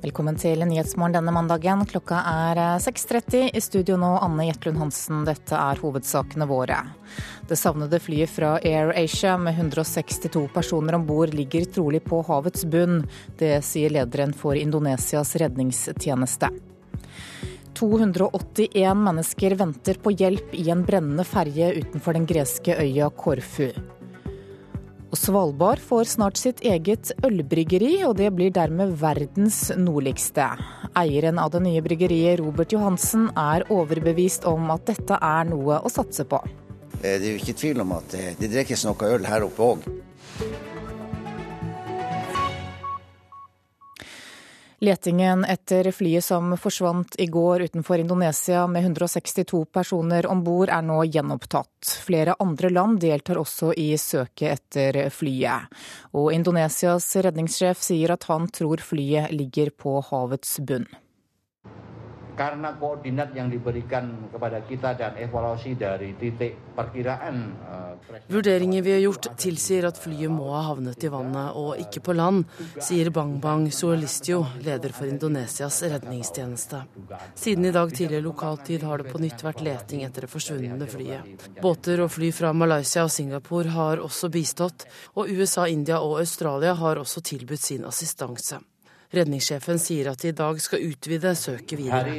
[0.00, 1.82] Velkommen til Nyhetsmorgen denne mandagen.
[1.84, 3.50] Klokka er 6.30.
[3.52, 5.26] I studio nå Anne Jetlund Hansen.
[5.28, 6.78] Dette er hovedsakene våre.
[7.50, 12.64] Det savnede flyet fra Air Asia med 162 personer om bord ligger trolig på havets
[12.64, 13.02] bunn.
[13.36, 16.48] Det sier lederen for Indonesias redningstjeneste.
[17.76, 23.68] 281 mennesker venter på hjelp i en brennende ferje utenfor den greske øya Korfu.
[25.10, 30.46] Og Svalbard får snart sitt eget ølbryggeri, og det blir dermed verdens nordligste.
[30.98, 35.90] Eieren av det nye bryggeriet, Robert Johansen, er overbevist om at dette er noe å
[35.90, 36.38] satse på.
[37.00, 39.72] Eh, det er jo ikke tvil om at eh, det drikkes noe øl her oppe
[39.72, 39.90] òg.
[44.82, 50.80] Letingen etter flyet som forsvant i går utenfor Indonesia med 162 personer om bord er
[50.80, 51.90] nå gjenopptatt.
[52.06, 55.68] Flere andre land deltar også i søket etter flyet.
[56.16, 60.88] Og Indonesias redningssjef sier at han tror flyet ligger på havets bunn.
[62.40, 67.36] Karena koordinat yang diberikan kepada kita dan evaluasi dari titik perkiraan
[67.68, 67.90] eh,
[68.32, 72.14] Vurderinger vi har gjort tilsier at flyet må ha havnet i vannet og ikke på
[72.16, 72.46] land,
[72.80, 76.80] sier Bang Bang Suolistio, leder for Indonesias redningstjeneste.
[77.34, 81.46] Siden i dag tidlig lokaltid har det på nytt vært leting etter det forsvunne flyet.
[81.60, 84.88] Båter og fly fra Malaysia og Singapore har også bistått,
[85.18, 88.62] og USA, India og Australia har også tilbudt sin assistanse.
[89.10, 92.12] Redningssjefen sier at de i dag skal utvide søket videre.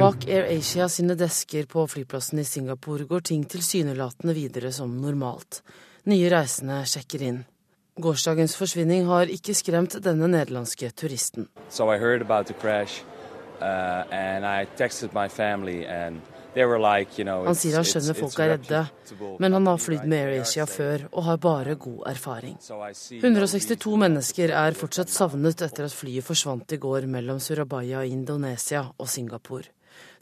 [0.00, 5.62] Bak Air Asia sine desker på flyplassen i Singapore går ting tilsynelatende videre som normalt.
[6.10, 7.44] Nye reisende sjekker inn.
[8.02, 11.46] Gårsdagens forsvinning har ikke skremt denne nederlandske turisten.
[11.70, 13.04] So I heard about the crash,
[13.60, 16.20] uh, and I texted my family and
[16.54, 18.82] han sier han skjønner folk er redde,
[19.42, 22.54] men han har flydd med AirAsia før og har bare god erfaring.
[23.20, 28.84] 162 mennesker er fortsatt savnet etter at flyet forsvant i går mellom Surabaya i Indonesia
[28.96, 29.72] og Singapore.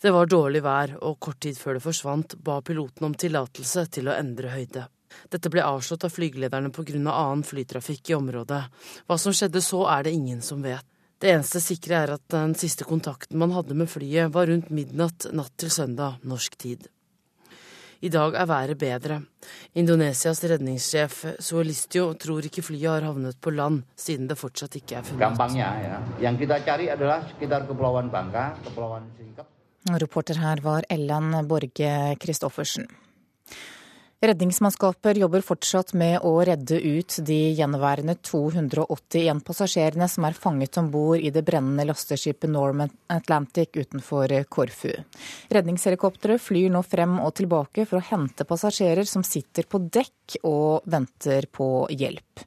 [0.02, 4.10] Det var dårlig vær, og kort tid før det forsvant, ba piloten om tillatelse til
[4.10, 4.88] å endre høyde.
[5.32, 6.96] Dette ble avslått av flygelederne pga.
[7.12, 8.62] annen flytrafikk i området.
[9.06, 10.86] Hva som skjedde så, er det ingen som vet.
[11.22, 15.28] Det eneste sikre er at den siste kontakten man hadde med flyet, var rundt midnatt
[15.30, 16.88] natt til søndag norsk tid.
[18.02, 19.20] I dag er været bedre.
[19.78, 25.06] Indonesias redningssjef Suelistio tror ikke flyet har havnet på land, siden det fortsatt ikke er
[25.06, 25.22] funnet.
[30.02, 32.90] Reporter her var Ellen Borge Christoffersen.
[34.22, 40.92] Redningsmannskaper jobber fortsatt med å redde ut de gjenværende 281 passasjerene som er fanget om
[40.92, 44.92] bord i det brennende lasteskipet Norman Atlantic utenfor Korfu.
[45.50, 50.86] Redningshelikoptre flyr nå frem og tilbake for å hente passasjerer som sitter på dekk og
[50.86, 52.46] venter på hjelp.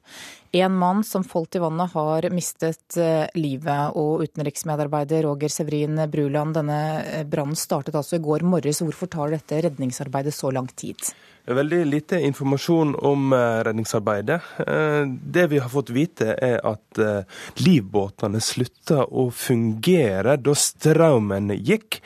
[0.56, 6.56] En mann som falt i vannet har mistet eh, livet, og utenriksmedarbeider Roger Severin Bruland,
[6.56, 8.80] denne eh, brannen startet altså i går morges.
[8.80, 11.12] Hvorfor tar dette redningsarbeidet så lang tid?
[11.46, 14.40] Veldig lite informasjon om eh, redningsarbeidet.
[14.58, 17.22] Eh, det vi har fått vite, er at eh,
[17.62, 22.00] livbåtene slutta å fungere da strømmen gikk.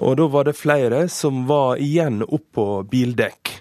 [0.00, 3.52] Og da var det flere som var igjen oppå bildekk.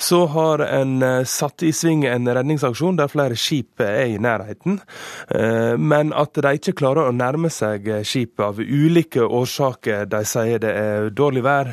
[0.00, 4.78] Så har en satt i sving en redningsaksjon der flere skip er i nærheten.
[5.82, 10.06] Men at de ikke klarer å nærme seg skipet av ulike årsaker.
[10.06, 11.72] De sier det er dårlig vær,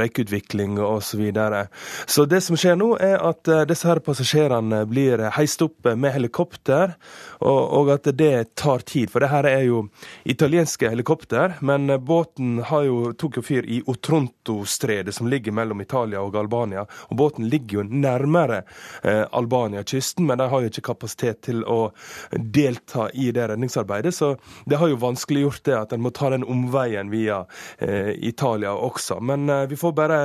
[0.00, 1.02] røykutvikling osv.
[1.04, 1.66] Så, videre.
[2.06, 6.14] så det som skjer nå, er at eh, disse her passasjerene blir heist opp med
[6.14, 6.94] helikopter,
[7.40, 9.10] og, og, at det tar tid.
[9.12, 9.84] For det her er jo
[10.24, 16.22] italienske helikopter, men båten har jo, tok jo fyr i Otronto-stredet, som ligger mellom Italia
[16.24, 16.86] og Albania.
[17.10, 18.62] Og båten ligger jo nærmere
[19.02, 21.90] eh, Albania-kysten, men de har jo ikke kapasitet til å
[22.32, 24.14] delta i det redningsarbeidet.
[24.14, 24.34] Så
[24.70, 27.42] det har jo vanskeliggjort det at en må ta den omveien via
[27.78, 29.20] eh, Italia også.
[29.20, 30.20] Men eh, vi får bare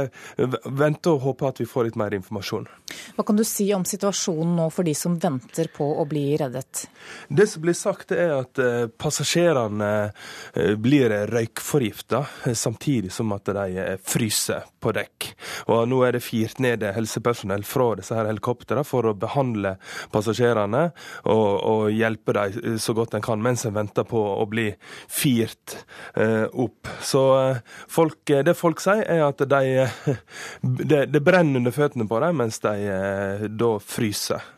[0.66, 2.70] vente og håpe at vi får litt mer informasjon.
[3.18, 6.86] Hva kan du si om situasjonen nå for de som venter på å bli reddet?
[7.28, 9.90] Det som blir sagt, er at eh, passasjerene
[10.54, 15.30] eh, blir røykforgifta, eh, samtidig som at de fryser på dekk.
[15.74, 19.76] Og Nå er det firt ned helsepersonell fra disse her helikoptrene for å behandle
[20.14, 20.86] passasjerene
[21.26, 24.70] og, og hjelpe dem så godt en kan, mens en venter på å bli
[25.10, 25.76] firt
[26.20, 26.88] opp.
[27.04, 27.22] Så
[27.90, 29.88] folk, det folk sier, er at de,
[30.92, 34.56] det, det brenner under føttene på dem mens de eh, da fryser.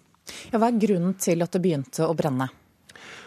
[0.51, 2.49] Ja, hva er grunnen til at det begynte å brenne?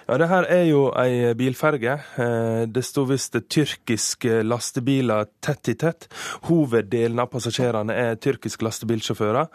[0.04, 1.94] Ja, det her er jo ei bilferge.
[2.20, 6.10] Eh, det sto visst tyrkiske lastebiler tett i tett.
[6.44, 9.48] Hoveddelen av passasjerene er tyrkiske lastebilsjåfører.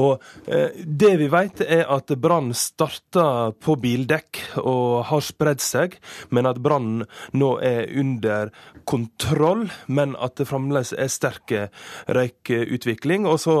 [0.00, 5.98] Og eh, det vi vet er at brannen starta på bildekk og har spredd seg,
[6.32, 7.04] men at brannen
[7.36, 8.54] nå er under
[8.88, 11.52] kontroll, men at det fremdeles er sterk
[12.08, 13.28] røykutvikling.
[13.28, 13.58] Og så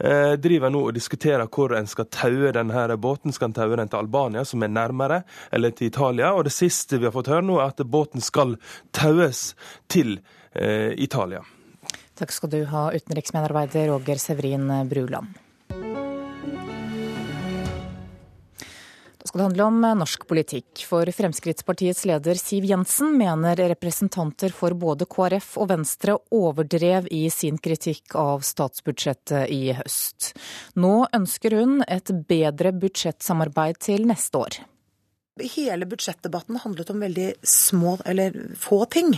[0.00, 3.36] eh, driver en nå og diskuterer hvor en skal taue denne båten.
[3.36, 5.22] Skal en taue den til Albania, som er nærmere,
[5.52, 6.32] eller til Italia?
[6.36, 8.56] Og det siste vi har fått høre nå, er at båten skal
[8.96, 9.52] taues
[9.92, 10.18] til
[10.54, 11.42] eh, Italia.
[12.18, 15.32] Takk skal du ha, utenriksmedarbeider Roger Severin Bruland.
[19.22, 20.80] Da skal det handle om norsk politikk.
[20.82, 27.60] For Fremskrittspartiets leder Siv Jensen mener representanter for både KrF og Venstre overdrev i sin
[27.62, 30.32] kritikk av statsbudsjettet i høst.
[30.74, 34.58] Nå ønsker hun et bedre budsjettsamarbeid til neste år.
[35.40, 39.14] Hele budsjettdebatten handlet om veldig små, eller få ting.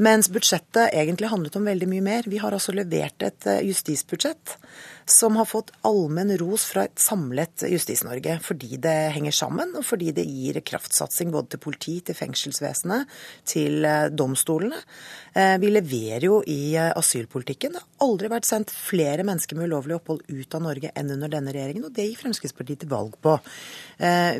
[0.00, 2.28] Mens budsjettet egentlig handlet om veldig mye mer.
[2.30, 4.54] Vi har altså levert et eh, justisbudsjett
[5.10, 8.38] som har fått allmenn ros fra et samlet Justis-Norge.
[8.44, 13.10] Fordi det henger sammen, og fordi det gir kraftsatsing både til politi, til fengselsvesenet,
[13.48, 14.78] til eh, domstolene.
[15.34, 17.74] Eh, vi leverer jo i eh, asylpolitikken.
[17.74, 21.32] Det har aldri vært sendt flere mennesker med ulovlig opphold ut av Norge enn under
[21.32, 23.36] denne regjeringen, og det gikk Fremskrittspartiet til valg på.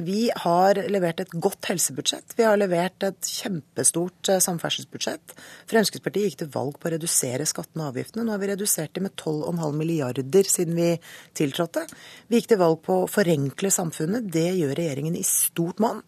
[0.05, 2.33] Vi har levert et godt helsebudsjett.
[2.37, 5.35] Vi har levert et kjempestort samferdselsbudsjett.
[5.69, 8.25] Fremskrittspartiet gikk til valg på å redusere skattene og avgiftene.
[8.25, 10.91] Nå har vi redusert dem med 12,5 milliarder siden vi
[11.37, 11.87] tiltrådte.
[12.29, 14.29] Vi gikk til valg på å forenkle samfunnet.
[14.33, 16.05] Det gjør regjeringen i stort monn.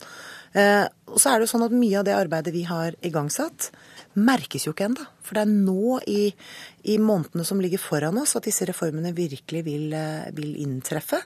[0.52, 3.70] Eh, og så er det jo sånn at Mye av det arbeidet vi har igangsatt,
[4.20, 5.06] merkes jo ikke ennå.
[5.24, 6.22] For det er nå i,
[6.84, 11.22] i, månedene som ligger foran oss at disse reformene virkelig vil, eh, vil inntreffe.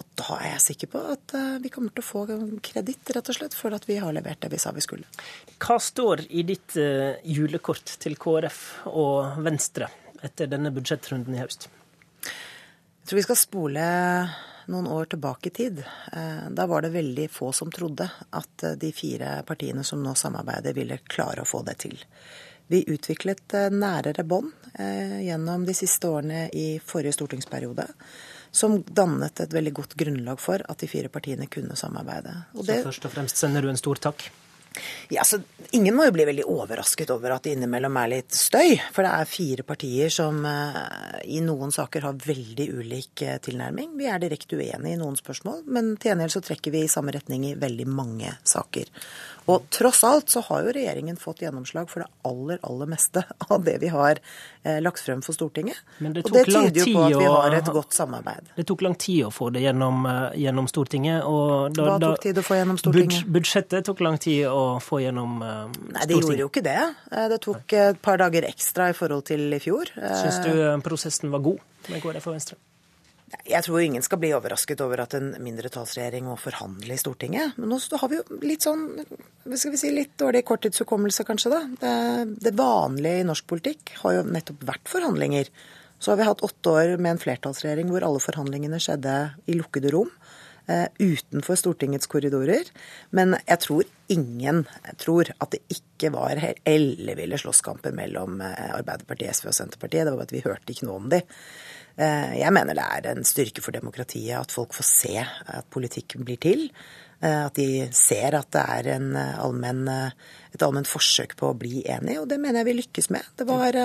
[0.00, 2.24] Og da er jeg sikker på at eh, vi kommer til å få
[2.64, 5.08] kreditt rett og slett for at vi har levert det vi sa vi skulle.
[5.60, 6.78] Hva står i ditt
[7.28, 9.90] julekort til KrF og Venstre
[10.24, 11.68] etter denne budsjettrunden i høst?
[13.02, 13.84] Jeg tror vi skal spole
[14.70, 15.78] noen år tilbake i tid.
[16.12, 20.14] Eh, da var det veldig få som trodde at eh, de fire partiene som nå
[20.14, 21.98] samarbeider, ville klare å få det til.
[22.70, 27.84] Vi utviklet eh, nærere bånd gjennom de siste årene i forrige stortingsperiode.
[28.54, 32.32] Som dannet et veldig godt grunnlag for at de fire partiene kunne samarbeide.
[32.54, 34.24] Og Så først og fremst sender du en stor takk?
[35.12, 35.40] Ja, så
[35.72, 38.74] Ingen må jo bli veldig overrasket over at det innimellom er litt støy.
[38.92, 43.94] For det er fire partier som uh, i noen saker har veldig ulik uh, tilnærming.
[43.96, 47.14] Vi er direkte uenige i noen spørsmål, men til gjengjeld så trekker vi i samme
[47.16, 48.90] retning i veldig mange saker.
[49.50, 53.64] Og tross alt så har jo regjeringen fått gjennomslag for det aller, aller meste av
[53.66, 54.20] det vi har
[54.62, 55.80] eh, lagt frem for Stortinget.
[55.98, 58.52] Men det og det tyder jo på at vi har et godt samarbeid.
[58.56, 61.26] Det tok lang tid å få det gjennom, eh, gjennom Stortinget.
[61.76, 63.30] Da, Hva tok tid å få gjennom Stortinget?
[63.38, 65.94] Budsjettet tok lang tid å få gjennom eh, Stortinget.
[65.98, 66.80] Nei, det gjorde jo ikke det.
[67.32, 69.90] Det tok et par dager ekstra i forhold til i fjor.
[69.96, 70.52] Syns du
[70.86, 71.58] prosessen var god
[71.90, 72.62] med KrF og Venstre?
[73.48, 77.56] Jeg tror ingen skal bli overrasket over at en mindretallsregjering må forhandle i Stortinget.
[77.56, 78.84] Men nå har vi jo litt sånn,
[79.46, 81.52] hva skal vi si, litt dårlig korttidshukommelse, kanskje.
[81.54, 81.62] da.
[81.80, 81.94] Det,
[82.44, 85.50] det, vanlige i norsk politikk har jo nettopp vært forhandlinger.
[86.02, 89.16] Så har vi hatt åtte år med en flertallsregjering hvor alle forhandlingene skjedde
[89.48, 90.12] i lukkede rom.
[90.70, 92.68] Uh, utenfor Stortingets korridorer.
[93.10, 94.62] Men jeg tror ingen
[95.02, 96.38] tror at det ikke var
[96.68, 100.06] elleville slåsskamper mellom uh, Arbeiderpartiet, SV og Senterpartiet.
[100.06, 101.22] Det var bare at vi hørte ikke noe om de.
[102.00, 106.16] Eh, jeg mener det er en styrke for demokratiet at folk får se at politikk
[106.24, 106.68] blir til.
[107.22, 108.88] Eh, at de ser at det er
[109.42, 109.84] allmenn,
[110.52, 113.28] et allment forsøk på å bli enig, og det mener jeg vi lykkes med.
[113.38, 113.76] Det var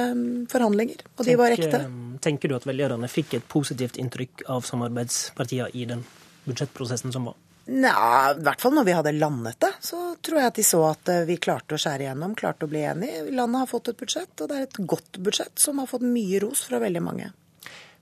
[0.51, 1.83] forhandlinger, og de var ekte.
[2.23, 6.07] Tenker du at velgerne fikk et positivt inntrykk av samarbeidspartiene i den
[6.47, 7.37] budsjettprosessen som var?
[7.67, 10.79] Nei, i hvert fall når vi hadde landet det, så tror jeg at de så
[10.87, 13.25] at eh, vi klarte å skjære igjennom, klarte å bli enige.
[13.35, 16.39] Landet har fått et budsjett, og det er et godt budsjett som har fått mye
[16.45, 17.27] ros fra veldig mange.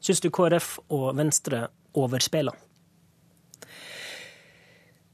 [0.05, 1.63] Syns du KrF og Venstre
[1.97, 2.61] overspiller?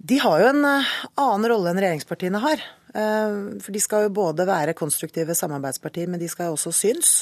[0.04, 2.68] De har jo en eh, annen rolle enn regjeringspartiene har.
[2.92, 7.14] Eh, for de skal jo både være konstruktive samarbeidspartier, men de skal også synes.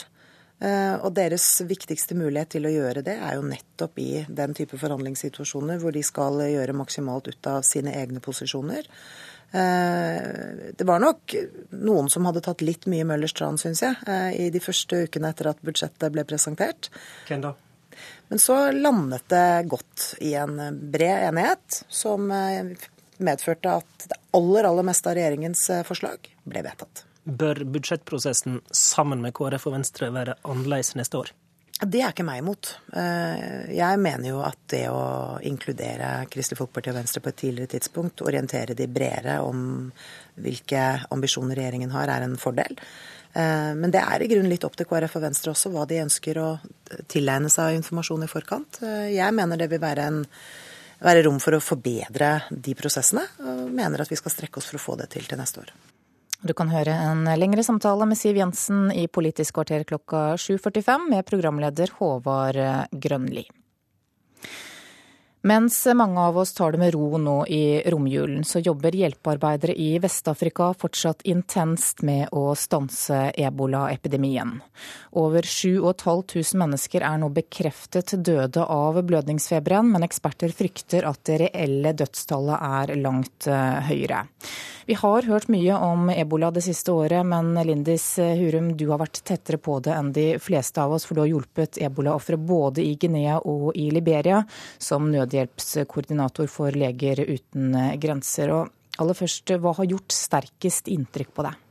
[0.59, 4.79] Eh, og deres viktigste mulighet til å gjøre det er jo nettopp i den type
[4.81, 8.87] forhandlingssituasjoner hvor de skal gjøre maksimalt ut av sine egne posisjoner.
[9.49, 11.33] Det var nok
[11.73, 13.97] noen som hadde tatt litt mye Møllers tran, syns jeg,
[14.37, 16.91] i de første ukene etter at budsjettet ble presentert.
[17.25, 17.55] Hvem da?
[18.27, 20.59] Men så landet det godt i en
[20.91, 22.75] bred enighet, som eh,
[23.17, 27.05] medførte at det aller, aller meste av regjeringens eh, forslag ble vedtatt.
[27.29, 31.31] Bør budsjettprosessen sammen med KrF og Venstre være annerledes neste år?
[31.79, 32.73] Det er ikke meg imot.
[32.91, 37.71] Eh, jeg mener jo at det å inkludere Kristelig Folkeparti og Venstre på et tidligere
[37.71, 39.61] tidspunkt, orientere de bredere om
[40.43, 40.81] hvilke
[41.15, 42.75] ambisjoner regjeringen har, er en fordel.
[43.31, 46.01] Eh, men det er i grunnen litt opp til KrF og Venstre også hva de
[46.03, 46.49] ønsker å
[47.07, 48.81] tilegne seg av informasjon i forkant.
[48.83, 50.19] Eh, jeg mener det vil være, en,
[50.99, 54.81] være rom for å forbedre de prosessene, og mener at vi skal strekke oss for
[54.81, 55.71] å få det til til neste år.
[56.39, 61.25] Du kan høre en lengre samtale med Siv Jensen i Politisk kvarter klokka 7.45 med
[61.27, 62.59] programleder Håvard
[62.95, 63.43] Grønli.
[65.41, 69.93] Mens mange av oss tar det med ro nå i romjulen, så jobber hjelpearbeidere i
[70.03, 74.57] Vest-Afrika fortsatt intenst med å stanse ebolaepidemien.
[75.15, 81.95] Over 7500 mennesker er nå bekreftet døde av blødningsfeberen, men eksperter frykter at det reelle
[81.95, 84.25] dødstallet er langt eh, høyere.
[84.89, 89.21] Vi har hørt mye om ebola det siste året, men Lindis Hurum, du har vært
[89.21, 92.95] tettere på det enn de fleste av oss, for du har hjulpet ebolaofre både i
[92.97, 94.41] Guinea og i Liberia
[94.81, 98.51] som nødhjelpskoordinator for Leger uten grenser.
[98.53, 101.65] Og aller først, hva har gjort sterkest inntrykk på deg?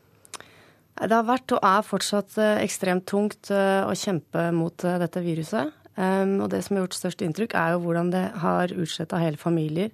[0.99, 5.23] Det har vært og er fortsatt eh, ekstremt tungt eh, å kjempe mot eh, dette
[5.23, 5.75] viruset.
[5.99, 9.91] Og det som har gjort størst inntrykk, er jo hvordan det har utsletta hele familier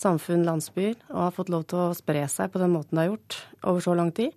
[0.00, 3.10] samfunn, landsbyer, og har fått lov til å spre seg på den måten det har
[3.10, 4.30] gjort over så lang tid.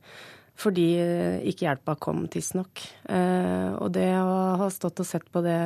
[0.60, 2.84] Fordi eh, ikke hjelpa kom tidsnok.
[3.10, 5.58] Eh, og det å ha stått og sett på det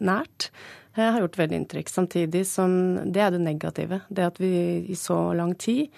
[0.00, 0.48] nært
[0.96, 1.92] eh, har gjort veldig inntrykk.
[1.92, 2.74] Samtidig som
[3.12, 4.02] det er det negative.
[4.08, 4.52] Det at vi
[4.88, 5.92] i så lang tid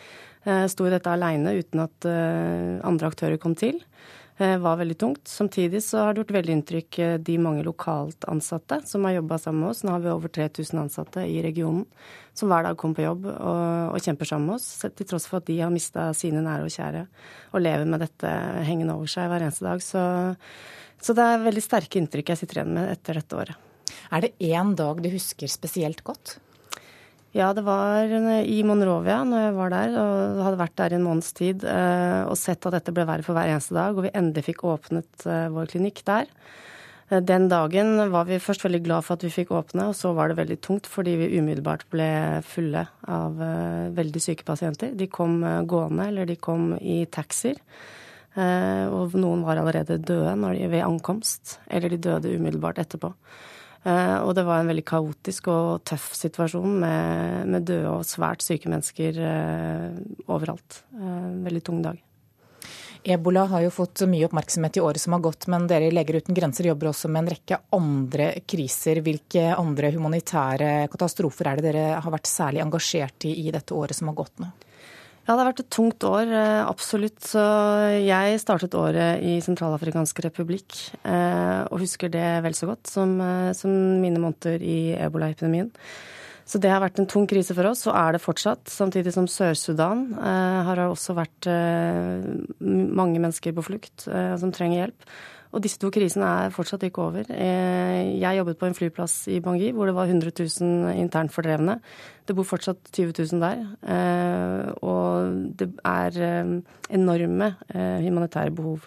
[0.45, 3.79] sto i dette aleine uten at andre aktører kom til.
[4.37, 5.29] Eh, var veldig tungt.
[5.29, 9.39] Samtidig så har det gjort veldig inntrykk eh, de mange lokalt ansatte som har jobba
[9.39, 9.83] sammen med oss.
[9.87, 11.85] Nå har vi over 3000 ansatte i regionen
[12.35, 15.39] som hver dag kommer på jobb og, og, kjemper sammen med oss, til tross for
[15.39, 17.05] at de har mista sine nære og kjære
[17.55, 18.33] og lever med dette
[18.67, 19.85] hengende over seg hver eneste dag.
[19.87, 20.03] Så,
[20.99, 23.71] så det er veldig sterke inntrykk jeg sitter igjen med etter dette året.
[24.11, 26.41] Er det én dag du husker spesielt godt?
[27.35, 28.07] Ja, det var
[28.47, 32.21] i Monrovia når jeg var der og hadde vært der i en måneds tid eh,
[32.31, 35.25] og sett at dette ble verre for hver eneste dag, og vi endelig fikk åpnet
[35.27, 36.29] eh, vår klinikk der.
[37.09, 40.13] Eh, den dagen var vi først veldig glad for at vi fikk åpne, og så
[40.15, 42.07] var det veldig tungt fordi vi umiddelbart ble
[42.47, 43.43] fulle av
[43.99, 44.95] veldig syke pasienter.
[44.95, 47.59] De kom gående, eller de kom i taxier.
[48.35, 50.39] Og noen var allerede døde
[50.71, 53.11] ved ankomst, eller de døde umiddelbart etterpå.
[53.85, 58.45] Eh, og det var en veldig kaotisk og tøff situasjon med, med døde og svært
[58.45, 60.81] syke mennesker eh, overalt.
[60.97, 62.01] En eh, veldig tung dag.
[63.05, 66.23] Ebola har jo fått mye oppmerksomhet i året som har gått, men dere i Leger
[66.23, 69.03] uten grenser jobber også med en rekke andre kriser.
[69.05, 73.99] Hvilke andre humanitære katastrofer er det dere har vært særlig engasjert i i dette året
[73.99, 74.49] som har gått nå?
[75.25, 77.23] Ja, det har vært et tungt år, eh, absolutt.
[77.25, 77.41] Så
[78.05, 83.55] jeg startet året i Sentralafrikansk republikk eh, og husker det vel så godt som, eh,
[83.57, 85.71] som mine måneder i ebolaepidemien.
[86.45, 88.69] Så det har vært en tung krise for oss, og er det fortsatt.
[88.69, 91.49] Samtidig som Sør-Sudan har også vært
[92.61, 95.07] mange mennesker på flukt som trenger hjelp.
[95.55, 97.29] Og disse to krisene er fortsatt ikke over.
[97.31, 101.79] Eh, jeg jobbet på en flyplass i Bangui hvor det var 100 000 internt fordrevne.
[102.27, 103.61] Det bor fortsatt 20 000 der.
[103.95, 106.55] Eh, og det er eh,
[106.99, 108.85] enorme humanitære behov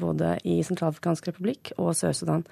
[0.00, 2.44] både i Sentralafrikansk republikk og Sør-Sudan.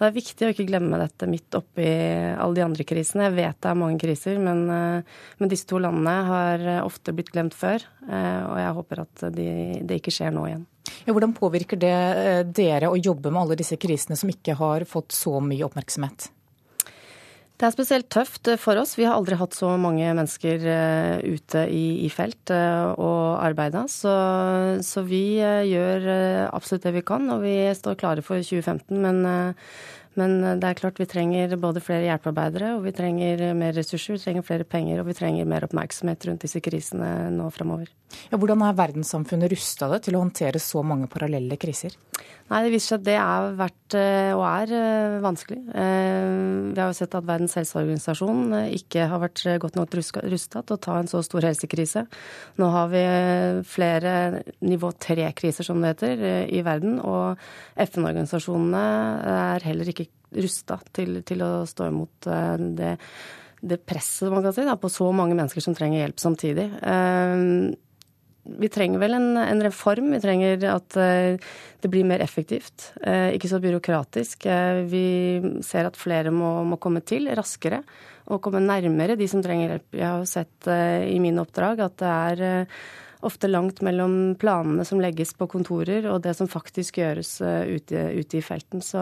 [0.00, 3.26] Det er viktig å ikke glemme dette midt oppi alle de andre krisene.
[3.26, 7.56] Jeg vet det er mange kriser, men, men disse to landene har ofte blitt glemt
[7.58, 7.84] før.
[8.08, 9.50] Og jeg håper at de,
[9.84, 10.69] det ikke skjer nå igjen.
[11.04, 14.86] Ja, hvordan påvirker det eh, dere å jobbe med alle disse krisene som ikke har
[14.88, 16.30] fått så mye oppmerksomhet?
[17.60, 18.94] Det er spesielt tøft for oss.
[18.96, 23.84] Vi har aldri hatt så mange mennesker eh, ute i, i felt eh, og arbeida.
[23.92, 24.14] Så,
[24.86, 26.08] så, vi gjør
[26.48, 28.96] absolutt det vi kan, og vi står klare for 2015.
[29.04, 29.44] Men
[30.18, 34.16] men eh, det er klart vi trenger både flere hjelpearbeidere, og vi trenger mer ressurser,
[34.16, 37.90] vi trenger flere penger, og vi trenger mer oppmerksomhet rundt disse krisene nå framover.
[38.32, 41.94] Ja, hvordan er verdenssamfunnet rusta til å håndtere så mange parallelle kriser?
[42.50, 45.60] Nei, Det viser seg at det er vært eh, og er eh, vanskelig.
[45.70, 50.80] Vi har jo sett at Verdens helseorganisasjon ikke har vært godt nok rusta til å
[50.82, 52.02] ta en så stor helsekrise.
[52.58, 53.04] Nå har vi
[53.70, 57.38] flere nivå tre-kriser, som det heter, i verden, og
[57.78, 58.84] FN-organisasjonene
[59.54, 62.96] er heller ikke rusta til, til, å stå imot eh, det,
[63.60, 66.66] det presset man kan si, da, på så mange mennesker som trenger hjelp samtidig.
[66.80, 67.46] Eh,
[68.60, 70.08] vi trenger vel en, en reform.
[70.14, 72.90] Vi trenger at eh, det blir mer effektivt.
[73.04, 74.48] Ikke så byråkratisk.
[74.90, 75.04] Vi
[75.64, 77.82] ser at flere må, må komme til raskere
[78.30, 79.86] og komme nærmere de som trenger hjelp.
[79.96, 80.68] Jeg har jo sett
[81.08, 82.74] i mine oppdrag at det er
[83.26, 88.38] ofte langt mellom planene som legges på kontorer og det som faktisk gjøres ute, ute
[88.38, 88.84] i felten.
[88.84, 89.00] Så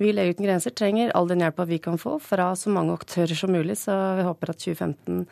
[0.00, 2.96] vi i Leger uten grenser trenger all den hjelpa vi kan få fra så mange
[2.96, 3.78] aktører som mulig.
[3.82, 5.26] Så vi håper at 2015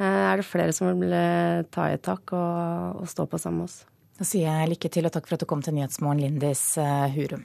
[0.00, 1.14] er det flere som vil
[1.72, 3.82] ta i et tak og, og stå på sammen med oss.
[4.20, 6.64] Da sier jeg lykke til og takk for at du kom til Nyhetsmorgen, Lindis
[7.16, 7.44] Hurum.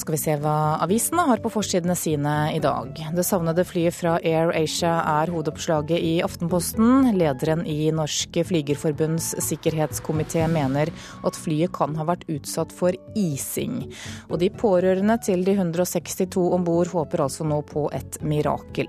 [0.00, 2.96] Skal vi se hva avisene har på forsidene sine i dag.
[3.12, 7.10] Det savnede flyet fra Air Asia er hovedoppslaget i Aftenposten.
[7.18, 10.90] Lederen i Norsk Flygerforbunds sikkerhetskomité mener
[11.22, 13.82] at flyet kan ha vært utsatt for ising.
[14.32, 18.88] Og de pårørende til de 162 om bord håper altså nå på et mirakel.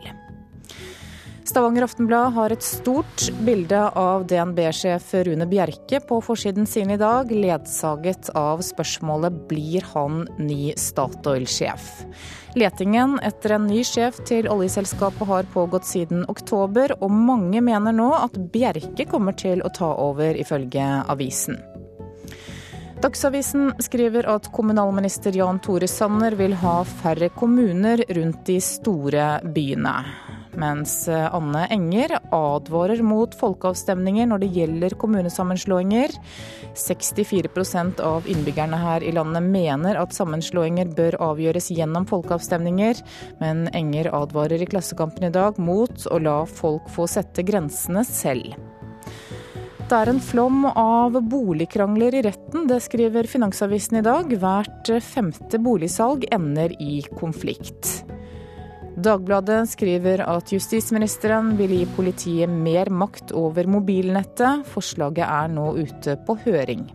[1.45, 7.31] Stavanger Aftenblad har et stort bilde av DNB-sjef Rune Bjerke på forsiden sin i dag,
[7.31, 11.89] ledsaget av spørsmålet blir han ny Statoil-sjef.
[12.55, 18.13] Letingen etter en ny sjef til oljeselskapet har pågått siden oktober, og mange mener nå
[18.21, 21.59] at Bjerke kommer til å ta over, ifølge avisen.
[23.03, 29.97] Dagsavisen skriver at kommunalminister Jan Tore Sanner vil ha færre kommuner rundt de store byene
[30.59, 36.15] mens eh, Anne Enger advarer mot folkeavstemninger når det gjelder kommunesammenslåinger.
[36.79, 43.01] 64% av innbyggerne her i landet mener at sammenslåinger bør avgjøres gjennom folkeavstemninger,
[43.41, 48.55] men Enger advarer i Klassekampen i dag mot å la folk få sette grensene selv.
[49.83, 54.31] Det er en flom av boligkrangler i retten, det skriver Finansavisen i dag.
[54.39, 58.12] Hvert femte boligsalg ender i konflikt.
[58.93, 64.67] Dagbladet skriver at justisministeren vil gi politiet mer makt over mobilnettet.
[64.69, 66.85] Forslaget er nå ute på høring.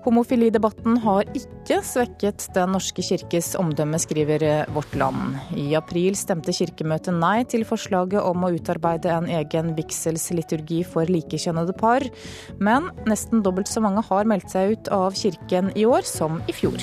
[0.00, 5.36] Homofilidebatten har ikke svekket Den norske kirkes omdømme, skriver Vårt Land.
[5.60, 11.76] I april stemte Kirkemøtet nei til forslaget om å utarbeide en egen vigselsliturgi for likekjønnede
[11.76, 12.08] par,
[12.56, 16.56] men nesten dobbelt så mange har meldt seg ut av kirken i år som i
[16.56, 16.80] fjor.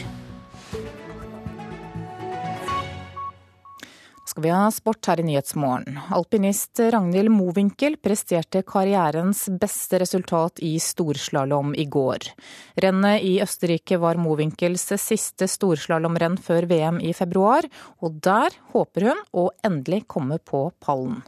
[4.38, 5.96] Skal vi ha sport her i Nyhetsmorgen.
[6.13, 12.27] Alpinist Ragnhild Mowinckel presterte karrierens beste resultat i storslalåm i går.
[12.75, 17.65] Rennet i Østerrike var Mowinckel's siste storslalåmrenn før VM i februar,
[17.98, 21.24] og der håper hun å endelig komme på pallen.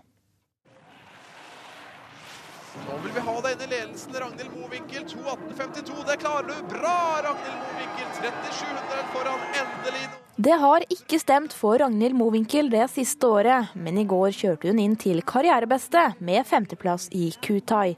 [2.87, 5.05] Nå vil vi ha deg inn i ledelsen, Ragnhild Mowinckel.
[5.11, 5.99] 2.18,52.
[6.07, 6.57] Det klarer du!
[6.71, 8.09] Bra, Ragnhild Mowinckel!
[8.19, 10.03] 3700 foran, endelig.
[10.39, 14.79] Det har ikke stemt for Ragnhild Mowinckel det siste året, men i går kjørte hun
[14.79, 17.97] inn til karrierebeste med femteplass i Kutai.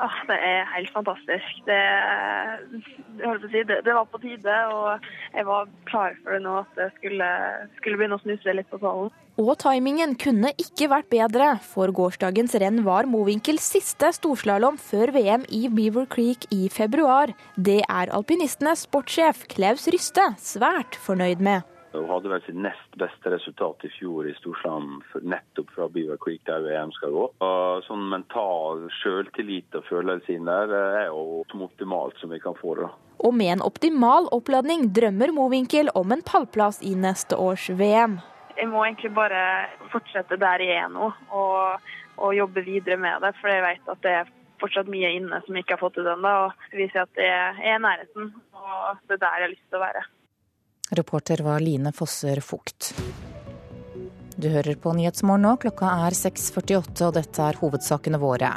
[0.00, 1.64] Ah, det er helt fantastisk.
[1.66, 1.80] Det,
[3.52, 6.88] si, det, det, var på tide, og jeg var klar for det nå at det
[6.98, 7.28] skulle,
[7.76, 9.12] skulle begynne å snuse litt på pallen.
[9.40, 15.46] Og timingen kunne ikke vært bedre, for gårsdagens renn var Mowinckel's siste storslalåm før VM
[15.48, 17.32] i Beaver Creek i februar.
[17.56, 21.64] Det er alpinistenes sportssjef Klaus Ryste svært fornøyd med.
[21.94, 26.42] Hun hadde vel sitt nest beste resultat i fjor i Storsland, nettopp fra Beaver Creek,
[26.44, 27.22] der VM skal gå.
[27.40, 32.58] Og sånn mental selvtillit og følelse inn der er jo som optimalt som vi kan
[32.60, 32.90] få det.
[33.24, 38.20] Og med en optimal oppladning drømmer Mowinckel om en pallplass i neste års VM.
[38.60, 39.42] Jeg må egentlig bare
[39.92, 41.88] fortsette der jeg er nå, og,
[42.20, 43.32] og jobbe videre med det.
[43.40, 46.10] For jeg vet at det er fortsatt mye inne som jeg ikke har fått ut
[46.14, 46.34] ennå.
[46.46, 49.80] Og viser at jeg er i nærheten, og det er der jeg har lyst til
[49.80, 50.06] å være.
[51.00, 52.92] Reporter var Line Fosser Fugt.
[54.40, 58.48] Du hører på Nyhetsmorgen nå, klokka er 6.48 og dette er hovedsakene våre.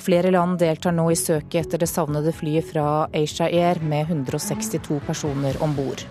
[0.00, 4.98] Flere land deltar nå i søket etter det savnede flyet fra Asia Air med 162
[5.06, 6.02] personer om bord.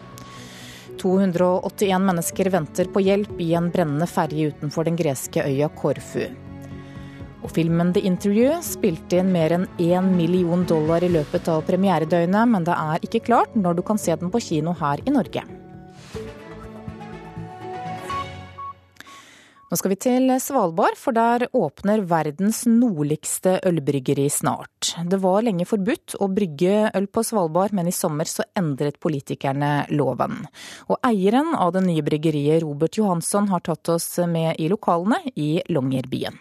[1.01, 6.27] 281 mennesker venter på hjelp i en brennende ferje utenfor den greske øya Korfu.
[7.41, 12.53] Og filmen The Interview spilte inn mer enn én million dollar i løpet av premieredøgnet,
[12.53, 15.60] men det er ikke klart når du kan se den på kino her i Norge.
[19.71, 24.89] Nå skal vi til Svalbard, for der åpner verdens nordligste ølbryggeri snart.
[25.07, 29.85] Det var lenge forbudt å brygge øl på Svalbard, men i sommer så endret politikerne
[29.95, 30.41] loven.
[30.91, 35.61] Og eieren av det nye bryggeriet, Robert Johansson, har tatt oss med i lokalene i
[35.71, 36.35] Longyearbyen.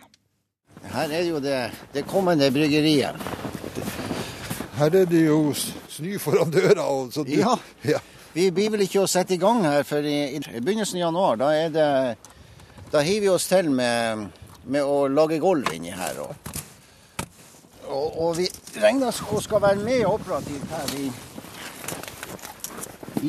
[0.91, 1.61] Her er jo det,
[1.95, 3.15] det kommende bryggeriet.
[4.81, 6.83] Her er det jo snø foran døra.
[6.83, 7.23] Altså.
[7.31, 7.55] ja.
[7.87, 8.03] ja.
[8.35, 11.39] Vi blir vel ikke å sette i gang her før i, i begynnelsen av januar.
[11.39, 11.89] Da, er det,
[12.91, 14.27] da hiver vi oss til med,
[14.67, 16.17] med å lage gulv inni her.
[16.25, 16.51] Og,
[17.87, 18.49] og, og vi
[18.83, 21.07] regner og skal være med operativt her i,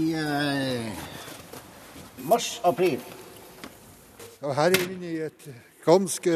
[0.02, 0.88] i eh,
[2.26, 3.04] mars-april.
[4.42, 5.46] Ja, her er vi inne i et
[5.86, 6.36] ganske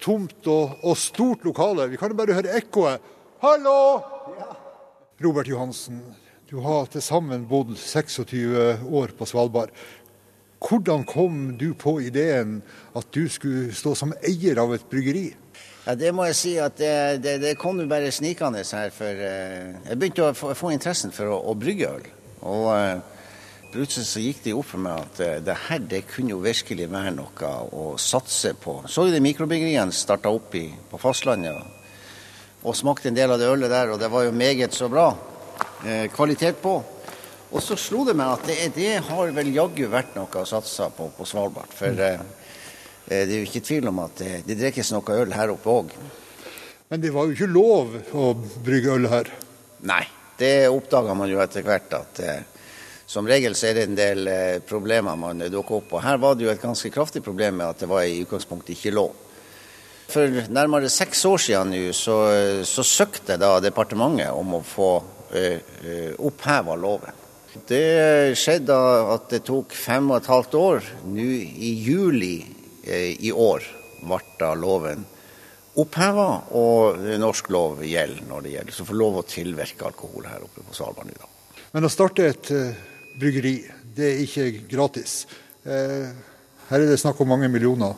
[0.00, 1.90] tomt og, og stort lokale.
[1.92, 3.04] Vi kan jo bare høre ekkoet.
[3.44, 3.80] Hallo!
[4.38, 4.54] Ja.
[5.24, 6.00] Robert Johansen,
[6.48, 9.76] du har til sammen bodd 26 år på Svalbard.
[10.64, 12.62] Hvordan kom du på ideen
[12.96, 15.26] at du skulle stå som eier av et bryggeri?
[15.84, 18.92] Ja, Det må jeg si at det, det, det kom jo bare snikende her.
[18.94, 22.06] For eh, jeg begynte å få, få interessen for å, å brygge øl.
[22.48, 23.02] Og eh,
[23.74, 26.88] plutselig så gikk det opp for meg at eh, det her det kunne jo virkelig
[26.88, 28.80] være noe å satse på.
[28.88, 31.92] Så jo de mikrobryggeriene starta opp i, på fastlandet og,
[32.62, 35.10] og, smakte en del av det ølet der, og det var jo meget så bra
[36.14, 36.78] kvalitet på.
[37.54, 40.88] Og så slo det meg at det, det har vel jaggu vært noe å satse
[40.96, 41.70] på på Svalbard.
[41.74, 41.94] For
[43.06, 45.72] Eh, det er jo ikke tvil om at det, det drikkes noe øl her oppe
[45.72, 45.94] òg.
[46.88, 48.30] Men det var jo ikke lov å
[48.64, 49.30] brygge øl her?
[49.88, 50.02] Nei,
[50.40, 51.92] det oppdaga man jo etter hvert.
[51.92, 52.70] at eh,
[53.06, 55.90] Som regel så er det en del eh, problemer man dukker opp.
[55.90, 56.00] på.
[56.00, 58.94] her var det jo et ganske kraftig problem med at det var i utgangspunktet ikke
[58.96, 59.12] lov.
[60.08, 62.16] For nærmere seks år siden nå så,
[62.68, 67.23] så søkte da departementet om å få uh, oppheva loven.
[67.68, 68.76] Det skjedde
[69.14, 70.92] at det tok fem og et halvt år.
[71.06, 72.36] Nå i juli
[72.86, 73.64] Eh, i år
[74.04, 75.04] ble loven
[75.80, 78.74] oppheva, og norsk lov gjelder når det gjelder.
[78.76, 81.30] Så får lov å tilvirke alkohol her oppe på Svalbard nå.
[81.72, 82.76] Men å starte et uh,
[83.18, 83.56] bryggeri,
[83.96, 85.24] det er ikke gratis.
[85.64, 86.12] Uh,
[86.68, 87.96] her er det snakk om mange millioner.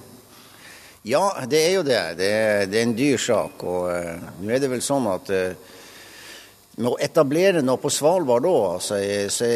[1.06, 2.00] Ja, det er jo det.
[2.22, 3.66] Det er, det er en dyr sak.
[3.66, 3.90] Og
[4.40, 5.28] nå er det vel sånn at
[6.76, 8.98] med å etablere noe på Svalbard da, altså,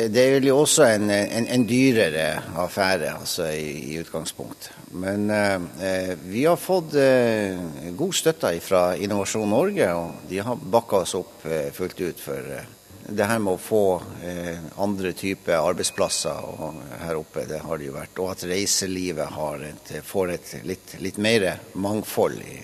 [0.09, 2.28] det er jo også en, en, en dyrere
[2.62, 4.72] affære altså, i, i utgangspunktet.
[4.96, 7.61] Men eh, vi har fått eh,
[7.96, 12.52] god støtte fra Innovasjon Norge, og de har bakka oss opp eh, fullt ut for
[12.56, 12.76] eh,
[13.11, 13.85] det her med å få
[14.24, 17.46] eh, andre typer arbeidsplasser her oppe.
[17.50, 18.20] Det har det jo vært.
[18.22, 22.61] Og at reiselivet et, får et litt, litt mer mangfold i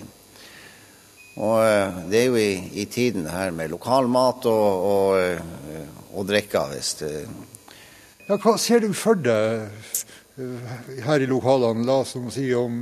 [1.37, 6.25] og eh, det er jo i, i tiden her med lokalmat og, og, eh, og
[6.29, 7.11] drikker, hvis det
[8.27, 9.67] ja, Hva ser du for deg
[10.41, 10.73] eh,
[11.05, 12.81] her i lokalene, la oss si om,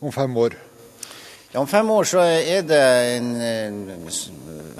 [0.00, 0.56] om fem år?
[1.52, 2.80] Ja, Om fem år så er det
[3.18, 3.30] en,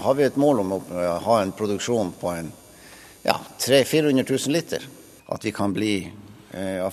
[0.01, 0.81] har vi et mål om å
[1.27, 2.53] ha en produksjon på en
[3.27, 4.85] ja, 300 000-400 000 liter.
[5.35, 5.95] At vi kan bli,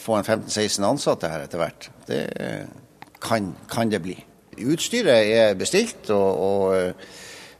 [0.01, 1.87] få en 15-16 ansatte her etter hvert.
[2.09, 2.23] Det
[3.21, 4.17] kan, kan det bli.
[4.65, 6.75] Utstyret er bestilt, og, og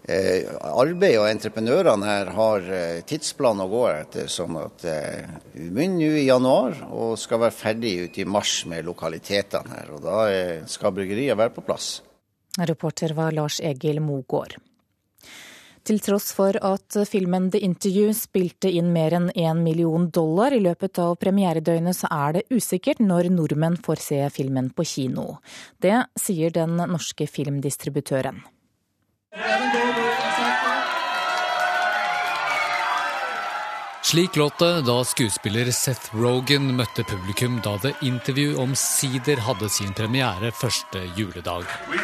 [0.07, 4.27] eh, arbeid og entreprenørene her har eh, tidsplan å gå etter.
[4.31, 8.59] sånn at eh, Vi begynner nå i januar og skal være ferdig ut i mars
[8.65, 9.91] med lokalitetene her.
[9.95, 11.97] og Da eh, skal bryggeriet være på plass.
[12.57, 14.57] Reporter var Lars Egil Mogård.
[15.87, 20.59] Til tross for at filmen The Interview spilte inn mer enn én million dollar i
[20.59, 25.37] løpet av premieredøgnet, så er det usikkert når nordmenn får se filmen på kino.
[25.79, 28.43] Det sier den norske filmdistributøren.
[34.07, 39.95] Slik låt det da skuespiller Seth Rogan møtte publikum da The Interview omsider hadde sin
[39.95, 41.63] premiere første juledag.
[41.87, 41.99] We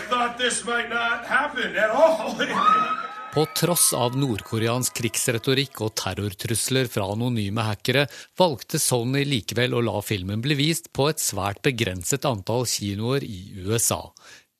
[3.33, 8.03] På tross av nordkoreansk krigsretorikk og terrortrusler fra anonyme hackere,
[8.37, 13.65] valgte Sony likevel å la filmen bli vist på et svært begrenset antall kinoer i
[13.65, 14.03] USA.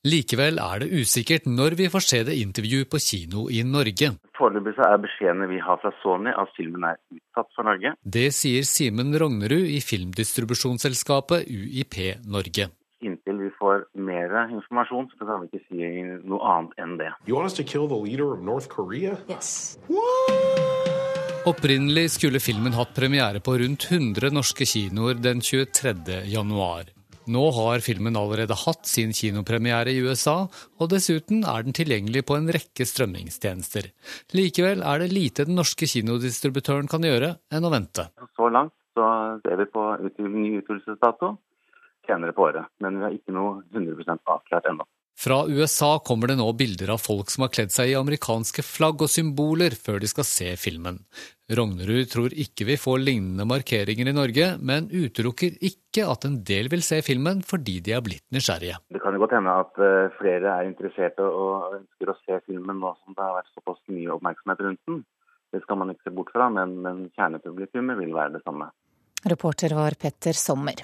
[0.10, 4.16] Likevel er det usikkert når vi får se det intervju på kino i Norge.
[4.42, 7.94] Foreløpig er beskjedene vi har fra Sony at filmen er utsatt for Norge.
[8.02, 13.86] Det sier Simen Rognerud i filmdistribusjonsselskapet UiP Norge inntil vi får
[14.34, 17.12] mer informasjon, så kan vi ikke si noe annet enn det.
[19.30, 19.78] Yes.
[21.50, 26.24] Opprinnelig skulle filmen hatt premiere på rundt 100 norske kinoer den 23.
[26.32, 26.92] januar.
[27.24, 30.44] Nå har filmen allerede hatt sin kinopremiere i USA,
[30.80, 33.88] og dessuten er den tilgjengelig på en rekke strømmingstjenester.
[34.36, 38.10] Likevel er det lite den norske kinodistributøren kan gjøre enn å vente.
[38.36, 39.08] Så langt så
[39.46, 41.38] ser vi på ny utvidelsesdato
[42.08, 42.70] senere på året.
[42.84, 44.88] Men vi har ikke noe 100 avklart ennå.
[45.24, 49.04] Fra USA kommer det nå bilder av folk som har kledd seg i amerikanske flagg
[49.06, 50.98] og symboler før de skal se filmen.
[51.54, 56.72] Rognerud tror ikke vi får lignende markeringer i Norge, men utelukker ikke at en del
[56.74, 58.82] vil se filmen fordi de er blitt nysgjerrige.
[58.90, 62.82] Det kan jo godt hende at eh, flere er interesserte og ønsker å se filmen
[62.82, 65.04] nå som det har vært såpass mye oppmerksomhet rundt den.
[65.54, 68.72] Det skal man ikke se bort fra, men, men kjernepublikummet vil være det samme.
[69.30, 70.82] Reporter var Petter Sommer.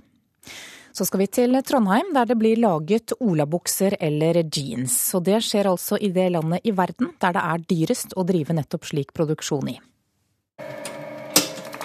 [0.91, 4.95] Så skal vi til Trondheim, der det blir laget olabukser eller jeans.
[5.15, 8.55] Og det skjer altså i det landet i verden der det er dyrest å drive
[8.57, 9.77] nettopp slik produksjon i.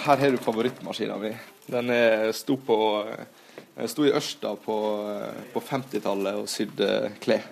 [0.05, 1.31] Her har du favorittmaskina mi.
[1.65, 1.89] Den
[2.37, 2.77] sto, på,
[3.89, 4.75] sto i Ørsta på,
[5.53, 6.89] på 50-tallet og sydde
[7.23, 7.47] klær.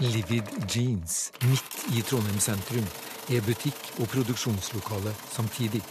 [0.00, 2.86] Livid Jeans midt i Trondheim sentrum
[3.30, 5.82] er butikk og produksjonslokale samtidig.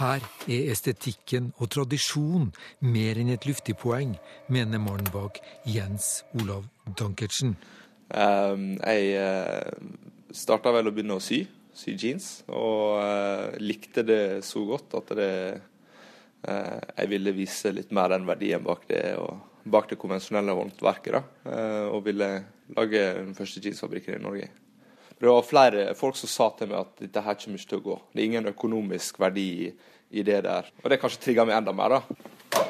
[0.00, 2.46] Her er estetikken og tradisjon
[2.88, 4.14] mer enn et luftig poeng,
[4.48, 6.64] mener mannen bak Jens Olav
[6.96, 7.52] Dankertsen.
[8.08, 11.42] Um, jeg uh, eh, starta vel å begynne å sy,
[11.76, 15.34] sy jeans, og uh, likte det så godt at det,
[16.48, 19.04] uh, jeg ville vise litt mer den verdien bak det.
[19.20, 19.36] og
[19.70, 21.12] bak det konvensjonelle håndverket.
[21.12, 21.52] da,
[21.92, 22.30] Og ville
[22.72, 24.48] lage den første jeansfabrikken i Norge.
[25.20, 27.84] Det var flere folk som sa til meg at dette her kommer ikke til å
[27.84, 27.96] gå.
[28.08, 30.70] Det er ingen økonomisk verdi i det der.
[30.80, 32.60] Og det kanskje trigga meg enda mer, da.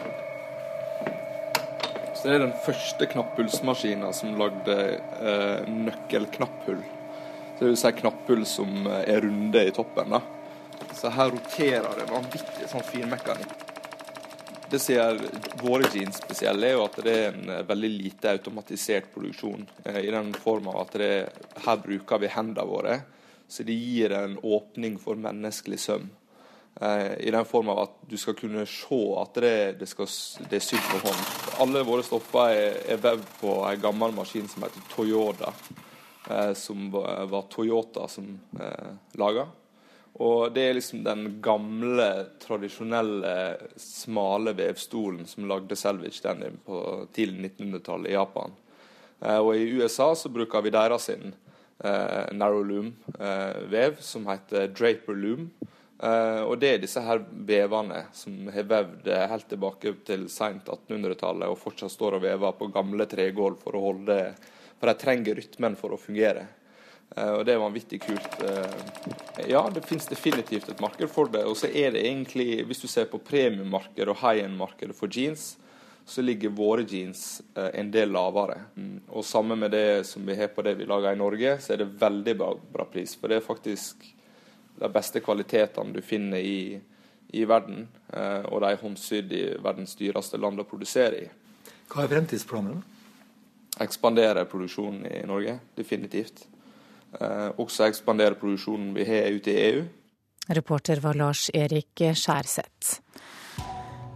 [2.11, 6.83] Så det er den første knapphullsmaskinen som lagde eh, nøkkelknapphull.
[6.83, 10.19] Så det vil si knapphull som er runde i toppen.
[10.19, 10.25] da.
[10.91, 13.70] Så her roterer det vanvittig sånn finmekanikk.
[14.71, 15.17] Det som gjør
[15.65, 19.65] våre jeans spesielle, er jo at det er en eh, veldig lite automatisert produksjon.
[19.83, 21.11] Eh, I den form av at det,
[21.65, 23.01] her bruker vi hendene våre,
[23.51, 26.07] så det gir en åpning for menneskelig søm.
[26.79, 30.11] Eh, I den form av at du skal kunne se at det, det, skal,
[30.47, 31.25] det er sydd på hånd.
[31.67, 35.55] Alle våre stoffer er, er vevd på en gammel maskin som heter Toyota.
[36.55, 39.49] Som var Toyota som eh, laga.
[40.19, 42.09] Og det er liksom den gamle,
[42.43, 43.35] tradisjonelle,
[43.81, 46.83] smale vevstolen som lagde Selvage Denim på
[47.15, 48.57] tidlig 1900-tallet i Japan.
[49.21, 54.69] Eh, og i USA så bruker vi deres sin eh, narrow loom-vev, eh, som heter
[54.75, 55.51] Draper loom.
[56.03, 61.53] Eh, og det er disse her vevene som har vevd helt tilbake til seint 1800-tallet
[61.53, 64.23] og fortsatt står og vever på gamle tregulv for å holde
[64.81, 66.47] For de trenger rytmen for å fungere.
[67.17, 68.37] Eh, og det er vanvittig kult.
[68.45, 71.43] Eh, ja, det finnes definitivt et marked for det.
[71.49, 75.57] Og så er det egentlig, hvis du ser på premiummarkedet og high end-markedet for jeans,
[76.07, 78.61] så ligger våre jeans eh, en del lavere.
[78.77, 79.01] Mm.
[79.09, 81.83] Og sammen med det som vi har på det vi lager i Norge, så er
[81.83, 83.17] det veldig bra, bra pris.
[83.19, 84.07] For det er faktisk
[84.81, 86.79] de beste kvalitetene du finner i,
[87.37, 87.85] i verden.
[88.49, 91.27] Og de er håndsydd i verdens dyreste land å produsere i.
[91.91, 92.81] Hva er fremtidsplanene?
[93.85, 96.47] Ekspandere produksjonen i Norge, definitivt.
[97.19, 99.85] Eh, også ekspandere produksjonen vi har ute i EU.
[100.51, 103.01] Reporter var Lars Erik Skjærseth.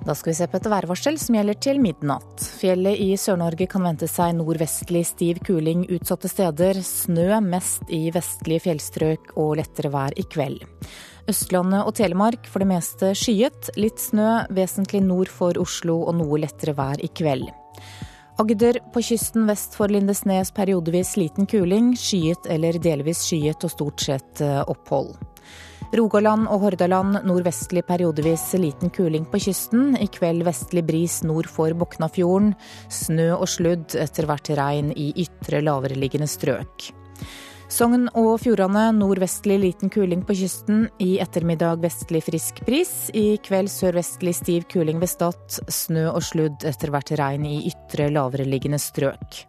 [0.04, 2.42] Da skal vi se på et værvarsel som gjelder til midnatt.
[2.60, 6.82] Fjellet i Sør-Norge kan vente seg nordvestlig stiv kuling utsatte steder.
[6.84, 10.60] Snø mest i vestlige fjellstrøk og lettere vær i kveld.
[11.30, 13.72] Østlandet og Telemark for det meste skyet.
[13.80, 17.48] Litt snø vesentlig nord for Oslo og noe lettere vær i kveld.
[18.34, 24.02] Agder på kysten vest for Lindesnes periodevis liten kuling, skyet eller delvis skyet og stort
[24.02, 25.12] sett eh, opphold.
[25.94, 29.94] Rogaland og Hordaland nordvestlig periodevis liten kuling på kysten.
[29.94, 32.56] I kveld vestlig bris nord for Boknafjorden.
[32.90, 36.90] Snø og sludd, etter hvert regn i ytre lavereliggende strøk.
[37.74, 40.84] Sogn og Fjordane nordvestlig liten kuling på kysten.
[41.02, 43.08] I ettermiddag vestlig frisk bris.
[43.10, 45.56] I kveld sørvestlig stiv kuling ved Stad.
[45.66, 49.40] Snø og sludd, etter hvert regn i ytre lavereliggende strøk.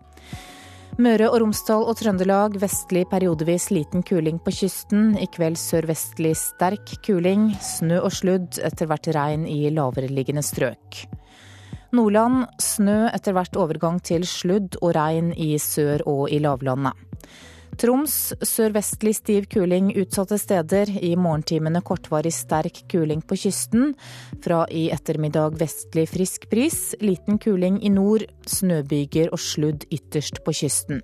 [0.97, 5.11] Møre og Romsdal og Trøndelag vestlig periodevis liten kuling på kysten.
[5.21, 7.51] I kveld sørvestlig sterk kuling.
[7.61, 11.03] Snø og sludd, etter hvert regn i lavereliggende strøk.
[11.93, 17.05] Nordland snø, etter hvert overgang til sludd og regn i sør og i lavlandet.
[17.75, 20.89] Troms sørvestlig stiv kuling utsatte steder.
[21.03, 23.91] I morgentimene kortvarig sterk kuling på kysten.
[24.43, 26.93] Fra i ettermiddag vestlig frisk bris.
[27.03, 28.23] Liten kuling i nord.
[28.47, 31.03] Snøbyger og sludd ytterst på kysten.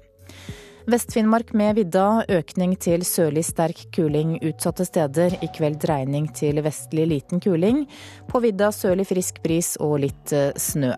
[0.90, 5.36] Vest-Finnmark med vidda, økning til sørlig sterk kuling utsatte steder.
[5.44, 7.84] I kveld dreining til vestlig liten kuling.
[8.32, 10.96] På vidda sørlig frisk bris og litt eh, snø.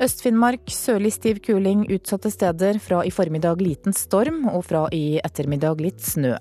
[0.00, 2.78] Øst-Finnmark sørlig stiv kuling utsatte steder.
[2.80, 6.38] Fra i formiddag liten storm, og fra i ettermiddag litt snø.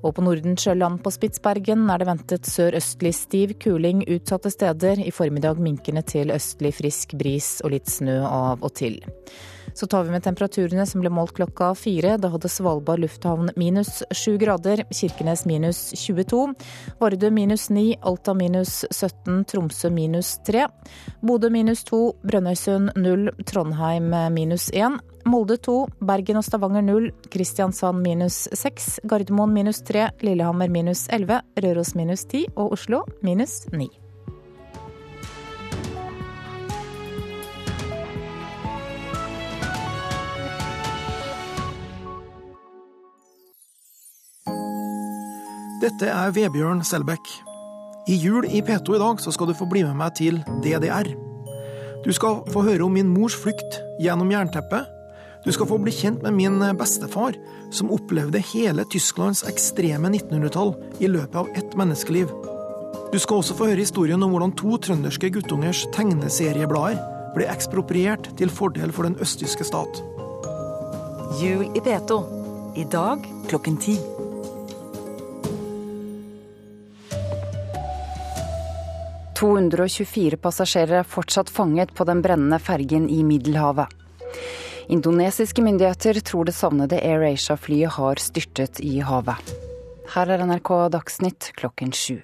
[0.00, 4.96] Og på Nordensjøland på Spitsbergen er det ventet sørøstlig stiv kuling utsatte steder.
[5.04, 8.96] I formiddag minkende til østlig frisk bris og litt snø av og til.
[9.74, 12.16] Så tar vi med temperaturene som ble målt klokka fire.
[12.20, 16.42] Da hadde Svalbard lufthavn minus sju grader, Kirkenes minus 22,
[17.00, 20.66] Vardø minus ni, Alta minus 17, Tromsø minus tre,
[21.22, 24.98] Bodø minus to, Brønnøysund null, Trondheim minus én.
[25.28, 25.74] Molde 2,
[26.08, 32.24] Bergen og Stavanger 0, Kristiansand minus 6, Gardermoen minus 3, Lillehammer minus elleve, Røros minus
[32.24, 33.90] 10 og Oslo minus ni.
[45.80, 47.24] Dette er Vebjørn Selbekk.
[48.12, 51.08] I jul i P2 i dag så skal du få bli med meg til DDR.
[52.04, 54.90] Du skal få høre om min mors flukt gjennom jernteppet.
[55.46, 57.38] Du skal få bli kjent med min bestefar,
[57.72, 62.28] som opplevde hele Tysklands ekstreme 1900-tall i løpet av ett menneskeliv.
[63.08, 67.00] Du skal også få høre historien om hvordan to trønderske guttungers tegneserieblader
[67.32, 70.04] ble ekspropriert til fordel for den østtyske stat.
[71.40, 72.24] Jul i P2.
[72.76, 73.96] I dag klokken ti.
[79.40, 83.88] «224 passasjerer er fortsatt fanget på den brennende fergen i Middelhavet.
[84.92, 89.54] Indonesiske myndigheter tror det savnede AirAsia-flyet har styrtet i havet.
[90.12, 92.18] Her er NRK Dagsnytt klokken sju.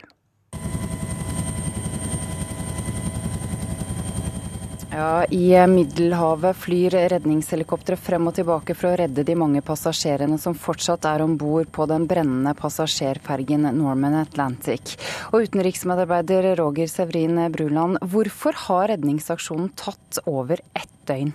[4.96, 10.56] Ja, I Middelhavet flyr redningshelikoptre frem og tilbake for å redde de mange passasjerene som
[10.56, 14.94] fortsatt er om bord på den brennende passasjerfergen Norman Atlantic.
[15.36, 21.34] Og utenriksmedarbeider Roger Sevrin Bruland, hvorfor har redningsaksjonen tatt over ett døgn?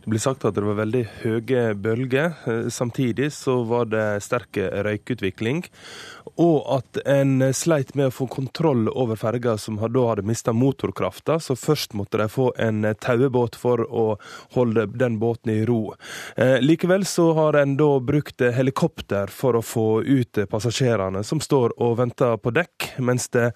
[0.00, 2.34] Det blir sagt at det var veldig høye bølger.
[2.48, 5.62] Eh, samtidig så var det sterk røykutvikling
[6.36, 11.38] og at en sleit med å få kontroll over ferga som da hadde mista motorkrafta,
[11.40, 14.04] så først måtte de få en tauebåt for å
[14.54, 15.94] holde den båten i ro.
[16.36, 21.76] Eh, likevel så har en da brukt helikopter for å få ut passasjerene som står
[21.80, 23.50] og venter på dekk, mens det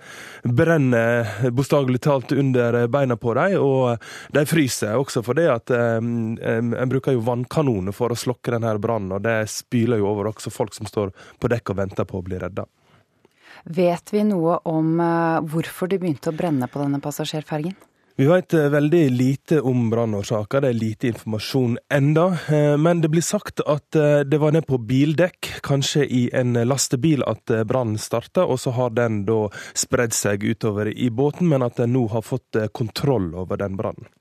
[0.44, 4.02] brenner bokstavelig talt under beina på dem, og
[4.34, 8.76] de fryser også for det at eh, en bruker jo vannkanoner for å slokke denne
[8.78, 12.20] brannen, og det spyler jo over også folk som står på dekk og venter på
[12.20, 12.66] å bli redda.
[13.64, 17.72] Vet vi noe om eh, hvorfor det begynte å brenne på denne passasjerfergen?
[18.14, 22.26] Vi vet eh, veldig lite om brannårsaker, det er lite informasjon enda.
[22.52, 23.96] Eh, men det blir sagt at
[24.28, 28.44] det var ned på bildekk, kanskje i en lastebil, at brannen starta.
[28.44, 32.26] Og så har den da spredd seg utover i båten, men at den nå har
[32.26, 34.12] fått kontroll over den brannen.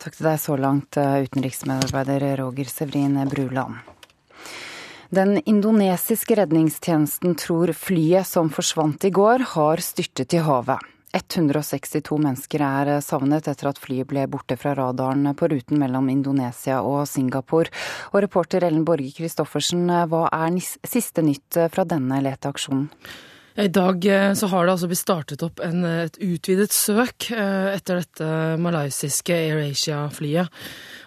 [0.00, 3.84] Takk til deg så langt, utenriksmedarbeider Roger Sevrin Bruland.
[5.10, 10.82] Den indonesiske redningstjenesten tror flyet som forsvant i går, har styrtet i havet.
[11.16, 16.82] 162 mennesker er savnet etter at flyet ble borte fra radaren på ruten mellom Indonesia
[16.84, 17.70] og Singapore.
[18.12, 22.90] Og reporter Ellen Borge Christoffersen, hva er siste nytt fra denne leteaksjonen?
[23.56, 27.72] I dag eh, så har det altså blitt startet opp en, et utvidet søk eh,
[27.72, 28.26] etter dette
[28.60, 30.58] malaysiske AirAsia-flyet.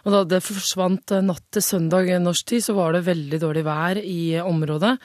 [0.07, 3.61] Og da det forsvant eh, natt til søndag norsk tid, så var det veldig dårlig
[3.67, 4.95] vær i området.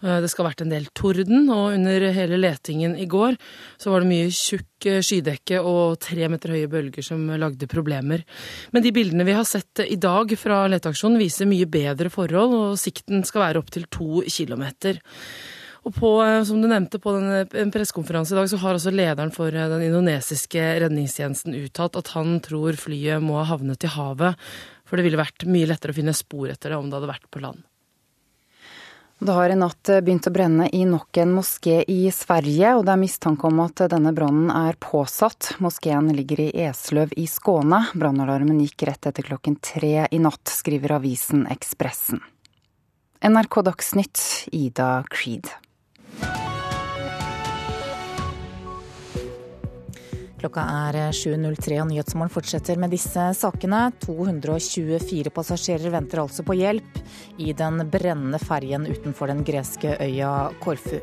[0.00, 3.34] Det skal ha vært en del torden, og under hele letingen i går
[3.80, 8.24] så var det mye tjukk skydekke og tre meter høye bølger som lagde problemer.
[8.72, 12.80] Men de bildene vi har sett i dag fra leteaksjonen viser mye bedre forhold, og
[12.80, 15.00] sikten skal være opptil to kilometer.
[15.86, 19.32] Og på, eh, som du nevnte, på en pressekonferanse i dag så har også lederen
[19.32, 24.36] for eh, den indonesiske redningstjenesten uttalt at han tror flyet må ha havnet i havet,
[24.84, 27.30] for det ville vært mye lettere å finne spor etter det om det hadde vært
[27.32, 27.64] på land.
[29.20, 32.84] Det har i natt eh, begynt å brenne i nok en moské i Sverige, og
[32.84, 35.54] det er mistanke om at denne brannen er påsatt.
[35.64, 37.82] Moskeen ligger i Esløv i Skåne.
[37.96, 42.20] Brannalarmen gikk rett etter klokken tre i natt, skriver avisen Ekspressen.
[43.20, 44.22] NRK Dagsnytt,
[44.56, 45.52] Ida Creed.
[50.40, 53.90] Klokka er 7.03 og Nyhetsmorgen fortsetter med disse sakene.
[54.00, 57.00] 224 passasjerer venter altså på hjelp
[57.44, 60.32] i den brennende ferjen utenfor den greske øya
[60.64, 60.96] Korfu.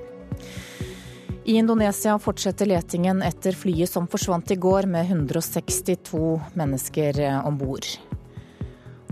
[1.45, 7.85] I Indonesia fortsetter letingen etter flyet som forsvant i går med 162 mennesker om bord.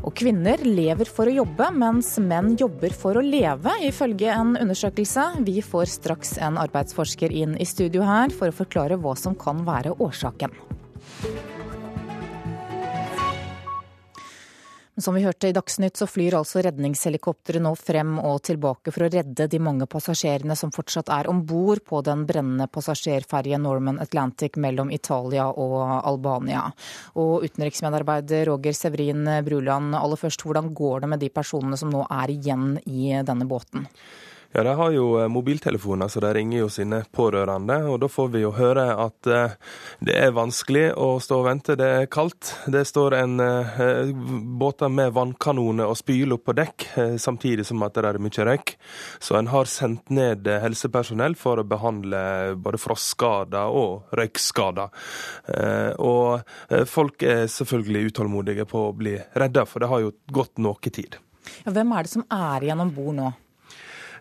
[0.05, 5.25] Og kvinner lever for å jobbe, mens menn jobber for å leve, ifølge en undersøkelse.
[5.47, 9.65] Vi får straks en arbeidsforsker inn i studio her for å forklare hva som kan
[9.65, 10.53] være årsaken.
[14.97, 19.09] Som vi hørte i Dagsnytt, så flyr altså redningshelikoptre nå frem og tilbake for å
[19.11, 24.55] redde de mange passasjerene som fortsatt er om bord på den brennende passasjerferjen Norman Atlantic
[24.55, 26.69] mellom Italia og Albania.
[27.19, 32.05] Og utenriksmedarbeider Roger Severin Bruland, aller først, hvordan går det med de personene som nå
[32.07, 33.89] er igjen i denne båten?
[34.55, 37.75] Ja, De har jo eh, mobiltelefoner, så de ringer jo sine pårørende.
[37.91, 39.57] og Da får vi jo høre at eh,
[39.99, 41.75] det er vanskelig å stå og vente.
[41.75, 42.53] Det er kaldt.
[42.71, 44.13] Det står en eh,
[44.61, 46.87] båter med vannkanoner og spyl opp på dekk,
[47.19, 48.75] samtidig som at det er mye røyk.
[49.19, 55.05] Så en har sendt ned helsepersonell for å behandle både frostskader og røykskader.
[55.99, 60.79] Og folk er selvfølgelig utålmodige på å bli redda, for det har jo gått noe
[60.95, 61.19] tid.
[61.65, 63.33] Ja, hvem er det som er igjen om bord nå?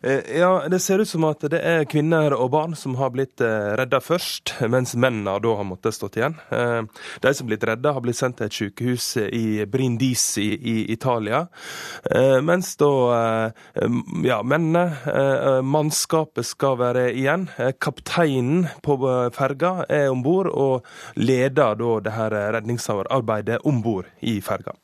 [0.05, 3.41] Eh, ja, Det ser ut som at det er kvinner og barn som har blitt
[3.41, 6.37] eh, redda først, mens mennene da har måttet stått igjen.
[6.53, 6.83] Eh,
[7.25, 11.47] de som har blitt redda, har blitt sendt til et sykehus i Brindisi i Italia.
[12.45, 12.91] Mens da
[14.27, 17.47] ja, mennene, mannskapet, skal være igjen.
[17.81, 18.99] Kapteinen på
[19.35, 24.77] ferga er om bord og leder da det her redningsarbeidet om bord i ferga.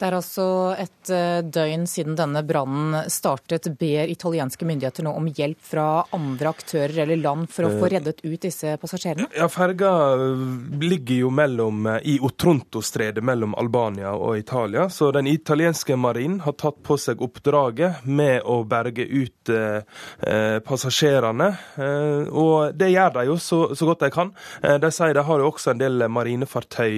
[0.00, 0.44] Det er altså
[0.80, 3.66] et eh, døgn siden denne brannen startet.
[3.76, 7.92] Ber italienske myndigheter nå om hjelp fra andre aktører eller land for å få eh,
[7.98, 9.28] reddet ut disse passasjerene?
[9.36, 10.44] Ja, Ferga eh,
[10.80, 14.86] ligger jo mellom, i Otronto-stredet mellom Albania og Italia.
[14.88, 21.50] Så den italienske marinen har tatt på seg oppdraget med å berge ut eh, passasjerene.
[21.76, 24.32] Eh, og det gjør de jo så, så godt de kan.
[24.64, 26.96] Eh, de sier de har jo også en del marinefartøy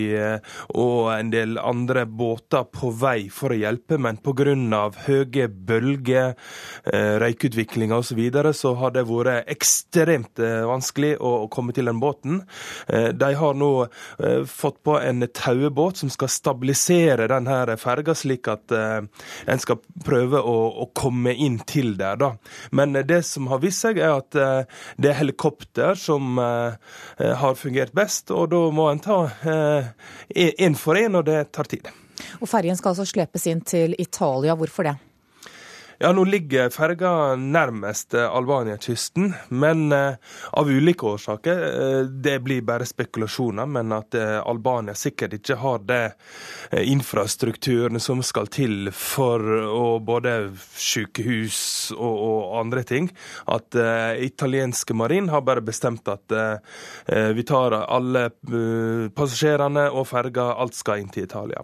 [0.78, 4.90] og en del andre båter på vei for å hjelpe, men pga.
[5.06, 6.34] høye bølger,
[6.84, 11.86] eh, røykutviklinga osv., så, videre, så har det vært ekstremt eh, vanskelig å komme til
[11.88, 12.42] den båten.
[12.88, 13.88] Eh, de har nå
[14.46, 20.56] fått på en tauebåt som skal stabilisere denne ferga, slik at en skal prøve å,
[20.84, 22.18] å komme inn til der.
[22.20, 22.32] Da.
[22.70, 28.30] Men det som har vist seg, er at det er helikopter som har fungert best,
[28.34, 29.18] og da må en ta
[30.28, 31.90] én for én, og det tar tid.
[32.40, 34.56] Og Ferjen skal altså slepes inn til Italia.
[34.58, 34.98] Hvorfor det?
[36.02, 40.16] Ja, Nå ligger ferga nærmest eh, Albania-kysten, men eh,
[40.50, 41.60] av ulike årsaker.
[41.62, 46.00] Eh, det blir bare spekulasjoner, men at Albania sikkert ikke har det
[46.72, 49.46] infrastrukturen som skal til for
[50.02, 50.34] både
[50.74, 51.60] sykehus
[51.94, 53.06] og, og andre ting.
[53.46, 53.78] At
[54.26, 56.34] italienske marin har bare bestemt at
[57.36, 58.26] vi tar alle
[59.14, 61.62] passasjerene og ferga, alt skal inn til Italia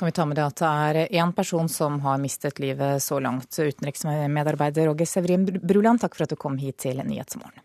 [0.00, 3.18] kan vi ta med det at det er én person som har mistet livet så
[3.20, 3.52] langt.
[3.52, 7.60] Utenriksmedarbeider Roger Severin Bruland, takk for at du kom hit til Nyhetsmorgen.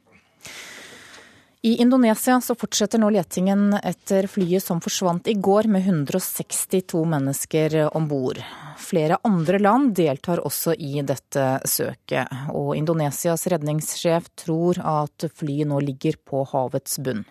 [1.66, 7.78] I Indonesia så fortsetter nå letingen etter flyet som forsvant i går med 162 mennesker
[7.96, 8.44] om bord.
[8.78, 15.80] Flere andre land deltar også i dette søket, og Indonesias redningssjef tror at flyet nå
[15.88, 17.24] ligger på havets bunn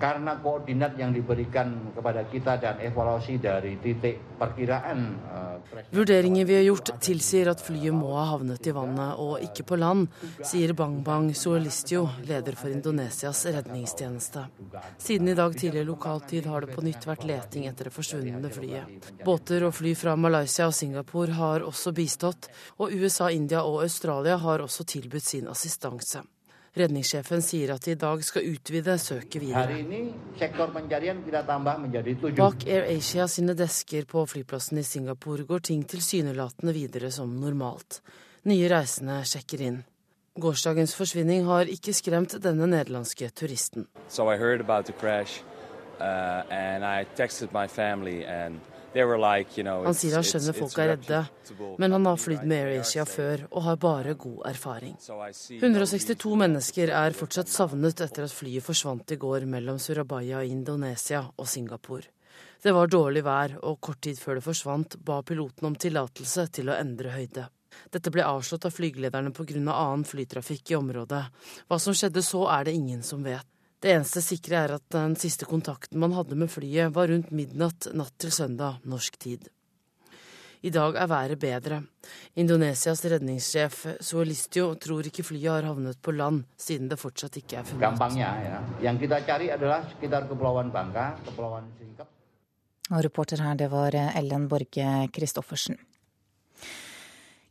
[0.00, 4.98] karena koordinat yang diberikan kepada kita dan evaluasi dari titik perkiraan
[5.32, 5.56] uh,
[5.90, 9.78] Vurderinger vi har gjort tilsier at flyet må ha havnet i vannet og ikke på
[9.80, 10.06] land,
[10.44, 14.46] sier Bang Bang Suolistio, leder for Indonesias redningstjeneste.
[14.98, 19.10] Siden i dag tidlig lokaltid har det på nytt vært leting etter det forsvunne flyet.
[19.24, 24.38] Båter og fly fra Malaysia og Singapore har også bistått, og USA, India og Australia
[24.42, 26.22] har også tilbudt sin assistanse.
[26.76, 29.78] Redningssjefen sier at de i dag skal utvide søket videre.
[32.36, 38.02] Bak Air Asia sine desker på flyplassen i Singapore går ting tilsynelatende videre som normalt.
[38.44, 39.80] Nye reisende sjekker inn.
[40.36, 43.88] Gårsdagens forsvinning har ikke skremt denne nederlandske turisten.
[44.08, 45.40] So I heard about the crash,
[45.98, 48.60] uh, and I texted my family and
[48.96, 51.22] han sier han skjønner folk er redde,
[51.78, 54.96] men han har flydd med AirAsia før og har bare god erfaring.
[55.60, 61.24] 162 mennesker er fortsatt savnet etter at flyet forsvant i går mellom Surabaya i Indonesia
[61.36, 62.08] og Singapore.
[62.62, 66.72] Det var dårlig vær, og kort tid før det forsvant, ba piloten om tillatelse til
[66.72, 67.46] å endre høyde.
[67.92, 69.58] Dette ble avslått av flygelederne pga.
[69.60, 71.22] Av annen flytrafikk i området.
[71.68, 73.46] Hva som skjedde så, er det ingen som vet.
[73.86, 77.86] Det eneste sikre er at den siste kontakten man hadde med flyet, var rundt midnatt
[77.94, 79.44] natt til søndag norsk tid.
[80.66, 81.78] I dag er været bedre.
[82.34, 87.68] Indonesias redningssjef Suelistio tror ikke flyet har havnet på land, siden det fortsatt ikke er
[87.70, 87.86] funnet.
[92.90, 95.78] Og reporter her, det var Ellen Borge Christoffersen.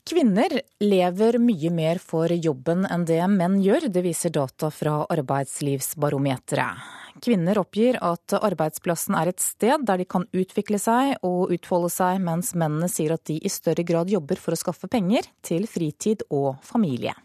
[0.06, 6.92] Kvinner lever mye mer for jobben enn det menn gjør, det viser data fra Arbeidslivsbarometeret.
[7.26, 12.22] Kvinner oppgir at arbeidsplassen er et sted der de kan utvikle seg og utfolde seg,
[12.22, 16.22] mens mennene sier at de i større grad jobber for å skaffe penger til fritid
[16.30, 17.16] og familie.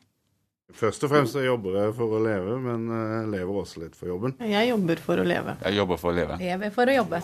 [0.73, 4.39] Først og fremst jobber jeg for å leve, men jeg lever også litt for jobben.
[4.41, 5.59] Jeg jobber for å leve.
[5.67, 6.41] Jeg jobber for å leve.
[6.41, 7.21] Jeg lever for å jobbe.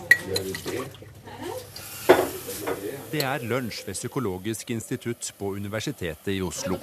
[3.11, 6.75] Det er lunsj ved Psykologisk institutt på Universitetet i Oslo.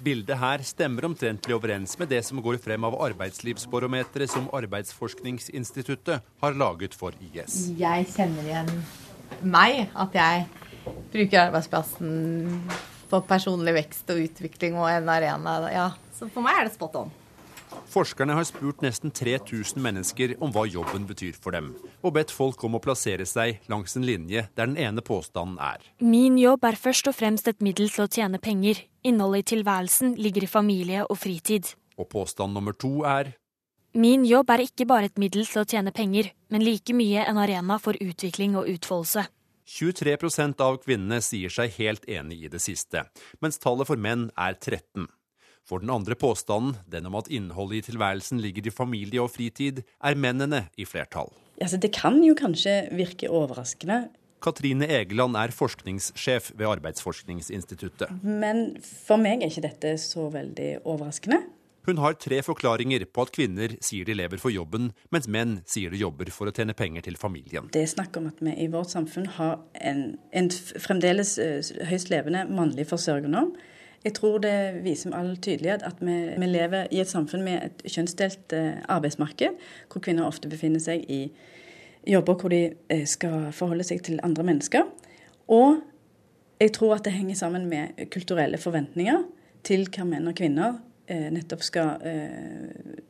[0.00, 6.56] Bildet her stemmer omtrentlig overens med det som går frem av arbeidslivsbarometeret som Arbeidsforskningsinstituttet har
[6.56, 7.68] laget for IS.
[7.78, 8.72] Jeg kjenner igjen
[9.44, 10.46] meg, at jeg
[11.12, 12.58] bruker arbeidsplassen
[13.10, 15.56] på personlig vekst og utvikling og en arena.
[15.70, 17.12] Ja, så for meg er det spot on.
[17.90, 22.62] Forskerne har spurt nesten 3000 mennesker om hva jobben betyr for dem, og bedt folk
[22.66, 25.82] om å plassere seg langs en linje der den ene påstanden er.
[25.98, 28.84] Min jobb er først og fremst et middel til å tjene penger.
[29.02, 31.74] Innholdet i tilværelsen ligger i familie og fritid.
[31.98, 33.34] Og påstand nummer to er
[33.92, 37.40] Min jobb er ikke bare et middel til å tjene penger, men like mye en
[37.42, 39.26] arena for utvikling og utfoldelse.
[39.70, 43.04] 23% av kvinnene sier seg helt enig i det siste,
[43.42, 45.06] mens tallet for menn er 13.
[45.70, 49.84] For den andre påstanden, den om at innholdet i tilværelsen ligger i familie og fritid,
[50.02, 51.30] er mennene i flertall.
[51.60, 54.08] Altså, det kan jo kanskje virke overraskende.
[54.42, 58.10] Katrine Egeland er forskningssjef ved Arbeidsforskningsinstituttet.
[58.24, 61.42] Men for meg er ikke dette så veldig overraskende.
[61.86, 65.92] Hun har tre forklaringer på at kvinner sier de lever for jobben, mens menn sier
[65.92, 67.70] de jobber for å tjene penger til familien.
[67.72, 70.02] Det er snakk om at vi i vårt samfunn har en,
[70.36, 73.54] en fremdeles eh, høyst levende mannlig forsørgernorm.
[74.00, 77.66] Jeg tror det viser med all tydelighet at vi, vi, lever i et samfunn med
[77.66, 79.58] et kjønnsdelt eh, arbeidsmarked,
[79.92, 81.26] hvor kvinner ofte befinner seg i
[82.08, 84.88] jobber hvor de eh, skal forholde seg til andre mennesker.
[85.52, 85.82] Og
[86.60, 89.20] jeg tror at det henger sammen med kulturelle forventninger
[89.68, 92.08] til hva menn og kvinner eh, nettopp skal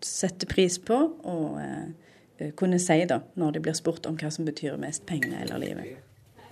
[0.02, 4.80] sette pris på og kunne si da, når de blir spurt om hva som betyr
[4.80, 5.98] mest pengene eller livet.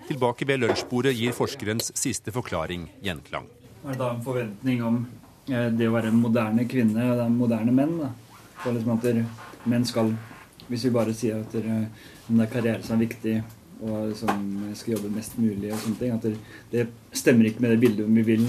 [0.06, 3.48] Tilbake ved lunsjbordet gir forskerens siste forklaring gjenklang
[3.84, 4.98] er det da en forventning om
[5.50, 7.94] eh, det å være en moderne kvinne og en moderne menn.
[8.00, 8.10] Da.
[8.62, 10.14] Så liksom at menn skal
[10.68, 13.38] Hvis vi bare sier at det er karriere som er viktig,
[13.80, 14.42] og som
[14.76, 16.34] skal jobbe mest mulig og sånne ting, at det,
[16.68, 18.44] det stemmer ikke med det bildet vi vil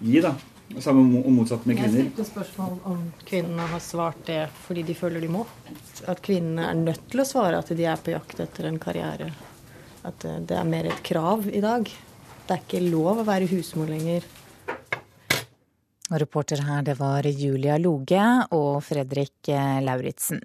[0.00, 0.22] gi.
[0.24, 0.32] da.
[0.80, 2.00] Samme og motsatt med kvinner.
[2.00, 5.44] Jeg stilte spørsmål om kvinnene har svart det fordi de føler de må.
[6.08, 9.28] At kvinnene er nødt til å svare at de er på jakt etter en karriere.
[10.04, 11.92] At det er mer et krav i dag.
[12.44, 14.24] Det er ikke lov å være husmor lenger.
[16.12, 20.42] Og reporter her, det var Julia Loge og Fredrik eh, Lauritzen.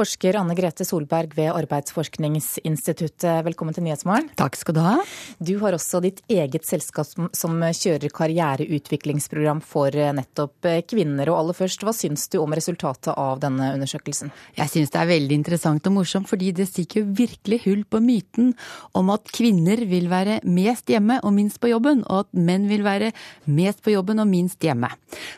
[0.00, 4.30] Forsker Anne Grete Solberg ved Arbeidsforskningsinstituttet, velkommen til Nyhetsmorgen.
[4.38, 4.94] Takk skal du ha.
[5.36, 11.28] Du har også ditt eget selskap som kjører karriereutviklingsprogram for eh, nettopp eh, kvinner.
[11.28, 14.32] Og aller først, hva syns du om resultatet av denne undersøkelsen?
[14.56, 18.54] Jeg syns det er veldig interessant og morsomt, fordi det stikker virkelig hull på myten
[18.96, 22.86] om at kvinner vil være mest hjemme og minst på jobben, og at menn vil
[22.88, 23.12] være
[23.52, 24.88] mest på jobben og minst hjemme.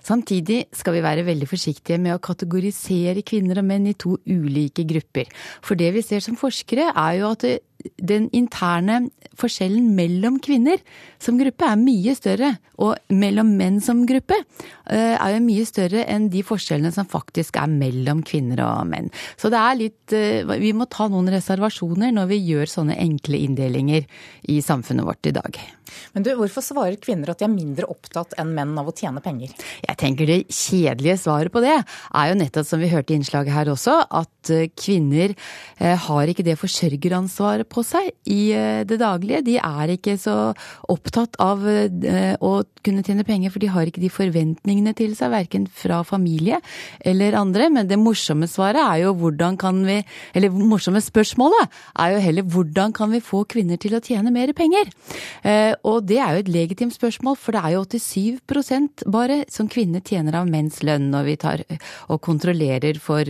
[0.06, 4.51] Samtidig skal vi være veldig forsiktige med å kategorisere kvinner og menn i to ulike
[4.94, 5.30] grupper.
[5.62, 7.46] For det vi ser som forskere, er jo at
[7.96, 9.06] den interne
[9.38, 10.80] forskjellen mellom kvinner
[11.22, 14.36] som gruppe er mye større, og mellom menn som gruppe
[14.90, 19.10] eh, er jo mye større enn de forskjellene som faktisk er mellom kvinner og menn.
[19.38, 23.38] Så det er litt eh, Vi må ta noen reservasjoner når vi gjør sånne enkle
[23.44, 24.08] inndelinger
[24.50, 25.60] i samfunnet vårt i dag.
[26.16, 29.22] Men du, Hvorfor svarer kvinner at de er mindre opptatt enn menn av å tjene
[29.24, 29.52] penger?
[29.84, 33.54] Jeg tenker Det kjedelige svaret på det er jo nettopp som vi hørte i innslaget
[33.54, 35.36] her også, at eh, kvinner
[35.82, 39.42] har ikke det forsørgeransvaret på seg i eh, det daglige.
[39.46, 40.36] De er ikke så
[40.92, 42.52] opptatt av eh, å
[42.84, 46.60] kunne tjene penger, for de har ikke de forventningene til seg, verken fra familie
[47.00, 47.68] eller andre.
[47.72, 50.00] Men det morsomme svaret er jo hvordan kan vi
[50.36, 51.70] Eller morsomme spørsmålet
[52.00, 54.90] er jo heller hvordan kan vi få kvinner til å tjene mer penger?
[55.46, 59.68] Eh, og det er jo et legitimt spørsmål, for det er jo 87% bare som
[59.70, 61.64] kvinner tjener av menns lønn når vi tar
[62.12, 63.26] og kontrollerer for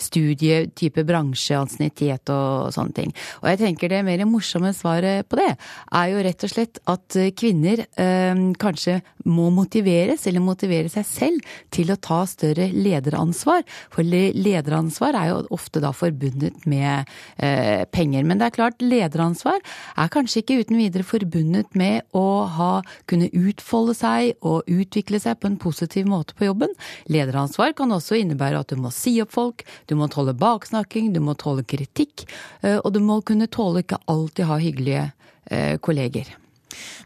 [0.00, 3.12] studietype bransje, og sånne ting.
[3.42, 7.20] Og jeg tenker det mer morsomme svaret på det er jo rett og slett at
[7.38, 13.64] kvinner eh, kanskje må motiveres, eller motivere seg selv, til å ta større lederansvar.
[13.92, 18.26] For lederansvar er jo ofte da forbundet med eh, penger.
[18.26, 22.70] Men det er klart, lederansvar er kanskje ikke uten videre forbundet med å ha,
[23.10, 26.72] kunne utfolde seg og utvikle seg på en positiv måte på jobben.
[27.12, 31.22] Lederansvar kan også innebære at du må si opp folk, du må tåle baksnakking, du
[31.24, 32.26] må tåle kritikk,
[32.62, 35.06] eh, og du må kunne tåle ikke alltid ha hyggelige
[35.50, 36.36] eh, kolleger.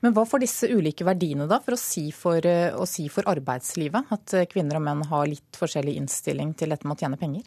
[0.04, 3.26] Men hva får disse ulike verdiene da for å, si for eh, å si for
[3.30, 4.12] arbeidslivet?
[4.14, 7.46] At eh, kvinner og menn har litt forskjellig innstilling til dette med å tjene penger?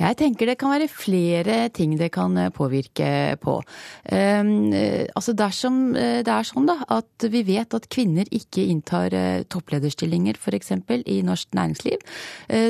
[0.00, 3.58] Jeg tenker det kan være flere ting det kan påvirke på.
[4.12, 4.72] Um,
[5.14, 9.14] altså dersom det er sånn da, at vi vet at kvinner ikke inntar
[9.52, 10.72] topplederstillinger f.eks.
[11.10, 12.02] i norsk næringsliv,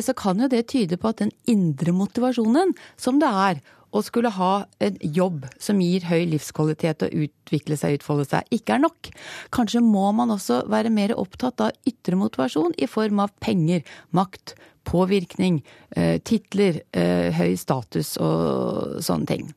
[0.04, 4.32] så kan jo det tyde på at den indre motivasjonen som det er å skulle
[4.34, 9.12] ha en jobb som gir høy livskvalitet og utvikle seg, utfolde seg, ikke er nok.
[9.54, 13.84] Kanskje må man også være mer opptatt av ytre motivasjon i form av penger,
[14.16, 15.62] makt, påvirkning,
[15.96, 19.52] eh, titler, eh, høy status og sånne ting.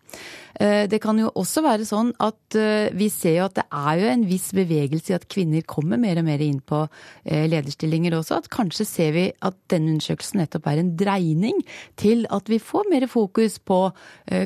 [0.57, 2.55] Eh, det kan jo også være sånn at
[2.95, 6.17] vi ser jo at det er jo en viss bevegelse i at kvinner kommer mer
[6.17, 6.87] og mer inn på
[7.25, 8.37] lederstillinger også.
[8.37, 11.59] At kanskje ser vi at denne undersøkelsen nettopp er en dreining
[11.97, 13.91] til at vi får mer fokus på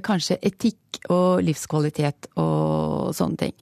[0.01, 3.53] kanskje etikk og livskvalitet og sånne ting.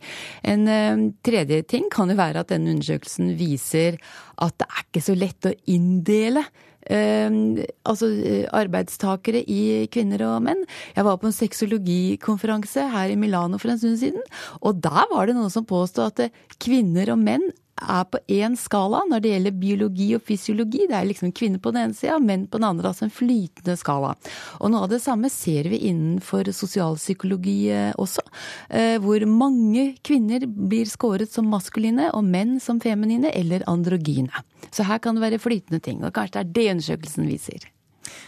[0.47, 3.99] En tredje ting kan jo være at denne undersøkelsen viser
[4.39, 6.45] at det er ikke så lett å inndele
[6.87, 10.63] altså eh, arbeidstakere i kvinner og menn.
[10.95, 14.23] Jeg var på en sexologikonferanse her i Milano for en stund siden,
[14.61, 18.57] og der var det noen som påstod at eh, kvinner og menn er på én
[18.59, 20.85] skala når det gjelder biologi og fysiologi.
[20.89, 22.91] Det er liksom kvinner på den ene sida, menn på den andre.
[22.91, 24.13] Altså en flytende skala.
[24.59, 28.25] Og noe av det samme ser vi innenfor sosialpsykologi eh, også.
[28.69, 34.45] Eh, hvor mange kvinner blir skåret som maskuline, og menn som feminine eller androgyne.
[34.71, 36.03] Så her kan det være flytende ting.
[36.03, 37.67] Og kanskje det er det undersøkelsen viser.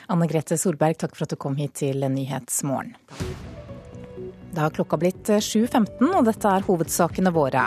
[0.10, 2.96] Anne Grete Solberg, takk for at du kom hit til Nyhetsmorgen.
[4.52, 7.66] Det har klokka blitt 7.15, og dette er hovedsakene våre.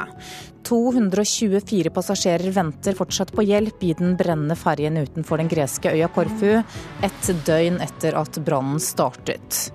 [0.66, 6.62] 224 passasjerer venter fortsatt på hjelp i den brennende ferjen utenfor den greske øya Korfu,
[7.02, 9.70] ett døgn etter at brannen startet.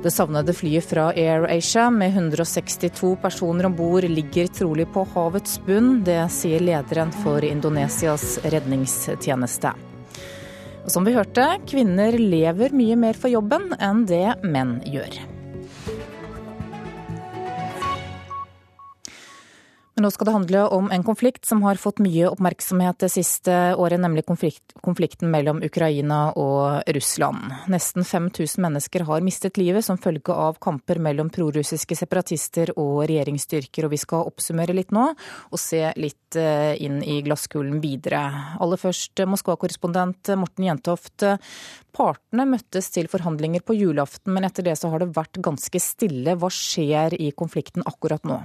[0.00, 5.58] Det savnede flyet fra Air Asia med 162 personer om bord ligger trolig på havets
[5.66, 5.98] bunn.
[6.06, 9.74] Det sier lederen for Indonesias redningstjeneste.
[10.80, 15.20] Og som vi hørte, kvinner lever mye mer for jobben enn det menn gjør.
[20.00, 24.00] Nå skal det handle om en konflikt som har fått mye oppmerksomhet det siste året,
[24.00, 27.52] nemlig konflikt, konflikten mellom Ukraina og Russland.
[27.72, 33.86] Nesten 5000 mennesker har mistet livet som følge av kamper mellom prorussiske separatister og regjeringsstyrker,
[33.86, 38.22] og vi skal oppsummere litt nå og se litt eh, inn i glasskulen videre.
[38.60, 41.26] Aller først Moskva-korrespondent Morten Jentoft.
[41.96, 46.38] Partene møttes til forhandlinger på julaften, men etter det så har det vært ganske stille.
[46.38, 48.42] Hva skjer i konflikten akkurat nå?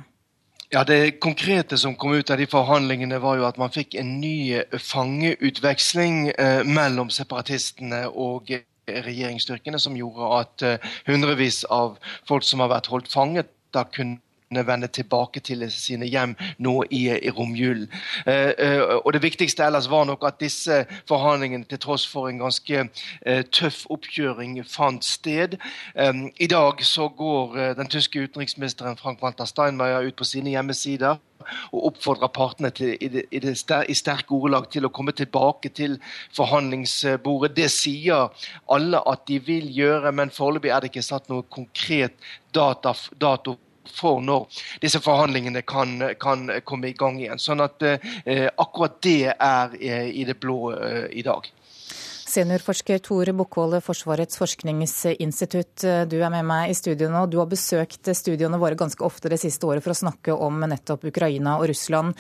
[0.74, 4.16] Ja, Det konkrete som kom ut av de forhandlingene, var jo at man fikk en
[4.20, 8.50] ny fangeutveksling eh, mellom separatistene og
[8.90, 14.25] regjeringsstyrkene, som gjorde at eh, hundrevis av folk som har vært holdt fanget, da kunne
[14.50, 17.88] vende tilbake til sine hjem nå i, i romjulen.
[18.28, 22.40] Eh, eh, og Det viktigste ellers var nok at disse forhandlingene, til tross for en
[22.40, 22.88] ganske
[23.26, 25.58] eh, tøff oppkjøring, fant sted.
[26.40, 31.18] I dag så går den tyske utenriksministeren Frank-Walter Steinmeier ut på sine hjemmesider
[31.72, 33.56] og oppfordrer partene til, i, det, i, det
[33.90, 35.98] i, sterke ordelag til å komme tilbake til
[36.36, 37.54] forhandlingsbordet.
[37.58, 38.32] Det sier
[38.72, 42.18] alle at de vil gjøre, men foreløpig er det ikke satt noe konkret
[42.56, 43.58] data, dato
[43.92, 44.48] for når
[44.84, 47.42] disse forhandlingene kan, kan komme i gang igjen.
[47.42, 51.48] Sånn at eh, akkurat det er eh, i det blå eh, i dag.
[52.26, 55.86] Seniorforsker Tore Bukkvold, Forsvarets forskningsinstitutt.
[56.10, 57.28] Du er med meg i studio nå.
[57.32, 61.06] Du har besøkt studioene våre ganske ofte det siste året for å snakke om nettopp
[61.08, 62.18] Ukraina og Russland.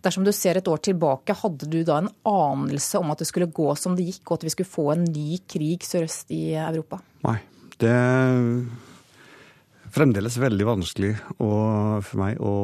[0.00, 3.50] Dersom du ser et år tilbake, hadde du da en anelse om at det skulle
[3.52, 7.02] gå som det gikk, og at vi skulle få en ny krig sørøst i Europa?
[7.26, 7.36] Nei.
[7.80, 7.96] Det
[9.94, 11.50] fremdeles veldig vanskelig å,
[12.04, 12.54] for meg å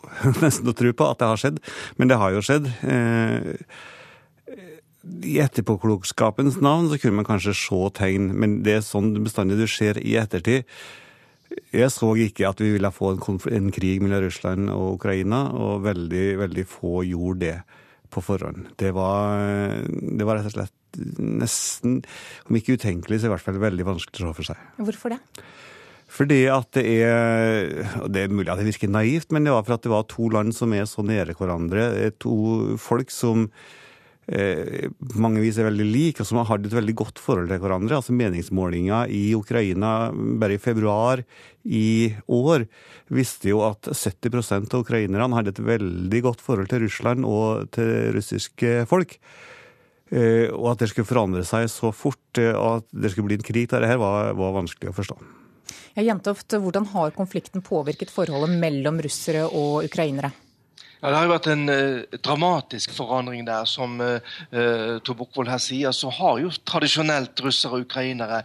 [0.44, 1.60] nesten å tro på at det har skjedd,
[1.98, 2.68] men det har jo skjedd.
[2.86, 3.48] Eh,
[5.26, 9.66] I etterpåklokskapens navn så kunne man kanskje se tegn, men det er sånn bestandig du
[9.70, 10.68] ser i ettertid.
[11.72, 15.84] Jeg så ikke at vi ville få en, en krig mellom Russland og Ukraina, og
[15.86, 17.58] veldig, veldig få gjorde det
[18.12, 18.72] på forhånd.
[18.78, 20.74] Det var, det var rett og slett
[21.20, 22.00] nesten,
[22.48, 24.66] om ikke utenkelig, så i hvert fall veldig vanskelig å se for seg.
[24.80, 25.20] Hvorfor det?
[26.06, 27.72] Fordi at det er
[28.04, 30.06] og Det er mulig at det virker naivt, men det var for at det var
[30.10, 32.12] to land som er så nære hverandre.
[32.22, 33.48] To folk som
[34.30, 37.50] eh, på mange vis er veldig like, og som har hatt et veldig godt forhold
[37.50, 37.98] til hverandre.
[37.98, 41.24] Altså Meningsmålinga i Ukraina bare i februar
[41.66, 42.68] i år
[43.10, 48.14] visste jo at 70% av ukrainerne hadde et veldig godt forhold til Russland og til
[48.14, 49.18] russiske folk.
[50.14, 53.40] Eh, og at det skulle forandre seg så fort, og eh, at det skulle bli
[53.40, 55.18] en krig der det her, var, var vanskelig å forstå.
[55.96, 60.28] Ja, Jentoft, hvordan har konflikten påvirket forholdet mellom russere og ukrainere?
[61.00, 63.64] Ja, Det har jo vært en eh, dramatisk forandring der.
[63.64, 64.20] Som uh,
[64.52, 68.42] uh Tor her sier, så har jo tradisjonelt russere og ukrainere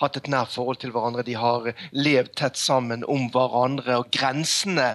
[0.00, 1.26] hatt et nært forhold til hverandre.
[1.26, 3.98] De har levd tett sammen om hverandre.
[4.00, 4.94] Og grensene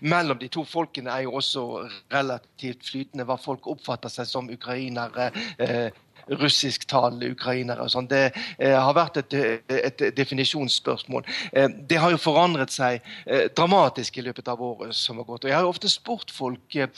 [0.00, 1.66] mellom de to folkene er jo også
[2.14, 3.26] relativt flytende.
[3.26, 5.90] Hva folk oppfatter seg som ukrainere, eh,
[6.28, 7.82] russisktalende ukrainere.
[7.82, 8.08] og sånn.
[8.10, 9.36] Det eh, har vært et,
[9.68, 11.26] et, definisjonsspørsmål.
[11.52, 15.44] Eh, det har jo forandret seg eh, dramatisk i løpet av året som har gått.
[15.44, 16.90] og Jeg har jo ofte spurt folk eh,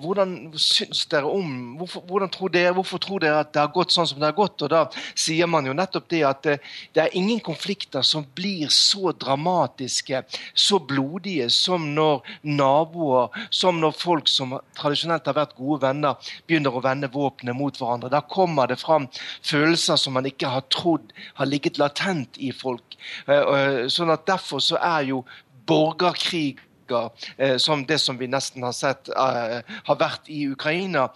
[0.00, 4.08] hvordan syns dere om hvorfor, tror dere, hvorfor tror dere at det har gått sånn
[4.08, 4.62] som det har gått?
[4.64, 6.62] Og Da sier man jo nettopp det at eh,
[6.94, 10.22] det er ingen konflikter som blir så dramatiske,
[10.54, 16.74] så blodige, som når naboer, som når folk som tradisjonelt har vært gode venner, begynner
[16.74, 18.10] å vende våpenet mot hverandre.
[18.12, 19.08] Da kommer det fram
[19.42, 22.96] følelser som man ikke har trodd har ligget latent i folk.
[23.26, 25.24] Eh, eh, sånn at Derfor så er jo
[25.66, 26.60] borgerkrig
[26.90, 31.08] eh, som det som vi nesten har sett har vært i Ukraina.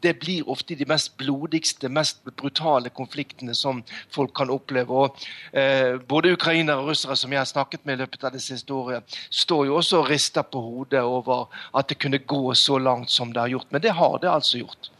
[0.00, 4.88] det blir ofte de mest blodigste, mest brutale konfliktene som folk kan oppleve.
[4.88, 8.72] Og både ukrainere og russere som jeg har snakket med i løpet av det siste
[8.72, 13.10] året, står jo også og rister på hodet over at det kunne gå så langt
[13.10, 13.70] som det har gjort.
[13.70, 14.90] Men det har det altså gjort.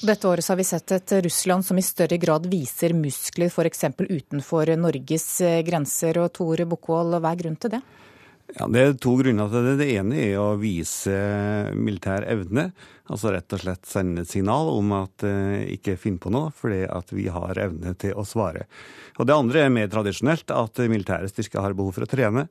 [0.00, 3.84] Og dette året har vi sett et Russland som i større grad viser muskler f.eks.
[3.98, 6.20] utenfor Norges eh, grenser.
[6.22, 7.82] Og Tore Bukkvold, hva er grunnen til det?
[8.56, 9.74] Ja, Det er to grunner til det.
[9.82, 11.16] Det ene er å vise
[11.76, 12.70] militær evne.
[13.08, 16.82] Altså rett og slett sende et signal om at eh, ikke finn på noe, fordi
[16.88, 18.64] at vi har evne til å svare.
[19.18, 22.48] Og Det andre er mer tradisjonelt, at militære styrker har behov for å trene.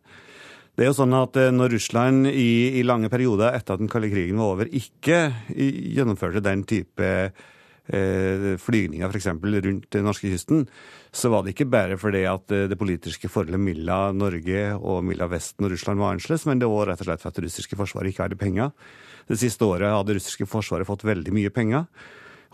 [0.77, 3.89] Det er jo sånn at eh, Når Russland i, i lange perioder etter at den
[3.89, 9.31] kalde krigen var over, ikke gjennomførte den type eh, flygninger f.eks.
[9.41, 10.67] rundt norskekysten,
[11.09, 15.33] så var det ikke bare fordi at eh, det politiske forholdet mellom Norge og mellom
[15.33, 17.81] Vesten og Russland var annerledes, men det var rett og slett for at det russiske
[17.81, 18.93] forsvaret ikke hadde penger.
[19.27, 21.89] Det siste året hadde det russiske forsvaret fått veldig mye penger.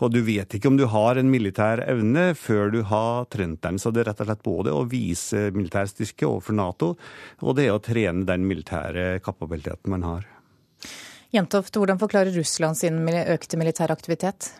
[0.02, 3.78] Og du vet ikke om du har en militær evne før du har trent den.
[3.78, 6.90] Så det er rett og slett både å vise militær styrke overfor Nato,
[7.42, 10.26] og det er å trene den militære kapabiliteten man har.
[11.34, 14.52] Jentoft, hvordan forklarer Russland sin økte militære aktivitet?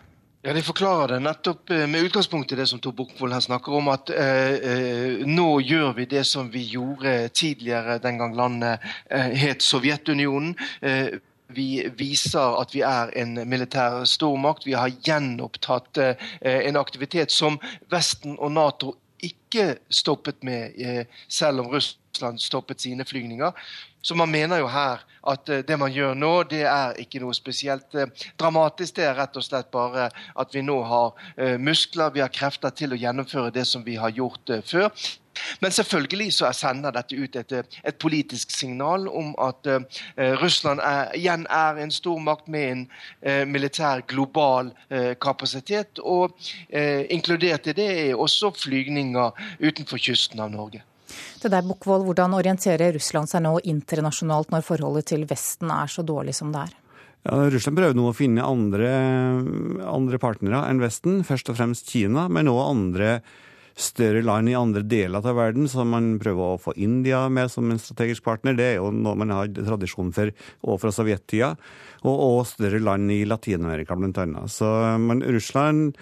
[0.45, 3.73] Ja, De forklarer det nettopp eh, med utgangspunkt i det som Tor Bukkvold her snakker
[3.79, 8.83] om, at eh, eh, nå gjør vi det som vi gjorde tidligere den gang landet
[9.09, 10.53] eh, het Sovjetunionen.
[10.85, 11.17] Eh,
[11.55, 14.67] vi viser at vi er en militær stormakt.
[14.67, 17.59] Vi har gjenopptatt eh, en aktivitet som
[17.91, 23.51] Vesten og Nato ikke stoppet med, eh, selv om Russland stoppet sine flygninger.
[24.05, 27.33] Så man mener jo her at eh, det man gjør nå, det er ikke noe
[27.33, 27.97] spesielt
[28.39, 28.99] dramatisk.
[28.99, 32.93] Det er rett og slett bare at vi nå har muskler, vi har krefter til
[32.93, 34.91] å gjennomføre det som vi har gjort før.
[35.59, 37.53] Men selvfølgelig så sender dette ut et,
[37.83, 39.81] et politisk signal om at uh,
[40.41, 42.83] Russland er, igjen er en stormakt med en
[43.27, 45.99] uh, militær global uh, kapasitet.
[45.99, 46.35] Og
[47.09, 50.83] inkludert i det er også flygninger utenfor kysten av Norge.
[51.41, 56.05] Det deg, Bukkvold, Hvordan orienterer Russland seg nå internasjonalt når forholdet til Vesten er så
[56.05, 56.75] dårlig som det er?
[57.25, 58.91] Ja, Russland prøver nå å finne andre,
[59.89, 63.09] andre partnere enn Vesten, først og fremst Kina, men også andre
[63.75, 67.67] større land i andre deler av verden, som man prøver å få India med som
[67.71, 68.55] en strategisk partner.
[68.55, 70.31] Det er jo noe man har tradisjon for
[70.63, 71.51] og fra sovjettida.
[72.05, 74.53] Og, og større land i Latin-Amerika, annet.
[74.53, 74.69] Så
[75.01, 75.97] men Russland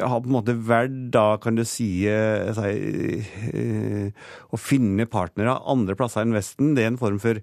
[0.00, 5.58] har på en måte valgt da, kan du si, eh, si, eh, å finne partnere
[5.66, 6.74] andre plasser enn Vesten.
[6.74, 7.40] Det er en form for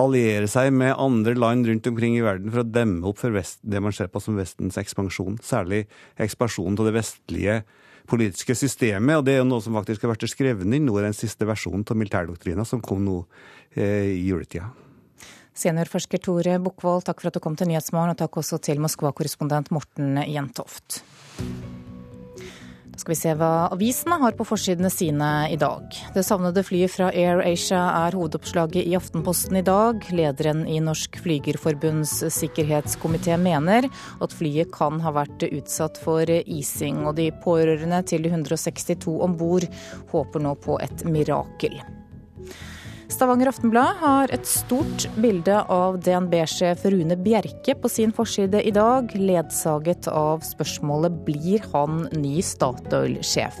[0.00, 3.58] alliere seg med andre land rundt omkring i verden for å demme opp for vest,
[3.66, 5.40] det man ser på som Vestens ekspansjon.
[5.44, 5.86] Særlig
[6.20, 7.62] ekspansjonen av det vestlige
[8.10, 9.18] politiske systemet.
[9.18, 11.48] Og det er jo noe som faktisk har vært skrevet inn nå i den siste
[11.48, 13.24] versjonen av militærdoktrina som kom nå
[13.74, 14.70] eh, i juletida.
[15.60, 19.72] Seniorforsker Tore Bukkvold, takk for at du kom til Nyhetsmorgen, og takk også til Moskva-korrespondent
[19.74, 21.02] Morten Jentoft
[23.00, 25.96] skal vi se hva avisene har på forsidene sine i dag.
[26.14, 30.04] Det savnede flyet fra Air Asia er hovedoppslaget i Aftenposten i dag.
[30.12, 33.88] Lederen i Norsk Flygerforbunds sikkerhetskomité mener
[34.20, 39.38] at flyet kan ha vært utsatt for ising, og de pårørende til de 162 om
[39.40, 39.66] bord
[40.12, 41.80] håper nå på et mirakel.
[43.10, 49.10] Stavanger Aftenblad har et stort bilde av DNB-sjef Rune Bjerke på sin forside i dag,
[49.18, 53.58] ledsaget av spørsmålet blir han ny Statoil-sjef.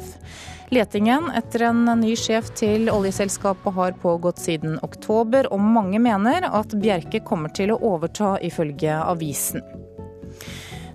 [0.70, 6.76] Letingen etter en ny sjef til oljeselskapet har pågått siden oktober, og mange mener at
[6.78, 9.66] Bjerke kommer til å overta, ifølge avisen.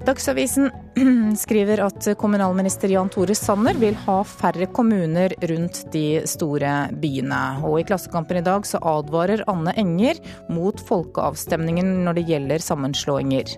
[0.06, 0.72] Dagsavisen
[1.38, 7.40] skriver at kommunalminister Jan Tore Sanner vil ha færre kommuner rundt de store byene.
[7.66, 10.22] Og i Klassekampen i dag så advarer Anne Enger
[10.54, 13.58] mot folkeavstemningen når det gjelder sammenslåinger.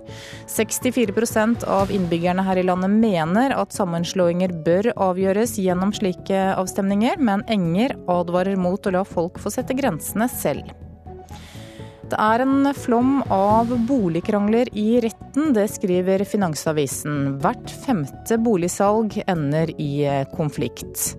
[0.55, 7.43] 64% av innbyggerne her i landet mener at sammenslåinger bør avgjøres gjennom slike avstemninger, men
[7.51, 10.71] Enger advarer mot å la folk få sette grensene selv.
[12.07, 17.35] Det er en flom av boligkrangler i retten, det skriver Finansavisen.
[17.43, 21.17] Hvert femte boligsalg ender i konflikt.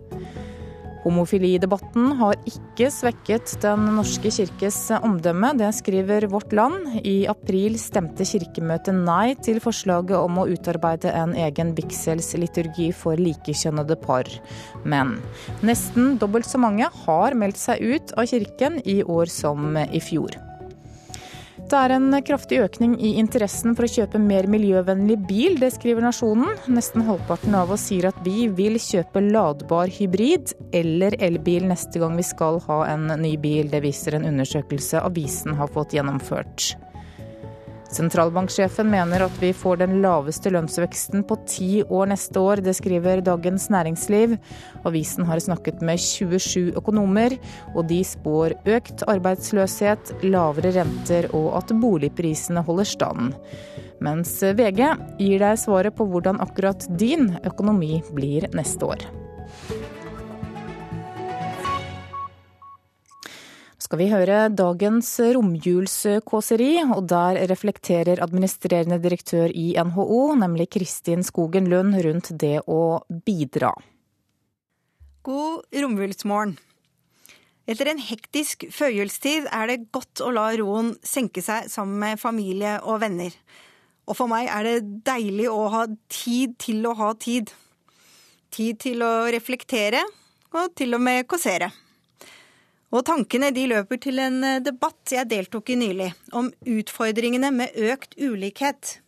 [1.05, 6.99] Homofilidebatten har ikke svekket Den norske kirkes omdømme, det skriver Vårt Land.
[7.05, 14.01] I april stemte Kirkemøtet nei til forslaget om å utarbeide en egen vigselsliturgi for likekjønnede
[14.03, 14.29] par.
[14.89, 15.19] Men
[15.61, 20.48] nesten dobbelt så mange har meldt seg ut av kirken i år som i fjor.
[21.69, 26.07] Det er en kraftig økning i interessen for å kjøpe mer miljøvennlig bil, det skriver
[26.07, 26.55] Nasjonen.
[26.73, 32.17] Nesten halvparten av oss sier at vi vil kjøpe ladbar hybrid eller elbil neste gang
[32.17, 33.69] vi skal ha en ny bil.
[33.69, 36.71] Det viser en undersøkelse avisen har fått gjennomført.
[37.89, 42.61] Sentralbanksjefen mener at vi får den laveste lønnsveksten på ti år neste år.
[42.65, 44.35] Det skriver Dagens Næringsliv.
[44.89, 47.39] Avisen har snakket med 27 økonomer,
[47.75, 53.33] og de spår økt arbeidsløshet, lavere renter og at boligprisene holder stand.
[54.05, 54.85] Mens VG
[55.19, 59.09] gir deg svaret på hvordan akkurat din økonomi blir neste år.
[63.89, 71.71] Skal vi høre dagens romjulskåseri, og der reflekterer administrerende direktør i NHO, nemlig Kristin Skogen
[71.73, 73.71] Lund, rundt det å bidra.
[75.25, 76.59] God romjulsmorgen.
[77.65, 82.77] Etter en hektisk førjulstid er det godt å la roen senke seg sammen med familie
[82.85, 83.33] og venner.
[84.05, 87.57] Og for meg er det deilig å ha tid til å ha tid.
[88.53, 90.05] Tid til å reflektere,
[90.53, 91.73] og til og med kåsere.
[92.89, 97.77] Og tankene de løper til en eh, debatt jeg deltok i nylig, om utfordringene med
[97.91, 98.99] økt ulikhet.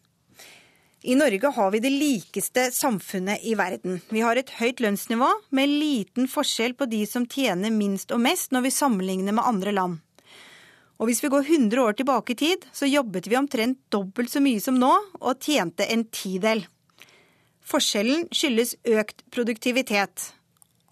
[1.00, 4.02] I Norge har vi det likeste samfunnet i verden.
[4.12, 8.52] Vi har et høyt lønnsnivå med liten forskjell på de som tjener minst og mest
[8.52, 9.96] når vi sammenligner med andre land.
[11.00, 14.44] Og hvis vi går 100 år tilbake i tid, så jobbet vi omtrent dobbelt så
[14.44, 16.66] mye som nå og tjente en tidel.
[17.64, 20.34] Forskjellen skyldes økt produktivitet.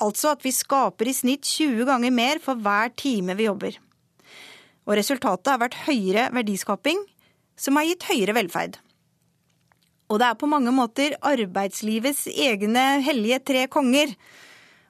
[0.03, 3.79] Altså at vi skaper i snitt 20 ganger mer for hver time vi jobber.
[4.87, 7.01] Og resultatet har vært høyere verdiskaping,
[7.59, 8.79] som har gitt høyere velferd.
[10.09, 14.15] Og det er på mange måter arbeidslivets egne hellige tre konger,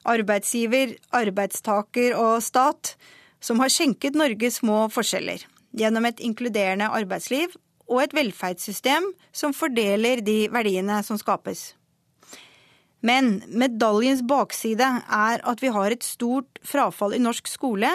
[0.09, 2.95] arbeidsgiver, arbeidstaker og stat,
[3.41, 5.43] som har skjenket Norge små forskjeller
[5.79, 7.53] gjennom et inkluderende arbeidsliv
[7.89, 11.73] og et velferdssystem som fordeler de verdiene som skapes.
[13.01, 17.91] Men medaljens bakside er at vi har et stort frafall i norsk skole,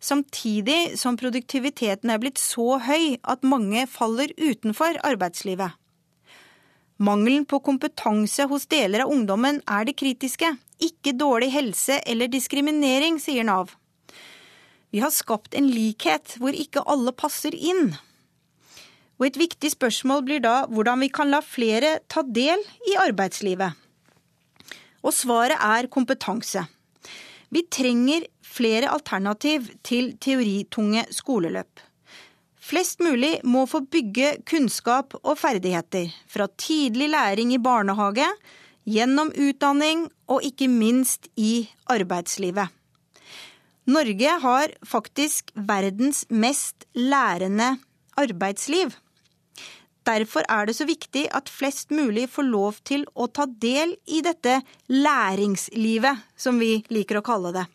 [0.00, 5.76] samtidig som produktiviteten er blitt så høy at mange faller utenfor arbeidslivet.
[6.96, 13.20] Mangelen på kompetanse hos deler av ungdommen er det kritiske, ikke dårlig helse eller diskriminering,
[13.20, 13.74] sier Nav.
[14.88, 17.90] Vi har skapt en likhet hvor ikke alle passer inn.
[19.20, 23.76] Og et viktig spørsmål blir da hvordan vi kan la flere ta del i arbeidslivet.
[25.06, 26.64] Og svaret er kompetanse.
[27.54, 31.82] Vi trenger flere alternativ til teoritunge skoleløp.
[32.66, 38.26] Flest mulig må få bygge kunnskap og ferdigheter, fra tidlig læring i barnehage,
[38.86, 42.66] gjennom utdanning og ikke minst i arbeidslivet.
[43.86, 47.76] Norge har faktisk verdens mest lærende
[48.18, 48.90] arbeidsliv.
[50.06, 54.20] Derfor er det så viktig at flest mulig får lov til å ta del i
[54.22, 54.60] dette
[54.92, 57.66] læringslivet, som vi liker å kalle det.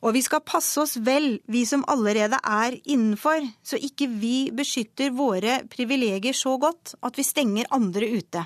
[0.00, 5.12] Og vi skal passe oss vel, vi som allerede er innenfor, så ikke vi beskytter
[5.12, 8.44] våre privilegier så godt at vi stenger andre ute.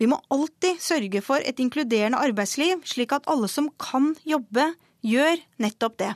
[0.00, 4.72] Vi må alltid sørge for et inkluderende arbeidsliv, slik at alle som kan jobbe,
[5.04, 6.12] gjør nettopp det.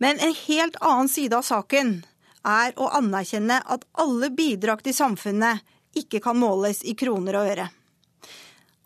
[0.00, 1.98] Men en helt annen side av saken
[2.44, 5.64] er å anerkjenne at alle bidrag til samfunnet
[5.98, 7.68] ikke kan måles i kroner og øre.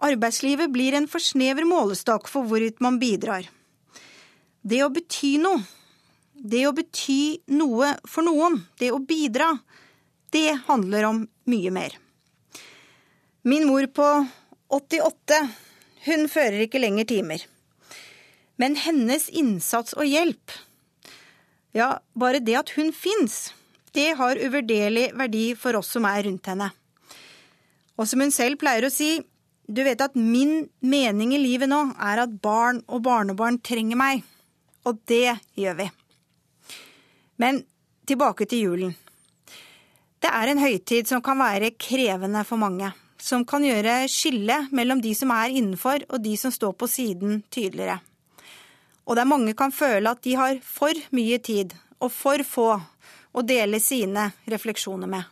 [0.05, 3.49] Arbeidslivet blir en for snever målestokk for hvorvidt man bidrar.
[4.63, 5.63] Det å bety noe,
[6.35, 9.51] det å bety noe for noen, det å bidra,
[10.31, 11.97] det handler om mye mer.
[13.43, 14.07] Min mor på
[14.69, 15.41] 88,
[16.07, 17.43] hun fører ikke lenger timer.
[18.59, 20.53] Men hennes innsats og hjelp
[21.77, 23.53] ja, bare det at hun fins,
[23.93, 26.71] det har uvurderlig verdi for oss som er rundt henne.
[27.99, 29.19] Og som hun selv pleier å si,
[29.69, 34.23] du vet at min mening i livet nå er at barn og barnebarn trenger meg.
[34.89, 35.89] Og det gjør vi.
[37.43, 37.61] Men
[38.09, 38.95] tilbake til julen.
[40.19, 42.91] Det er en høytid som kan være krevende for mange.
[43.21, 47.43] Som kan gjøre skillet mellom de som er innenfor og de som står på siden,
[47.51, 47.99] tydeligere
[49.09, 52.69] og der mange kan føle at de har for mye tid og for få
[53.33, 55.25] å dele sine refleksjoner med.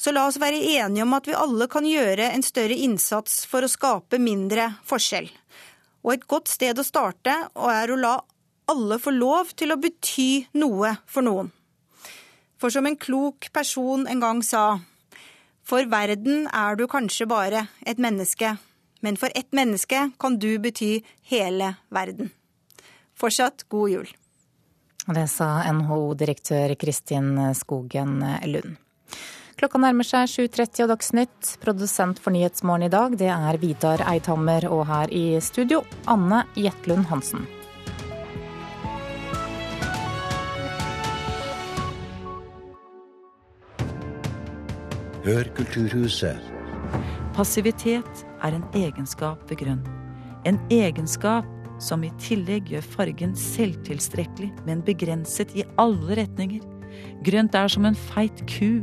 [0.00, 3.62] Så la oss være enige om at vi alle kan gjøre en større innsats for
[3.62, 5.28] å skape mindre forskjell.
[6.00, 8.14] Og et godt sted å starte er å la
[8.70, 11.52] alle få lov til å bety noe for noen.
[12.60, 14.80] For som en klok person en gang sa,
[15.64, 18.56] for verden er du kanskje bare et menneske,
[19.04, 22.32] men for ett menneske kan du bety hele verden.
[23.20, 24.12] Fortsatt god jul.
[25.10, 28.78] Det sa NHO-direktør Kristin Skogen Lund.
[29.60, 31.48] Klokka nærmer seg 7.30 og Dagsnytt.
[31.60, 34.64] Produsent for Nyhetsmorgen i dag, det er Vidar Eidhammer.
[34.72, 37.44] Og her i studio, Anne Jetlund Hansen.
[45.28, 46.40] Hør Kulturhuset.
[47.36, 49.84] Passivitet er en egenskap ved grunn.
[50.48, 51.44] En egenskap
[51.80, 56.62] som i tillegg gjør fargen selvtilstrekkelig, men begrenset i alle retninger.
[57.26, 58.80] Grønt er som en feit ku,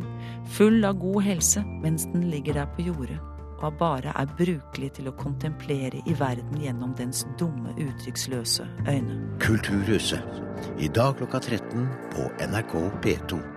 [0.58, 3.20] full av god helse, mens den ligger der på jordet
[3.58, 9.20] og bare er brukelig til å kontemplere i verden gjennom dens dumme, uttrykksløse øyne.
[9.42, 10.42] Kulturhuset,
[10.80, 12.76] i dag klokka 13 på NRK
[13.06, 13.57] P2.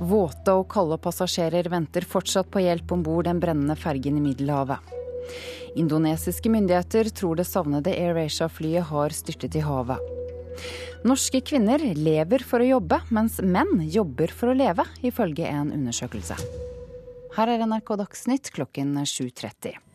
[0.00, 4.92] Våte og kalde passasjerer venter fortsatt på hjelp om bord den brennende fergen i Middelhavet.
[5.76, 10.00] Indonesiske myndigheter tror det savnede AirAsia-flyet har styrtet i havet.
[11.06, 16.38] Norske kvinner lever for å jobbe, mens menn jobber for å leve, ifølge en undersøkelse.
[17.36, 19.85] Her er NRK Dagsnytt klokken 7.30.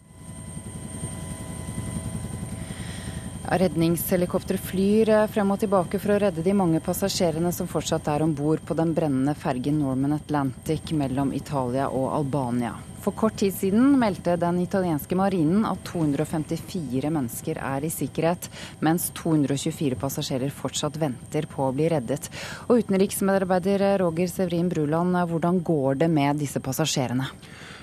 [3.51, 8.23] Redningshelikopter flyr eh, frem og tilbake for å redde de mange passasjerene som fortsatt er
[8.23, 12.77] om bord på den brennende fergen Norman Atlantic mellom Italia og Albania.
[13.03, 18.47] For kort tid siden meldte den italienske marinen at 254 mennesker er i sikkerhet,
[18.79, 22.29] mens 224 passasjerer fortsatt venter på å bli reddet.
[22.69, 27.27] Og utenriksmedarbeider Roger Severin Bruland, hvordan går det med disse passasjerene?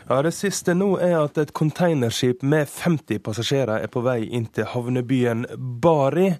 [0.08, 4.46] Ja, Det siste nå er at et containerskip med 50 passasjerer er på vei inn
[4.56, 5.42] til havnebyen
[5.84, 6.30] Bari.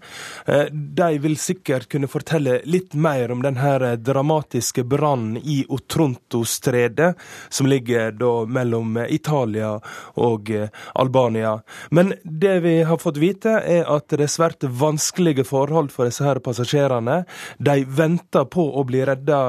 [0.49, 7.11] Eh, de vil sikkert kunne fortelle litt mer om denne dramatiske brannen i Otronto-stredet,
[7.51, 9.75] som ligger da mellom Italia
[10.17, 11.59] og eh, Albania.
[11.91, 16.25] Men det vi har fått vite, er at det er svært vanskelige forhold for disse
[16.25, 17.27] her passasjerene.
[17.61, 19.43] De venter på å bli redda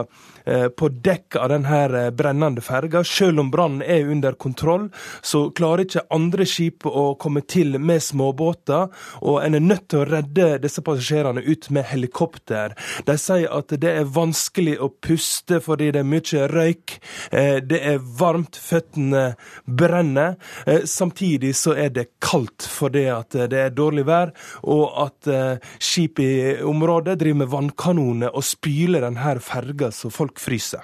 [0.76, 3.04] på dekk av denne eh, brennende ferga.
[3.04, 4.88] Selv om brannen er under kontroll,
[5.22, 8.90] så klarer ikke andre skip å komme til med småbåter,
[9.22, 12.76] og en er nødt til å redde disse passasjerene ut med helikopter.
[13.06, 16.98] De sier at det er vanskelig å puste fordi det er mye røyk.
[17.32, 19.34] Eh, det er varmt, føttene
[19.66, 20.38] brenner.
[20.90, 24.32] Samtidig så er det kaldt fordi at det er dårlig vær,
[24.70, 25.30] og at
[25.84, 26.32] skip i
[26.66, 30.80] området driver med vannkanoner og spyler denne ferga så folk fryse.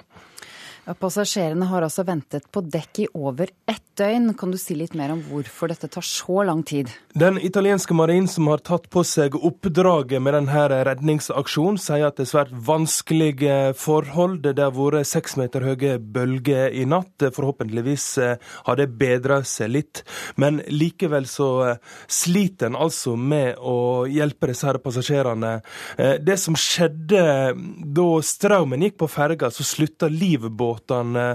[0.94, 4.28] Passasjerene har altså ventet på dekk i over ett døgn.
[4.38, 6.92] Kan du si litt mer om hvorfor dette tar så lang tid?
[7.18, 12.28] Den italienske marinen som har tatt på seg oppdraget med denne redningsaksjonen, sier at det
[12.28, 14.44] er svært vanskelige forhold.
[14.46, 17.26] Det har vært seks meter høye bølger i natt.
[17.34, 20.04] Forhåpentligvis eh, har det bedra seg litt.
[20.38, 25.56] Men likevel så eh, sliter en altså med å hjelpe disse her passasjerene.
[25.98, 27.26] Eh, det som skjedde
[27.96, 31.26] da strømmen gikk på ferga, så slutta livbåten båtene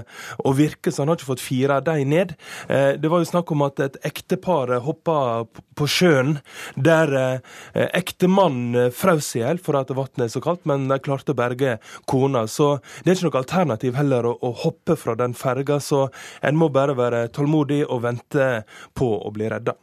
[0.42, 2.34] å virke, så han har ikke fått fire av dem ned.
[2.68, 5.44] Eh, det var jo snakk om at et ektepar hoppa
[5.76, 6.38] på sjøen,
[6.76, 11.38] der eh, ektemannen frøs i hjel at vannet er så kaldt, men de klarte å
[11.38, 12.46] berge kona.
[12.46, 16.06] Så det er ikke noe alternativ heller å, hoppe fra den ferga, så
[16.42, 18.64] en må bare være tålmodig og vente
[18.94, 19.74] på å bli redda.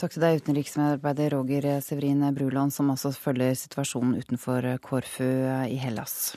[0.00, 5.28] Takk til deg, utenriksmedarbeider Roger Severin Bruland, som også følger situasjonen utenfor Korfu
[5.68, 6.32] i Hellas.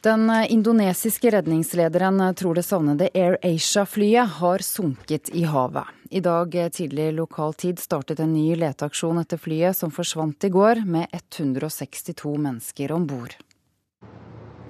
[0.00, 5.84] Den indonesiske redningslederen tror det savnede Air Asia-flyet har sunket i havet.
[6.10, 10.82] I dag tidlig lokal tid startet en ny leteaksjon etter flyet, som forsvant i går
[10.88, 13.36] med 162 mennesker om bord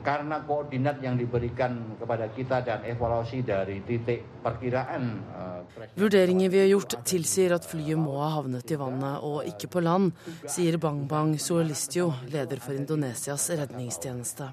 [0.04, 5.04] karena koordinat yang diberikan kepada kita dan evaluasi dari titik perkiraan
[5.36, 5.60] uh,
[5.96, 9.82] Vurderinger vi har gjort tilsier at flyet må ha havnet i vannet og ikke på
[9.84, 10.10] land,
[10.48, 14.50] sier Bang Bang Suolistio, leder for Indonesias redningstjeneste.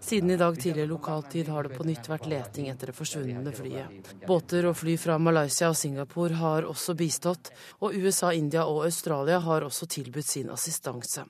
[0.00, 4.12] Siden i dag tidlig lokaltid har det på nytt vært leting etter det forsvunne flyet.
[4.26, 9.40] Båter og fly fra Malaysia og Singapore har også bistått, og USA, India og Australia
[9.44, 11.24] har også tilbudt sin assistanse.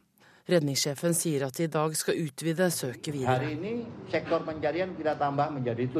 [0.48, 3.50] Redningssjefen sier at de i dag skal utvide søket videre.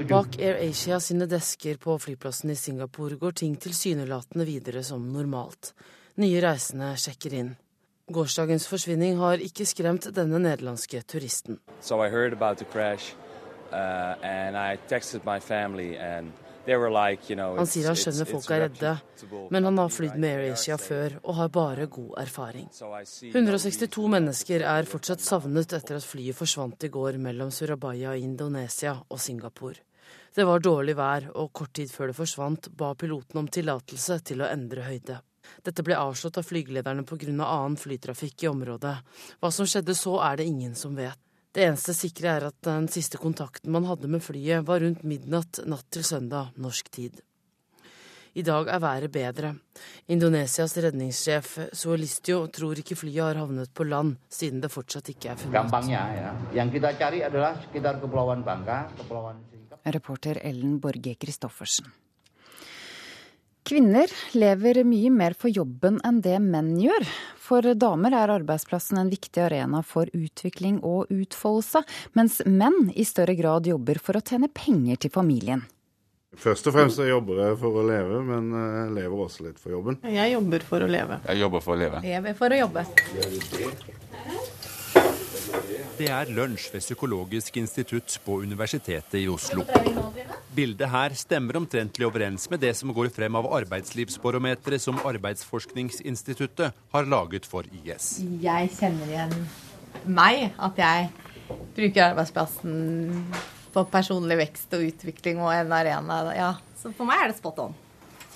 [0.08, 5.74] Bak Air Asia sine desker på flyplassen i Singapore går ting tilsynelatende videre som normalt.
[6.16, 7.52] Nye reisende sjekker inn.
[8.08, 11.60] Gårsdagens forsvinning har ikke skremt denne nederlandske turisten.
[11.82, 13.14] So I heard about the crash,
[13.70, 16.32] uh, and I texted my family and
[16.68, 18.94] han sier han skjønner folk er redde,
[19.54, 22.68] men han har flydd med AirAsia før og har bare god erfaring.
[23.32, 28.98] 162 mennesker er fortsatt savnet etter at flyet forsvant i går mellom Surabaya i Indonesia
[29.08, 29.80] og Singapore.
[30.34, 34.44] Det var dårlig vær, og kort tid før det forsvant, ba piloten om tillatelse til
[34.44, 35.18] å endre høyde.
[35.64, 37.32] Dette ble avslått av flygelederne pga.
[37.38, 38.94] Av annen flytrafikk i området.
[39.40, 41.18] Hva som skjedde så, er det ingen som vet.
[41.54, 45.62] Det eneste sikre er at den siste kontakten man hadde med flyet, var rundt midnatt
[45.66, 47.22] natt til søndag norsk tid.
[48.38, 49.54] I dag er været bedre.
[50.12, 55.40] Indonesias redningssjef Suelistio tror ikke flyet har havnet på land, siden det fortsatt ikke er
[55.40, 55.56] funnet.
[59.96, 61.88] Reporter Ellen Borge Christoffersen.
[63.68, 67.04] Kvinner lever mye mer for jobben enn det menn gjør.
[67.36, 71.82] For damer er arbeidsplassen en viktig arena for utvikling og utfoldelse,
[72.16, 75.66] mens menn i større grad jobber for å tjene penger til familien.
[76.38, 80.00] Først og fremst jobber jeg for å leve, men jeg lever også litt for jobben.
[80.16, 81.20] Jeg jobber for å leve.
[81.28, 82.02] Jeg jobber for å leve.
[82.08, 82.88] Jeg lever for å jobbe.
[85.98, 89.64] Det er lunsj ved Psykologisk institutt på Universitetet i Oslo.
[90.54, 97.10] Bildet her stemmer omtrentlig overens med det som går frem av arbeidslivsbarometeret som Arbeidsforskningsinstituttet har
[97.10, 98.20] laget for IS.
[98.44, 99.34] Jeg kjenner igjen
[100.06, 101.10] meg, at jeg
[101.74, 102.78] bruker arbeidsplassen
[103.74, 106.22] for personlig vekst og utvikling og en arena.
[106.30, 107.78] Ja, så for meg er det spot on.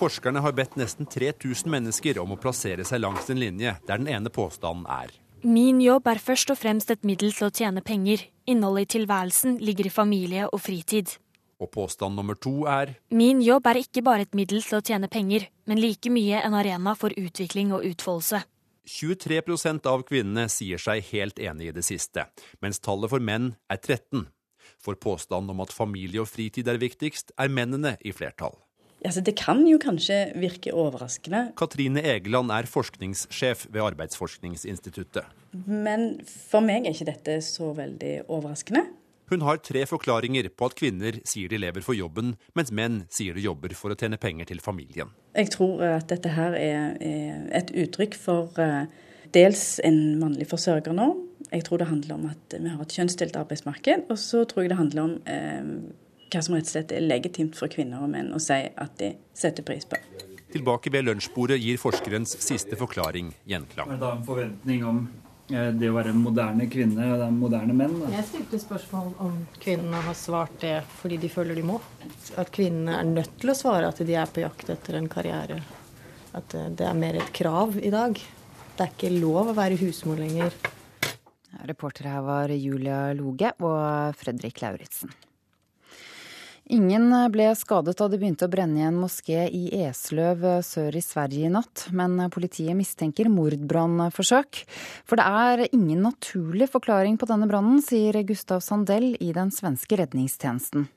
[0.03, 4.11] Forskerne har bedt nesten 3000 mennesker om å plassere seg langs en linje der den
[4.11, 8.21] ene påstanden er Min jobb er først og fremst et middel til å tjene penger.
[8.47, 11.17] Innholdet i tilværelsen ligger i familie og fritid.
[11.59, 15.09] Og påstand nummer to er Min jobb er ikke bare et middel til å tjene
[15.11, 18.39] penger, men like mye en arena for utvikling og utfoldelse.
[18.87, 22.23] 23% av kvinnene sier seg helt enig i det siste,
[22.63, 24.29] mens tallet for menn er 13.
[24.79, 28.55] For påstanden om at familie og fritid er viktigst, er mennene i flertall.
[29.03, 31.49] Altså, det kan jo kanskje virke overraskende.
[31.59, 35.27] Katrine Egeland er forskningssjef ved Arbeidsforskningsinstituttet.
[35.67, 38.85] Men for meg er ikke dette så veldig overraskende.
[39.31, 43.35] Hun har tre forklaringer på at kvinner sier de lever for jobben, mens menn sier
[43.35, 45.13] de jobber for å tjene penger til familien.
[45.33, 46.97] Jeg tror at dette her er,
[47.55, 48.85] et uttrykk for uh,
[49.33, 51.23] dels en mannlig forsørgernorm.
[51.49, 54.07] Jeg tror det handler om at vi har et kjønnsdelt arbeidsmarked.
[54.13, 56.02] Og så tror jeg det handler om uh,
[56.33, 59.13] hva som rett og slett er legitimt for kvinner og menn å si at de
[59.37, 59.99] setter pris på.
[60.53, 63.89] Tilbake ved lunsjbordet gir forskerens siste forklaring gjenklang.
[63.89, 64.99] Er det da en forventning om
[65.49, 67.95] eh, det å være en moderne kvinne og en moderne menn?
[68.03, 68.11] Da?
[68.19, 71.79] Jeg stilte spørsmål om kvinnene har svart det fordi de føler de må.
[72.37, 75.57] At kvinnene er nødt til å svare at de er på jakt etter en karriere.
[76.37, 78.21] At eh, det er mer et krav i dag.
[78.73, 80.53] Det er ikke lov å være husmor lenger.
[81.65, 85.13] Reportere her var Julia Loge og Fredrik Lauritzen.
[86.71, 91.03] Ingen ble skadet da det begynte å brenne i en moské i Esløv sør i
[91.03, 94.63] Sverige i natt, men politiet mistenker mordbrannforsøk.
[95.03, 99.99] For det er ingen naturlig forklaring på denne brannen, sier Gustav Sandell i den svenske
[99.99, 100.87] redningstjenesten.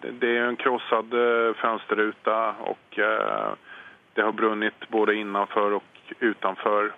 [0.00, 2.40] Det er en krosset eh, fönsterruta,
[2.72, 3.52] og eh,
[4.16, 6.92] det har brunnet både innenfor og utenfor.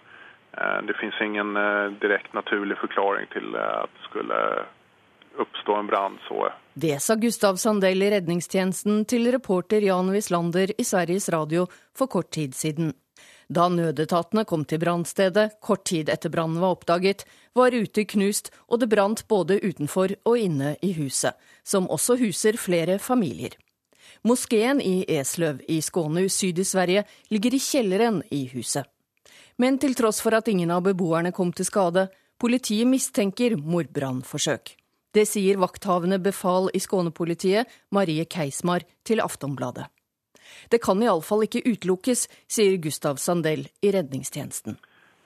[0.54, 1.54] Eh, det finnes ingen
[2.02, 4.40] direkte naturlig forklaring til at det skulle
[5.40, 6.18] oppstå en brann.
[6.74, 11.66] Det sa Gustav Sandell i redningstjenesten til reporter Jan Wislander i Sveriges Radio
[11.96, 12.92] for kort tid siden.
[13.48, 17.24] Da nødetatene kom til brannstedet kort tid etter brannen var oppdaget,
[17.56, 21.32] var ruter knust og det brant både utenfor og inne i huset,
[21.64, 23.56] som også huser flere familier.
[24.22, 28.84] Moskeen i Esløv i Skåne syd i Sverige ligger i kjelleren i huset.
[29.58, 32.06] Men til tross for at ingen av beboerne kom til skade,
[32.38, 34.77] politiet mistenker mordbrannforsøk.
[35.14, 39.88] Det sier vakthavende befal i Skånepolitiet, Marie Keismar, til Aftonbladet.
[40.68, 44.78] Det kan iallfall ikke utelukkes, sier Gustav Sandell i redningstjenesten.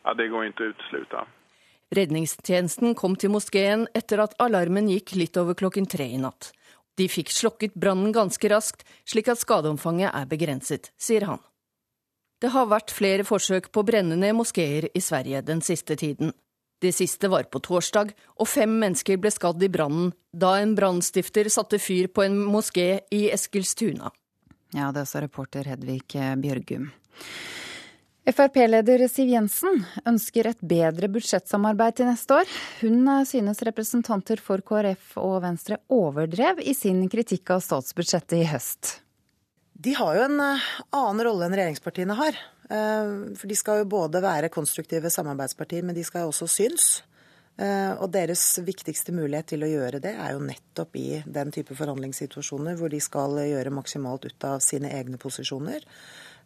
[0.04, 1.26] Ja, Det går ikke å uteslutte.
[1.92, 6.52] Redningstjenesten kom til moskeen etter at alarmen gikk litt over klokken tre i natt.
[6.96, 11.40] De fikk slokket brannen ganske raskt, slik at skadeomfanget er begrenset, sier han.
[12.40, 16.32] Det har vært flere forsøk på å brenne ned moskeer i Sverige den siste tiden.
[16.82, 18.10] Det siste var på torsdag,
[18.42, 23.04] og fem mennesker ble skadd i brannen da en brannstifter satte fyr på en moské
[23.14, 24.10] i Eskilstuna.
[24.74, 26.08] Ja, det sa reporter Hedvig
[26.42, 26.88] Bjørgum.
[28.22, 32.50] Frp-leder Siv Jensen ønsker et bedre budsjettsamarbeid til neste år.
[32.80, 38.96] Hun synes representanter for KrF og Venstre overdrev i sin kritikk av statsbudsjettet i høst.
[39.82, 42.36] De har jo en eh, annen rolle enn regjeringspartiene har.
[42.70, 46.90] Eh, for de skal jo både være konstruktive samarbeidspartier, men de skal jo også synes.
[47.58, 51.74] Eh, og deres viktigste mulighet til å gjøre det er jo nettopp i den type
[51.78, 55.86] forhandlingssituasjoner hvor de skal gjøre maksimalt ut av sine egne posisjoner.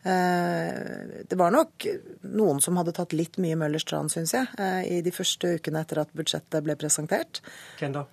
[0.07, 1.83] Det var nok
[2.37, 4.47] noen som hadde tatt litt mye Møllers tran, syns jeg,
[4.87, 7.41] i de første ukene etter at budsjettet ble presentert.
[7.81, 8.05] Hvem da?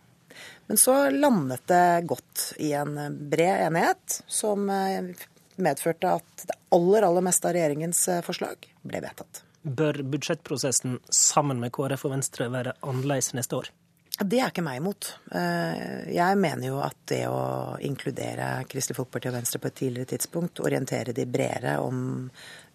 [0.68, 2.98] Men så landet det godt i en
[3.30, 5.14] bred enighet, som eh,
[5.56, 9.44] medførte at det aller, aller meste av regjeringens forslag ble vedtatt.
[9.64, 13.70] Bør budsjettprosessen sammen med KrF og Venstre være annerledes neste år?
[14.14, 15.08] Det er ikke meg imot.
[15.34, 20.12] Eh, jeg mener jo at det å inkludere Kristelig Folkeparti og Venstre på et tidligere
[20.12, 22.28] tidspunkt, orientere de bredere om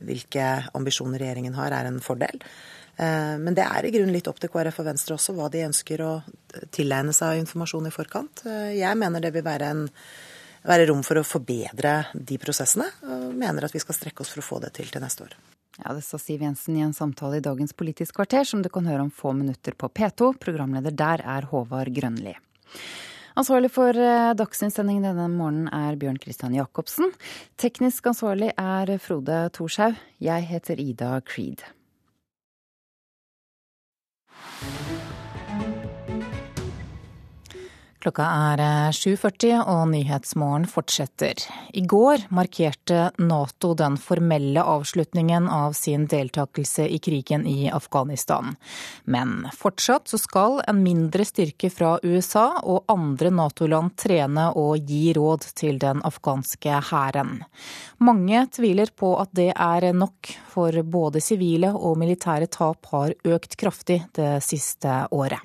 [0.02, 2.42] hvilke ambisjoner regjeringen har, er en fordel.
[2.98, 5.62] Eh, men det er i grunnen litt opp til KrF og Venstre også hva de
[5.68, 6.12] ønsker å
[6.74, 8.42] tilegne seg av informasjon i forkant.
[8.50, 9.84] Eh, jeg mener det vil være, en,
[10.66, 14.42] være rom for å forbedre de prosessene, og mener at vi skal strekke oss for
[14.42, 15.38] å få det til til neste år.
[15.78, 18.86] Ja, Det sa Siv Jensen i en samtale i dagens Politisk kvarter, som du kan
[18.90, 20.34] høre om få minutter på P2.
[20.42, 22.34] Programleder der er Håvard Grønli.
[23.38, 27.12] Ansvarlig for eh, dagsnytt denne morgenen er Bjørn Christian Jacobsen.
[27.56, 29.94] Teknisk ansvarlig er Frode Thorshaug.
[30.18, 31.62] Jeg heter Ida Creed
[34.46, 35.02] thank
[37.98, 38.60] Klokka er
[38.94, 41.40] 7.40 eh, og Nyhetsmorgen fortsetter.
[41.74, 48.54] I går markerte Nato den formelle avslutningen av sin deltakelse i krigen i Afghanistan.
[49.02, 55.10] Men fortsatt så skal en mindre styrke fra USA og andre Nato-land trene og gi
[55.18, 57.42] råd til den afghanske hæren.
[57.98, 63.58] Mange tviler på at det er nok, for både sivile og militære tap har økt
[63.58, 65.42] kraftig det siste året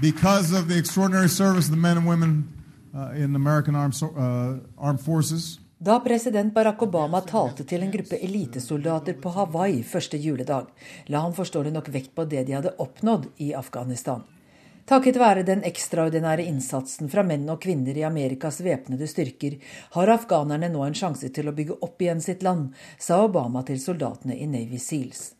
[0.00, 2.48] because of the extraordinary service of the men and women
[2.94, 5.58] uh, in American armed, uh, armed forces.
[5.78, 10.70] Da president Barack Obama talte til en gruppe elitesoldater på Hawaii første juledag,
[11.06, 14.22] la han forståelig nok vekt på det de hadde oppnådd i Afghanistan.
[14.84, 19.56] Takket være den ekstraordinære innsatsen fra menn og kvinner i Amerikas væpnede styrker,
[19.96, 23.80] har afghanerne nå en sjanse til å bygge opp igjen sitt land, sa Obama til
[23.80, 25.30] soldatene i Navy Seals.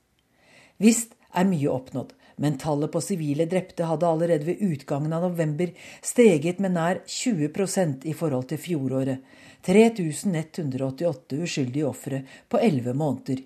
[0.81, 5.73] Visst er mye oppnådd, men tallet på sivile drepte hadde allerede ved utgangen av november
[6.03, 9.25] steget med nær 20% i forhold til fjoråret.
[9.65, 13.41] 3188 uskyldige ofre på elleve måneder.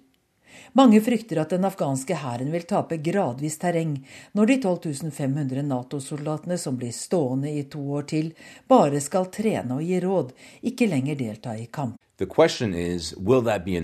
[0.73, 3.94] Mange frykter at den afghanske hæren vil tape gradvis terreng
[4.35, 8.32] når de 12 500 Nato-soldatene som blir stående i to år til,
[8.69, 10.32] bare skal trene og gi råd,
[10.62, 11.97] ikke lenger delta i kamp.
[12.19, 13.77] The question is, will that be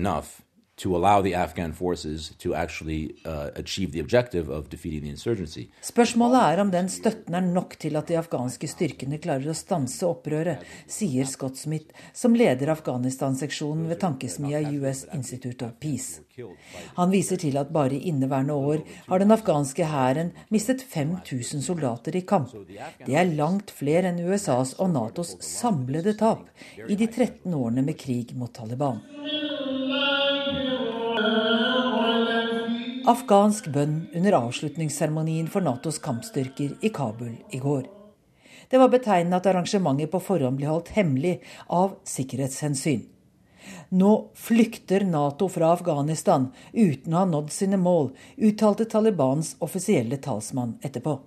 [3.23, 3.47] uh.
[5.81, 10.03] Spørsmålet er om den støtten er nok til at de afghanske styrkene klarer å stanse
[10.09, 16.19] opprøret, sier Scott Smith, som leder Afghanistan-seksjonen ved tankesmia US Institute of Peace.
[16.95, 22.15] Han viser til at bare i inneværende år har den afghanske hæren mistet 5000 soldater
[22.15, 22.51] i kamp.
[23.05, 26.49] Det er langt flere enn USAs og Natos samlede tap
[26.87, 28.99] i de 13 årene med krig mot Taliban.
[33.05, 37.85] Afghansk bønn under avslutningsseremonien for Natos kampstyrker i Kabul i går.
[38.71, 41.37] Det var betegnende at arrangementet på forhånd ble holdt hemmelig
[41.69, 43.05] av sikkerhetshensyn.
[43.89, 50.77] Nå flykter Nato fra Afghanistan uten å ha nådd sine mål, uttalte Talibans offisielle talsmann
[50.81, 51.19] etterpå.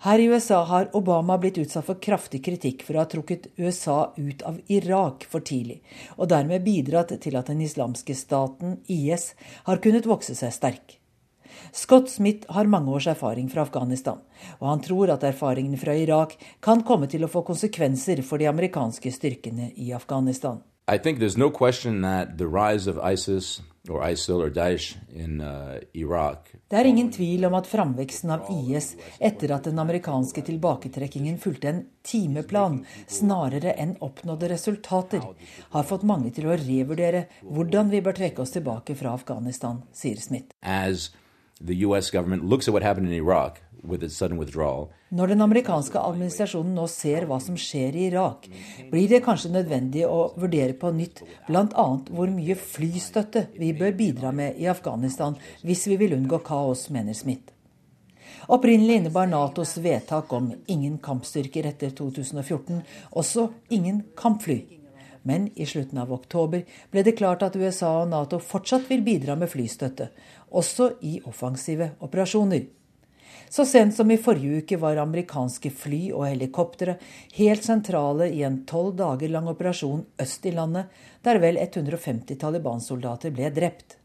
[0.00, 4.12] Her i USA har Obama blitt utsatt for kraftig kritikk for å ha trukket USA
[4.16, 5.80] ut av Irak for tidlig,
[6.14, 9.32] og dermed bidratt til at den islamske staten, IS,
[9.66, 10.94] har kunnet vokse seg sterk.
[11.74, 14.22] Scott Smith har mange års erfaring fra Afghanistan,
[14.60, 18.46] og han tror at erfaringene fra Irak kan komme til å få konsekvenser for de
[18.46, 20.62] amerikanske styrkene i Afghanistan.
[20.90, 23.60] I think there's no question that the rise of ISIS
[23.90, 28.46] or ISIL or Daesh in uh, Iraq Det er ingen tvil om at framveksten av
[28.48, 35.24] IS etter at den amerikanske tilbaketrekkingen fulgte en timeplan snarere enn oppnådde resultater,
[35.76, 40.16] har fått mange til å revurdere hvordan vi bør trekke oss tilbake fra Afghanistan, sier
[40.16, 40.56] Smith.
[40.62, 41.10] As
[41.60, 44.88] the US government looks at what happened in Iraq with its sudden withdrawal.
[45.08, 48.44] Når den amerikanske administrasjonen nå ser hva som skjer i Irak,
[48.90, 51.86] blir det kanskje nødvendig å vurdere på nytt bl.a.
[52.12, 57.16] hvor mye flystøtte vi bør bidra med i Afghanistan hvis vi vil unngå kaos, mener
[57.16, 57.54] Smith.
[58.52, 62.82] Opprinnelig innebar Natos vedtak om ingen kampstyrker etter 2014
[63.16, 64.60] også ingen kampfly.
[65.24, 69.40] Men i slutten av oktober ble det klart at USA og Nato fortsatt vil bidra
[69.40, 70.12] med flystøtte,
[70.52, 72.68] også i offensive operasjoner.
[73.50, 76.98] Så sent som i forrige uke var amerikanske fly og helikoptre
[77.38, 80.90] helt sentrale i en tolv dager lang operasjon øst i landet,
[81.24, 83.96] der vel 150 Taliban-soldater ble drept.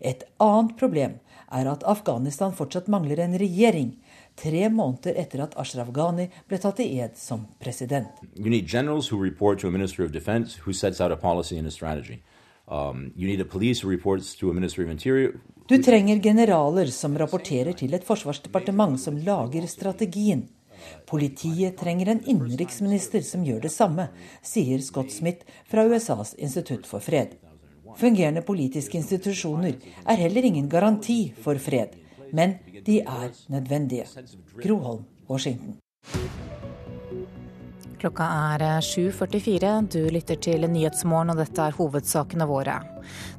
[0.00, 1.18] Et annet problem
[1.50, 3.94] er at Afghanistan fortsatt mangler en regjering,
[4.38, 8.20] tre måneder etter at Ashraf Ghani ble tatt i ed som president.
[8.36, 11.58] You need generals who report to a minister of defense who sets out a policy
[11.58, 12.22] and a strategy.
[12.68, 17.92] Um, you need a police who ministry of interior du trenger generaler som rapporterer til
[17.92, 20.46] et forsvarsdepartement som lager strategien.
[21.04, 24.08] Politiet trenger en innenriksminister som gjør det samme,
[24.40, 27.36] sier Scott Smith fra USAs institutt for fred.
[28.00, 29.76] Fungerende politiske institusjoner
[30.08, 31.98] er heller ingen garanti for fred,
[32.32, 34.08] men de er nødvendige.
[34.62, 35.76] Groholm, Washington.
[37.98, 39.70] Klokka er 7.44.
[39.90, 42.76] Du lytter til Nyhetsmorgen, og dette er hovedsakene våre.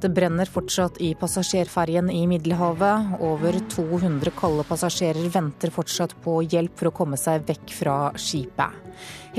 [0.03, 3.13] Det brenner fortsatt i passasjerferjen i Middelhavet.
[3.23, 8.75] Over 200 kalde passasjerer venter fortsatt på hjelp for å komme seg vekk fra skipet.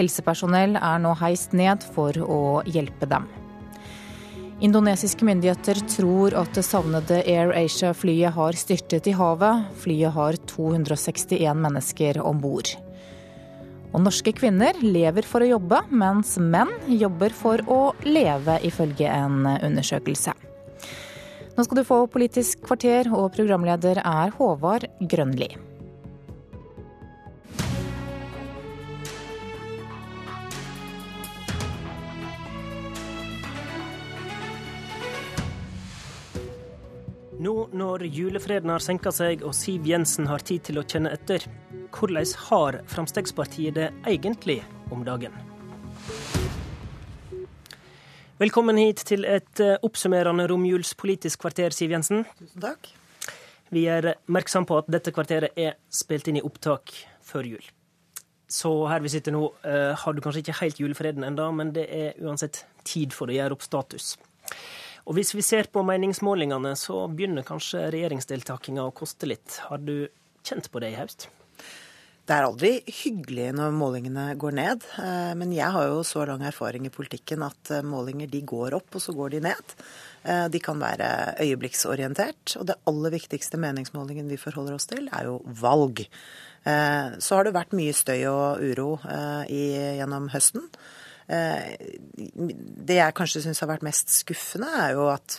[0.00, 3.28] Helsepersonell er nå heist ned for å hjelpe dem.
[4.64, 9.68] Indonesiske myndigheter tror at det savnede Air Asia-flyet har styrtet i havet.
[9.84, 12.72] Flyet har 261 mennesker om bord.
[13.90, 19.42] Og norske kvinner lever for å jobbe, mens menn jobber for å leve, ifølge en
[19.56, 20.36] undersøkelse.
[21.56, 25.50] Nå skal du få Politisk kvarter, og programleder er Håvard Grønli.
[37.40, 41.46] Nå når julefreden har senka seg og Siv Jensen har tid til å kjenne etter,
[41.96, 44.58] hvordan har Fremskrittspartiet det egentlig
[44.92, 45.32] om dagen?
[48.42, 52.26] Velkommen hit til et eh, oppsummerende romjulspolitisk kvarter, Siv Jensen.
[52.36, 52.92] Tusen takk.
[53.72, 56.92] Vi er merksom på at dette kvarteret er spilt inn i opptak
[57.24, 57.64] før jul.
[58.52, 61.88] Så her vi sitter nå, eh, har du kanskje ikke helt julefreden enda, men det
[61.88, 64.18] er uansett tid for å gjøre opp status.
[65.10, 69.58] Og hvis vi ser på meningsmålingene, så begynner kanskje regjeringsdeltakinga å koste litt.
[69.66, 70.06] Har du
[70.46, 71.26] kjent på det i høst?
[72.30, 76.44] Det er aldri hyggelig når målingene går ned, eh, men jeg har jo så lang
[76.46, 79.74] erfaring i politikken at eh, målinger de går opp, og så går de ned.
[80.22, 81.08] Eh, de kan være
[81.42, 86.04] øyeblikksorientert, og det aller viktigste meningsmålingen vi forholder oss til, er jo valg.
[86.60, 88.90] Så har det vært mye støy og uro
[89.48, 90.66] gjennom høsten.
[91.30, 91.76] Eh,
[92.90, 95.38] det jeg kanskje syns har vært mest skuffende, er jo at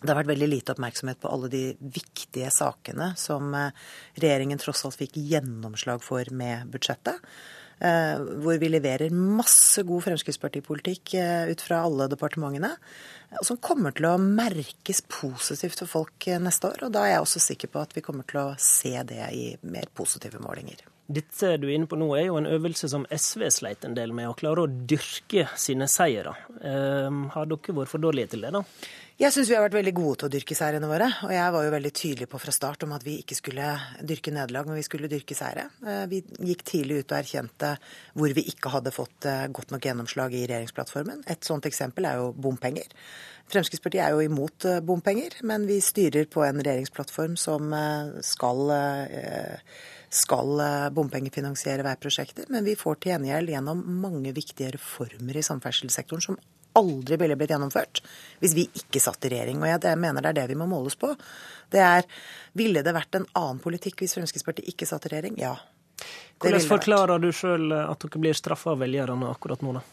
[0.00, 3.72] det har vært veldig lite oppmerksomhet på alle de viktige sakene som eh,
[4.16, 7.20] regjeringen tross alt fikk gjennomslag for med budsjettet.
[7.80, 11.14] Eh, hvor vi leverer masse god Fremskrittspartipolitikk
[11.52, 12.72] ut fra alle departementene.
[13.46, 16.86] Som kommer til å merkes positivt for folk neste år.
[16.88, 19.44] Og da er jeg også sikker på at vi kommer til å se det i
[19.68, 20.82] mer positive målinger.
[21.10, 24.12] Dette du er inne på nå, er jo en øvelse som SV sleit en del
[24.14, 26.36] med, å klare å dyrke sine seire.
[26.62, 28.62] Ehm, har dere vært for dårlige til det, da?
[29.20, 31.08] Jeg syns vi har vært veldig gode til å dyrke seirene våre.
[31.26, 33.66] Og jeg var jo veldig tydelig på fra start om at vi ikke skulle
[34.06, 35.66] dyrke nederlag, men vi skulle dyrke seire.
[35.84, 36.22] Eh, vi
[36.52, 37.74] gikk tidlig ut og erkjente
[38.14, 41.26] hvor vi ikke hadde fått eh, godt nok gjennomslag i regjeringsplattformen.
[41.28, 42.88] Et sånt eksempel er jo bompenger.
[43.50, 47.74] Fremskrittspartiet er jo imot eh, bompenger, men vi styrer på en regjeringsplattform som
[48.24, 48.70] skal
[50.10, 56.24] skal eh, bompengefinansiere veiprosjekter, men vi får til gjengjeld gjennom mange viktige reformer i samferdselssektoren
[56.24, 56.40] som
[56.78, 58.02] aldri ville blitt gjennomført
[58.42, 59.62] hvis vi ikke satt i regjering.
[59.62, 61.12] Og jeg mener det er det vi må måles på.
[61.70, 62.06] Det er
[62.58, 65.38] Ville det vært en annen politikk hvis Fremskrittspartiet ikke satt i regjering?
[65.38, 65.54] Ja.
[66.40, 69.84] Hvordan forklarer du sjøl at dere blir straffa av velgerne akkurat nå, da?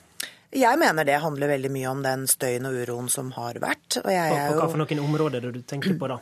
[0.58, 4.00] Jeg mener det handler veldig mye om den støyen og uroen som har vært.
[4.00, 4.62] Og jeg er jo...
[4.62, 6.22] Hva for noen områder du tenker på da?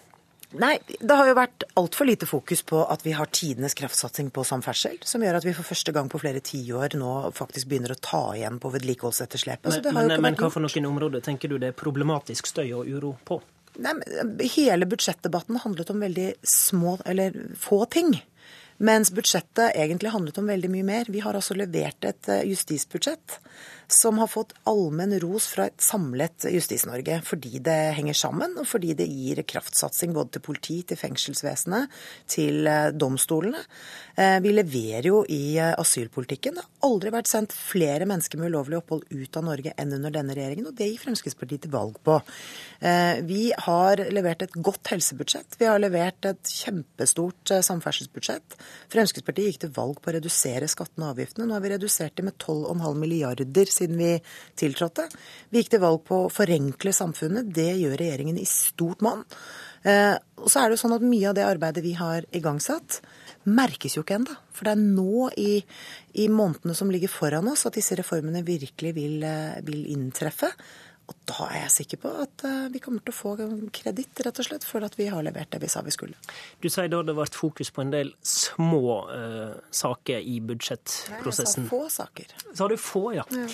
[0.60, 4.44] Nei, det har jo vært altfor lite fokus på at vi har tidenes kraftsatsing på
[4.48, 8.00] samferdsel, som gjør at vi for første gang på flere tiår nå faktisk begynner å
[8.00, 9.82] ta igjen på vedlikeholdsetterslepet.
[9.86, 13.16] Men, men, men hva for noen områder tenker du det er problematisk støy og uro
[13.28, 13.42] på?
[13.84, 13.98] Nei,
[14.56, 18.16] hele budsjettdebatten handlet om veldig små, eller få ting.
[18.78, 21.12] Mens budsjettet egentlig handlet om veldig mye mer.
[21.12, 23.40] Vi har altså levert et eh, justisbudsjett
[23.88, 27.20] som har fått allmenn ros fra et samlet Justis-Norge.
[27.26, 31.94] Fordi det henger sammen, og fordi det gir kraftsatsing både til politi, til fengselsvesenet,
[32.32, 33.62] til eh, domstolene.
[34.16, 36.58] Eh, vi leverer jo i eh, asylpolitikken.
[36.58, 40.14] Det har aldri vært sendt flere mennesker med ulovlig opphold ut av Norge enn under
[40.14, 42.18] denne regjeringen, og det gir Fremskrittspartiet til valg på.
[43.26, 45.56] Vi har levert et godt helsebudsjett.
[45.60, 48.58] Vi har levert et kjempestort samferdselsbudsjett.
[48.94, 51.48] Fremskrittspartiet gikk til valg på å redusere skattene og avgiftene.
[51.48, 54.14] Nå har vi redusert dem med 12,5 milliarder siden vi
[54.60, 55.08] tiltrådte.
[55.52, 57.52] Vi gikk til valg på å forenkle samfunnet.
[57.54, 59.26] Det gjør regjeringen i stort monn.
[59.86, 63.00] Eh, og så er det jo sånn at mye av det arbeidet vi har igangsatt,
[63.46, 64.34] merkes jo ikke ennå.
[64.56, 65.52] For det er nå i,
[66.18, 70.50] i, månedene som ligger foran oss at disse reformene virkelig vil, eh, vil inntreffe.
[71.06, 73.34] Og da er jeg sikker på at eh, vi kommer til å få
[73.76, 76.18] kreditt, rett og slett, for at vi har levert det vi sa vi skulle.
[76.64, 81.68] Du sier da det ble fokus på en del små uh, saker i budsjettprosessen.
[81.68, 82.36] Nei, jeg sa få saker.
[82.58, 83.26] Sa du få, ja.
[83.38, 83.48] ja.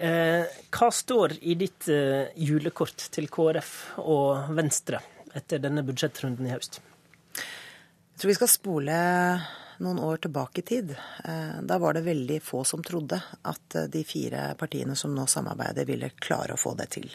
[0.00, 5.02] Uh, hva står i ditt uh, julekort til KrF og Venstre
[5.36, 6.80] etter denne budsjettrunden i høst?
[7.36, 8.96] Jeg tror vi skal spole
[9.80, 10.90] noen år tilbake i tid.
[11.24, 15.26] Eh, da var det veldig få som trodde at eh, de fire partiene som nå
[15.26, 17.08] samarbeider, ville klare å få det til.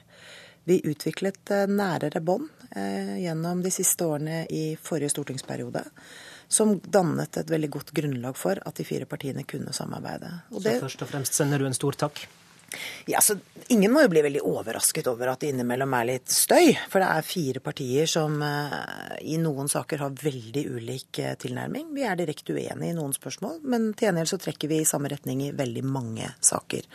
[0.66, 5.86] Vi utviklet eh, nærere bånd gjennom de siste årene i forrige stortingsperiode.
[6.52, 10.34] Som dannet et veldig godt grunnlag for at de fire partiene kunne samarbeide.
[10.52, 12.26] Og Så først og fremst sender du en stor takk?
[13.12, 13.38] Ja, så
[13.68, 16.76] Ingen må jo bli veldig overrasket over at det innimellom er litt støy.
[16.92, 21.88] For det er fire partier som uh, i noen saker har veldig ulik uh, tilnærming.
[21.96, 25.10] Vi er direkte uenige i noen spørsmål, men til gjengjeld så trekker vi i samme
[25.10, 26.86] retning i veldig mange saker.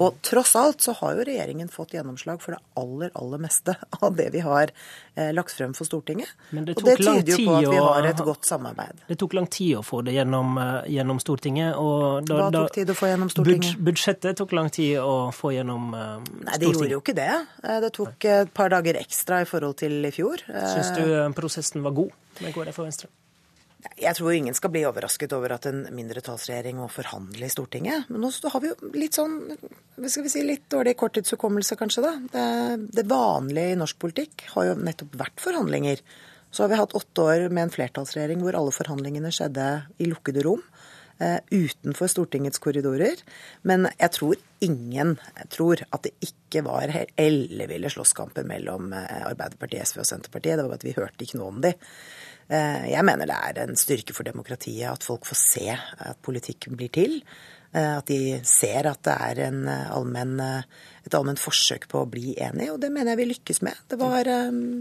[0.00, 4.16] Og tross alt så har jo regjeringen fått gjennomslag for det aller, aller meste av
[4.16, 6.30] det vi har eh, lagt frem for Stortinget.
[6.56, 9.04] Men det og det tyder jo på at vi har et godt samarbeid.
[9.10, 11.76] Det tok lang tid å få det gjennom, eh, gjennom Stortinget.
[12.30, 13.84] Da, Hva tok tid å få gjennom Stortinget?
[13.90, 16.44] Budsjettet tok lang tid å få gjennom eh, Stortinget.
[16.48, 17.30] Nei, det gjorde jo ikke det.
[17.84, 20.48] Det tok et par dager ekstra i forhold til i fjor.
[20.48, 21.04] Syns du
[21.36, 23.12] prosessen var god med KrF og Venstre?
[24.00, 28.10] Jeg tror ingen skal bli overrasket over at en mindretallsregjering må forhandle i Stortinget.
[28.12, 29.38] Men nå har vi jo litt sånn,
[30.04, 32.04] skal vi si, litt dårlig korttidshukommelse, kanskje.
[32.04, 32.12] da.
[32.34, 32.44] Det,
[32.98, 36.04] det, vanlige i norsk politikk har jo nettopp vært forhandlinger.
[36.50, 39.68] Så har vi hatt åtte år med en flertallsregjering hvor alle forhandlingene skjedde
[40.02, 40.64] i lukkede rom.
[41.20, 43.20] Uh, utenfor Stortingets korridorer.
[43.68, 45.18] Men jeg tror ingen
[45.52, 50.56] tror at det ikke var elleville slåsskamper mellom eh, Arbeiderpartiet, SV og Senterpartiet.
[50.56, 51.74] Det var bare at vi hørte ikke noe om de.
[52.50, 56.70] Eh, jeg mener det er en styrke for demokratiet at folk får se at politikk
[56.74, 57.20] blir til.
[57.70, 59.42] Eh, at de ser at det er
[59.94, 60.40] allmenn,
[61.06, 63.84] et allment forsøk på å bli enig, og det mener jeg vi lykkes med.
[63.88, 64.30] Det var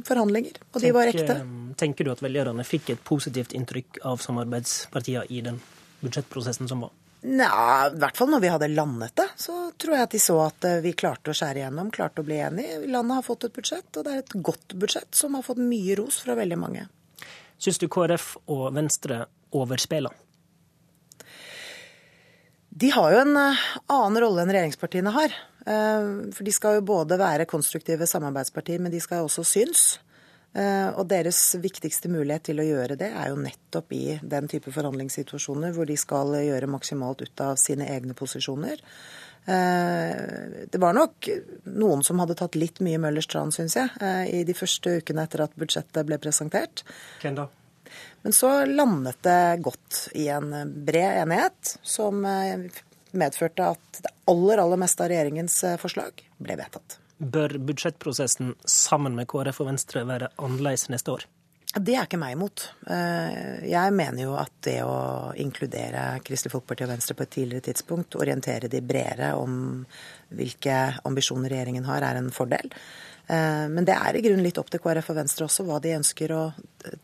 [0.08, 1.42] forhandlinger, og de var ekte.
[1.80, 5.62] Tenker du at velgerne fikk et positivt inntrykk av samarbeidspartiene i den
[6.02, 6.96] budsjettprosessen som var?
[7.22, 10.38] Nja, i hvert fall når vi hadde landet det, så tror jeg at de så
[10.46, 12.78] at eh, vi klarte å skjære igjennom, klarte å bli enige.
[12.88, 15.98] Landet har fått et budsjett, og det er et godt budsjett som har fått mye
[16.00, 16.86] ros fra veldig mange.
[17.60, 19.26] Syns du KrF og Venstre
[19.56, 20.16] overspiller?
[22.70, 25.34] De har jo en eh, annen rolle enn regjeringspartiene har.
[25.66, 29.88] Eh, for de skal jo både være konstruktive samarbeidspartier, men de skal også synes.
[30.58, 34.72] Eh, og deres viktigste mulighet til å gjøre det er jo nettopp i den type
[34.74, 38.82] forhandlingssituasjoner hvor de skal gjøre maksimalt ut av sine egne posisjoner.
[39.46, 41.30] Eh, det var nok
[41.64, 45.26] noen som hadde tatt litt mye Møllers tran, syns jeg, eh, i de første ukene
[45.26, 46.84] etter at budsjettet ble presentert.
[47.24, 47.48] Hvem da?
[48.22, 50.52] Men så landet det godt i en
[50.86, 57.00] bred enighet, som medførte at det aller, aller meste av regjeringens forslag ble vedtatt.
[57.18, 61.26] Bør budsjettprosessen sammen med KrF og Venstre være annerledes neste år?
[61.70, 62.64] Det er ikke meg imot.
[62.90, 67.68] Eh, jeg mener jo at det å inkludere Kristelig Folkeparti og Venstre på et tidligere
[67.68, 69.84] tidspunkt, orientere de bredere om
[70.34, 72.74] hvilke ambisjoner regjeringen har, er en fordel.
[73.30, 75.94] Eh, men det er i grunnen litt opp til KrF og Venstre også hva de
[76.00, 76.42] ønsker å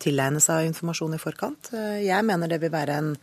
[0.02, 1.70] tilegne seg av informasjon i forkant.
[1.70, 3.14] Eh, jeg mener det vil være, en,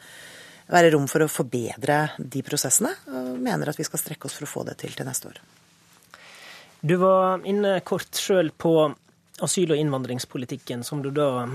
[0.71, 4.47] være rom for å forbedre de prosessene, og mener at vi skal strekke oss for
[4.47, 5.43] å få det til til neste år.
[6.79, 8.93] Du var inne kort sjøl på
[9.41, 11.47] asyl- og innvandringspolitikken, som du da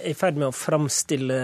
[0.00, 1.38] er i ferd med å framstille,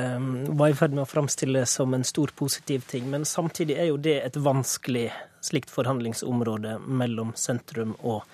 [0.57, 3.09] var i ferd med å framstille som en stor positiv ting.
[3.11, 5.11] Men samtidig er jo det et vanskelig
[5.45, 8.25] slikt forhandlingsområde mellom sentrum og,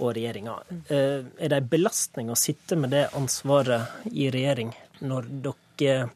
[0.00, 0.58] og regjeringa.
[0.88, 4.72] Eh, er det en belastning å sitte med det ansvaret i regjering,
[5.04, 6.08] når dere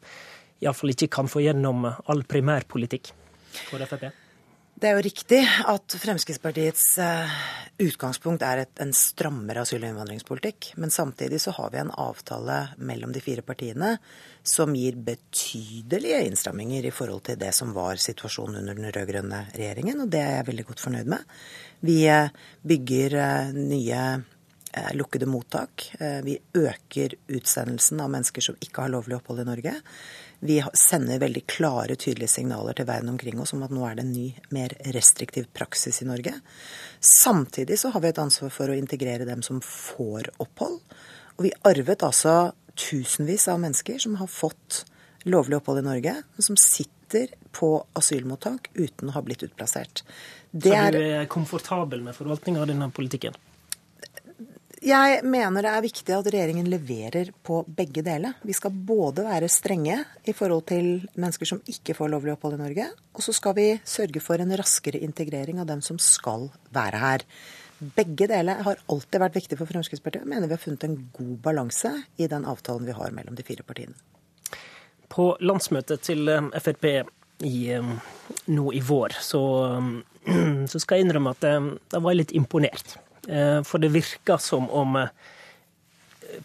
[0.62, 3.12] iallfall ikke kan få gjennom all primærpolitikk
[3.68, 4.27] for Frp?
[4.78, 7.38] Det er jo riktig at Fremskrittspartiets eh,
[7.82, 10.68] utgangspunkt er et, en strammere asyl- og innvandringspolitikk.
[10.78, 13.96] Men samtidig så har vi en avtale mellom de fire partiene
[14.46, 20.04] som gir betydelige innstramminger i forhold til det som var situasjonen under den rød-grønne regjeringen,
[20.04, 21.36] og det er jeg veldig godt fornøyd med.
[21.82, 22.30] Vi eh,
[22.62, 24.04] bygger eh, nye
[24.94, 25.88] lukkede mottak.
[26.22, 29.72] Vi øker utsendelsen av mennesker som ikke har lovlig opphold i Norge.
[30.40, 34.04] Vi sender veldig klare, tydelige signaler til verden omkring oss om at nå er det
[34.04, 36.34] en ny, mer restriktiv praksis i Norge.
[37.00, 40.78] Samtidig så har vi et ansvar for å integrere dem som får opphold.
[41.38, 44.84] Og vi arvet altså tusenvis av mennesker som har fått
[45.26, 50.04] lovlig opphold i Norge, men som sitter på asylmottak uten å ha blitt utplassert.
[50.50, 53.34] Det Så du er komfortabel med forvaltninga av denne politikken?
[54.78, 58.36] Jeg mener det er viktig at regjeringen leverer på begge deler.
[58.46, 62.60] Vi skal både være strenge i forhold til mennesker som ikke får lovlig opphold i
[62.60, 67.00] Norge, og så skal vi sørge for en raskere integrering av dem som skal være
[67.02, 67.24] her.
[67.78, 70.22] Begge deler har alltid vært viktig for Fremskrittspartiet.
[70.22, 73.46] Jeg mener vi har funnet en god balanse i den avtalen vi har mellom de
[73.46, 73.98] fire partiene.
[75.10, 77.92] På landsmøtet til eh, Frp i, eh,
[78.54, 79.42] nå i vår, så,
[80.70, 82.98] så skal jeg innrømme at jeg var litt imponert.
[83.28, 85.08] Eh, for det virka som om eh,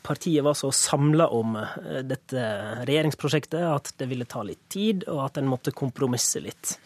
[0.01, 2.43] partiet var så samla om eh, dette
[2.83, 6.77] regjeringsprosjektet at det ville ta litt tid, og at en måtte kompromisse litt.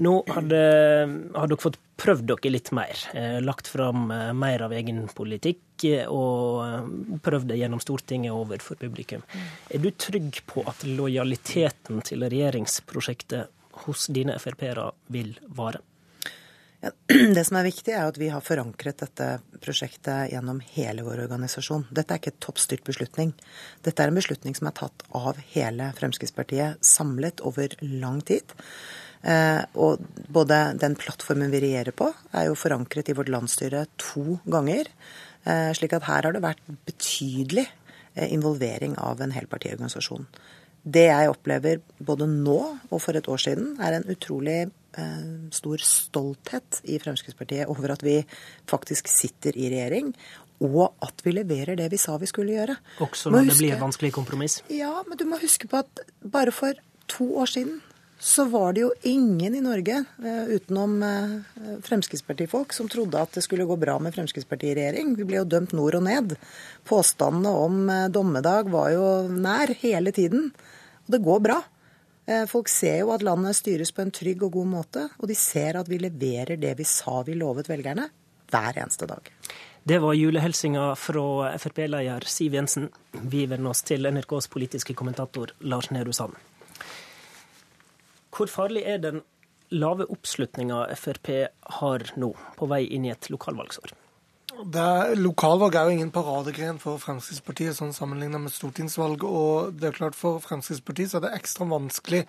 [0.00, 3.00] Nå har, dere fått prøvd dere litt mer.
[3.44, 9.24] Lagt fram mer av egen politikk og prøvd det gjennom Stortinget overfor publikum.
[9.68, 13.52] Er du trygg på at lojaliteten til regjeringsprosjektet
[13.84, 15.82] hos dine Frp-ere vil vare?
[17.36, 19.26] Det som er viktig, er at vi har forankret dette
[19.60, 21.84] prosjektet gjennom hele vår organisasjon.
[21.92, 23.34] Dette er ikke et toppstyrt beslutning.
[23.84, 28.56] Dette er en beslutning som er tatt av hele Fremskrittspartiet samlet over lang tid.
[29.20, 30.00] Eh, og
[30.32, 34.88] både den plattformen vi regjerer på, er jo forankret i vårt landsstyre to ganger.
[35.44, 40.24] Eh, slik at her har det vært betydelig eh, involvering av en helpartiorganisasjon.
[40.80, 44.70] Det jeg opplever både nå og for et år siden, er en utrolig
[45.54, 48.16] stor stolthet i Fremskrittspartiet over at vi
[48.70, 50.10] faktisk sitter i regjering,
[50.60, 52.76] og at vi leverer det vi sa vi skulle gjøre.
[53.00, 54.58] Også når huske, det blir et vanskelig kompromiss?
[54.72, 56.76] Ja, men du må huske på at bare for
[57.10, 57.80] to år siden
[58.20, 61.30] så var det jo ingen i Norge, eh, utenom eh,
[61.86, 65.14] Fremskrittspartifolk, som trodde at det skulle gå bra med Fremskrittspartiet i regjering.
[65.16, 66.34] Vi ble jo dømt nord og ned.
[66.84, 70.50] Påstandene om eh, dommedag var jo nær hele tiden.
[71.06, 71.62] Og det går bra.
[72.46, 75.78] Folk ser jo at landet styres på en trygg og god måte, og de ser
[75.80, 78.04] at vi leverer det vi sa vi lovet velgerne,
[78.50, 79.30] hver eneste dag.
[79.82, 82.90] Det var julehilsinga fra Frp-leder Siv Jensen.
[83.12, 86.36] Vi vender oss til NRKs politiske kommentator Lars Nehru Sand.
[88.30, 89.22] Hvor farlig er den
[89.72, 91.32] lave oppslutninga Frp
[91.80, 93.96] har nå, på vei inn i et lokalvalgsår?
[94.50, 99.22] Er, lokalvalg er jo ingen paradegren for Fremskrittspartiet sånn sammenlignet med stortingsvalg.
[99.24, 102.24] og det er klart For Fremskrittspartiet så er det ekstra vanskelig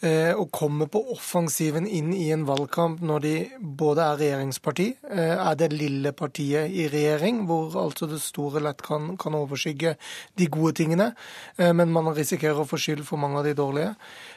[0.00, 5.36] eh, å komme på offensiven inn i en valgkamp når de både er regjeringsparti, eh,
[5.36, 9.96] er det lille partiet i regjering, hvor altså det store lett kan, kan overskygge
[10.40, 11.12] de gode tingene,
[11.58, 13.94] eh, men man risikerer å få skyld for mange av de dårlige.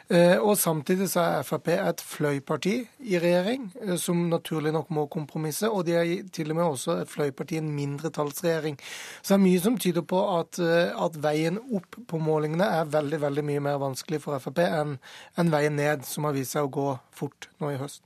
[0.10, 2.74] Eh, og Samtidig så er Frp et fløyparti
[3.08, 5.70] i regjering, eh, som naturlig nok må kompromisse.
[5.70, 8.78] Og de er til og med også et fløyparti i en mindretallsregjering.
[9.22, 12.86] Så det er mye som tyder på at, eh, at, veien opp på målingene er
[12.86, 15.00] veldig veldig mye mer vanskelig for Frp enn
[15.38, 18.04] en veien ned, som har vist seg å gå fort nå i høst.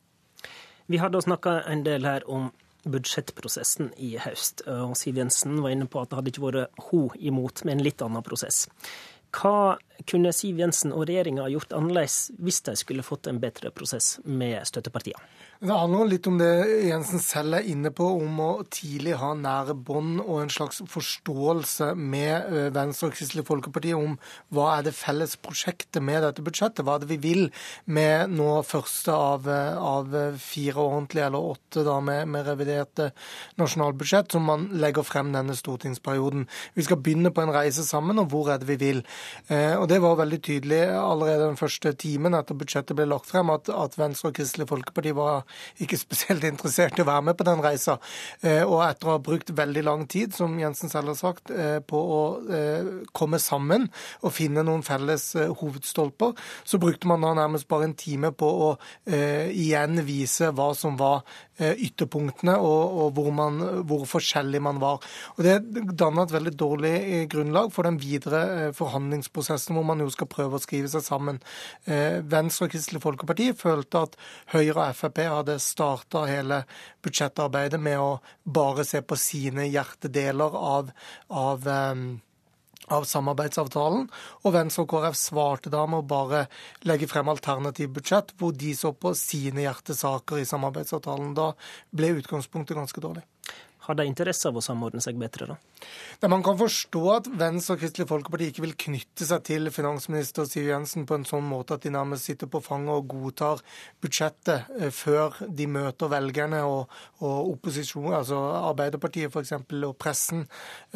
[0.87, 2.51] Vi hadde snakka en del her om
[2.87, 4.61] budsjettprosessen i høst.
[4.67, 7.83] og Siv Jensen var inne på at det hadde ikke vært hun imot, med en
[7.83, 8.67] litt annen prosess.
[9.37, 9.77] Hva
[10.09, 14.61] kunne Siv Jensen og regjeringa gjort annerledes hvis de skulle fått en bedre prosess med
[14.69, 15.21] støttepartiene?
[15.57, 16.51] Det handler litt om det
[16.85, 21.95] Jensen selv er inne på, om å tidlig ha nære bånd og en slags forståelse
[21.97, 24.19] med eh, Venstre og Kristelig Folkeparti om
[24.53, 26.83] hva er det felles prosjektet med dette budsjettet.
[26.85, 27.41] Hva er det vi vil
[27.89, 33.09] med nå første av, eh, av fire ordentlige, eller åtte da, med, med reviderte
[33.57, 36.45] nasjonalbudsjett, som man legger frem denne stortingsperioden.
[36.77, 39.01] Vi skal begynne på en reise sammen, og hvor er det vi vil?
[39.47, 43.49] Eh, og Det var veldig tydelig allerede den første timen etter budsjettet ble lagt frem,
[43.53, 45.45] at, at Venstre og Kristelig Folkeparti var
[45.83, 47.97] ikke spesielt interessert i å være med på den reisa.
[48.41, 51.79] Eh, og etter å ha brukt veldig lang tid, som Jensen selv har sagt, eh,
[51.79, 52.21] på å
[53.15, 53.87] komme sammen
[54.25, 55.29] og finne noen felles
[55.59, 56.33] hovedstolper,
[56.67, 58.69] så brukte man da nærmest bare en time på å
[59.07, 61.23] igjen vise hva som var
[61.57, 63.59] ytterpunktene, og, og hvor, man,
[63.89, 65.01] hvor, forskjellig man var.
[65.37, 65.57] Og Det
[65.97, 66.95] danna et veldig dårlig
[67.31, 68.71] grunnlag for den videre
[69.07, 71.39] forhandlingsprosessen, hvor man jo skal prøve å skrive seg sammen.
[71.85, 74.17] Venstre og Kristelig Folkeparti følte at
[74.53, 76.65] Høyre og Frp hadde starta hele
[77.03, 80.91] budsjettarbeidet med å bare se på sine hjertedeler av,
[81.29, 81.67] av
[82.87, 84.05] av samarbeidsavtalen,
[84.47, 86.45] og Venstre og KrF svarte da med å bare
[86.87, 91.33] legge frem alternativ budsjett, hvor de så på sine hjertesaker i samarbeidsavtalen.
[91.35, 91.49] Da
[91.91, 93.25] ble utgangspunktet ganske dårlig.
[93.87, 95.57] Har de interesse av å samordne seg bedre, da?
[96.27, 100.65] Man kan forstå at Venstre og Kristelig Folkeparti ikke vil knytte seg til finansminister Siv
[100.71, 103.61] Jensen på en sånn måte at de nærmest sitter på fanget og godtar
[104.03, 106.91] budsjettet eh, før de møter velgerne og,
[107.21, 109.53] og opposisjon, altså Arbeiderpartiet f.eks.
[109.77, 110.43] og pressen,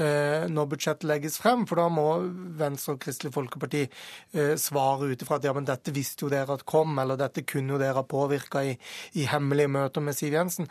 [0.02, 1.68] eh, når budsjettet legges frem.
[1.70, 2.08] For da må
[2.60, 6.58] Venstre og Kristelig Folkeparti eh, svare ut ifra at ja, men dette visste jo dere
[6.58, 8.76] at kom, eller dette kunne jo dere ha påvirka i,
[9.14, 10.68] i, hemmelige møter med Siv Jensen.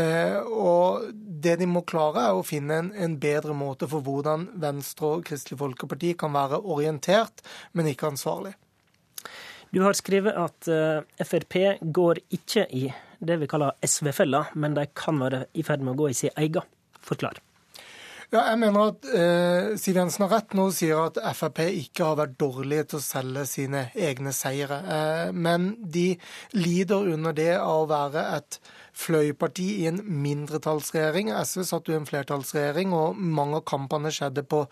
[0.00, 5.14] Og det de må klare, er å finne en, en bedre måte for hvordan Venstre
[5.16, 7.44] og Kristelig Folkeparti kan være orientert,
[7.76, 8.56] men ikke ansvarlig.
[9.70, 11.60] Du har skrevet at eh, Frp
[11.94, 12.88] går ikke i
[13.20, 16.34] det vi kaller SV-fella, men de kan være i ferd med å gå i sin
[16.40, 16.66] egen.
[17.04, 17.38] Forklar.
[18.30, 22.12] Ja, jeg mener at eh, Siv Jensen har rett når hun sier at Frp ikke
[22.12, 24.78] har vært dårlige til å selge sine egne seire.
[24.96, 26.12] Eh, men de
[26.54, 28.60] lider under det av å være et
[28.96, 31.30] fløyparti i en mindretallsregjering.
[31.32, 34.62] SV satt jo i en flertallsregjering, og mange av kampene skjedde på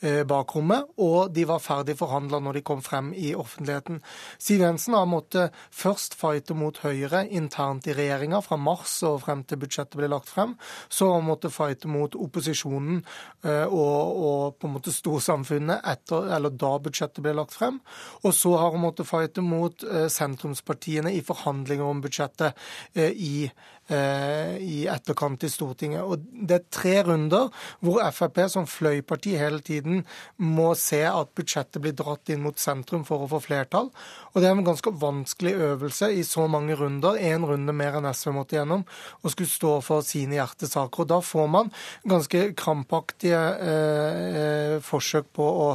[0.00, 0.90] eh, bakrommet.
[1.02, 4.00] Og de var ferdig forhandla når de kom frem i offentligheten.
[4.42, 9.44] Siv Jensen har måttet først fighte mot Høyre internt i regjeringa, fra mars og frem
[9.46, 10.56] til budsjettet ble lagt frem.
[10.88, 13.02] Så har hun måttet fighte mot opposisjonen
[13.44, 17.80] eh, og, og, på en måte storsamfunnet etter, eller da budsjettet ble lagt frem.
[18.24, 22.56] Og så har hun måttet fighte mot eh, sentrumspartiene i forhandlinger om budsjettet
[22.96, 23.48] i
[23.86, 26.02] i etterkant i Stortinget.
[26.02, 27.50] Og Det er tre runder
[27.84, 30.04] hvor Frp som fløyparti hele tiden
[30.42, 33.90] må se at budsjettet blir dratt inn mot sentrum for å få flertall.
[34.34, 38.08] Og Det er en ganske vanskelig øvelse i så mange runder, én runde mer enn
[38.10, 38.84] SV måtte gjennom,
[39.22, 41.04] å skulle stå for sine hjertesaker.
[41.04, 41.72] Og Da får man
[42.08, 45.68] ganske krampaktige eh, eh forsøk på å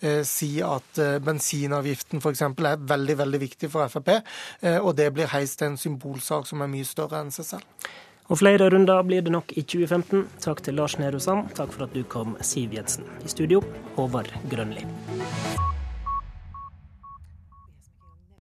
[0.00, 2.42] eh, si at eh, bensinavgiften f.eks.
[2.42, 4.08] er veldig veldig viktig for Frp,
[4.62, 7.53] eh, og det blir heist til en symbolsak som er mye større enn seg selv.
[8.32, 10.24] Og flere runder blir det nok i 2015.
[10.40, 11.52] Takk til Lars Nehru Sand.
[11.58, 13.04] Takk for at du kom, Siv Jensen.
[13.24, 13.60] I studio,
[13.98, 14.86] Håvard Grønli.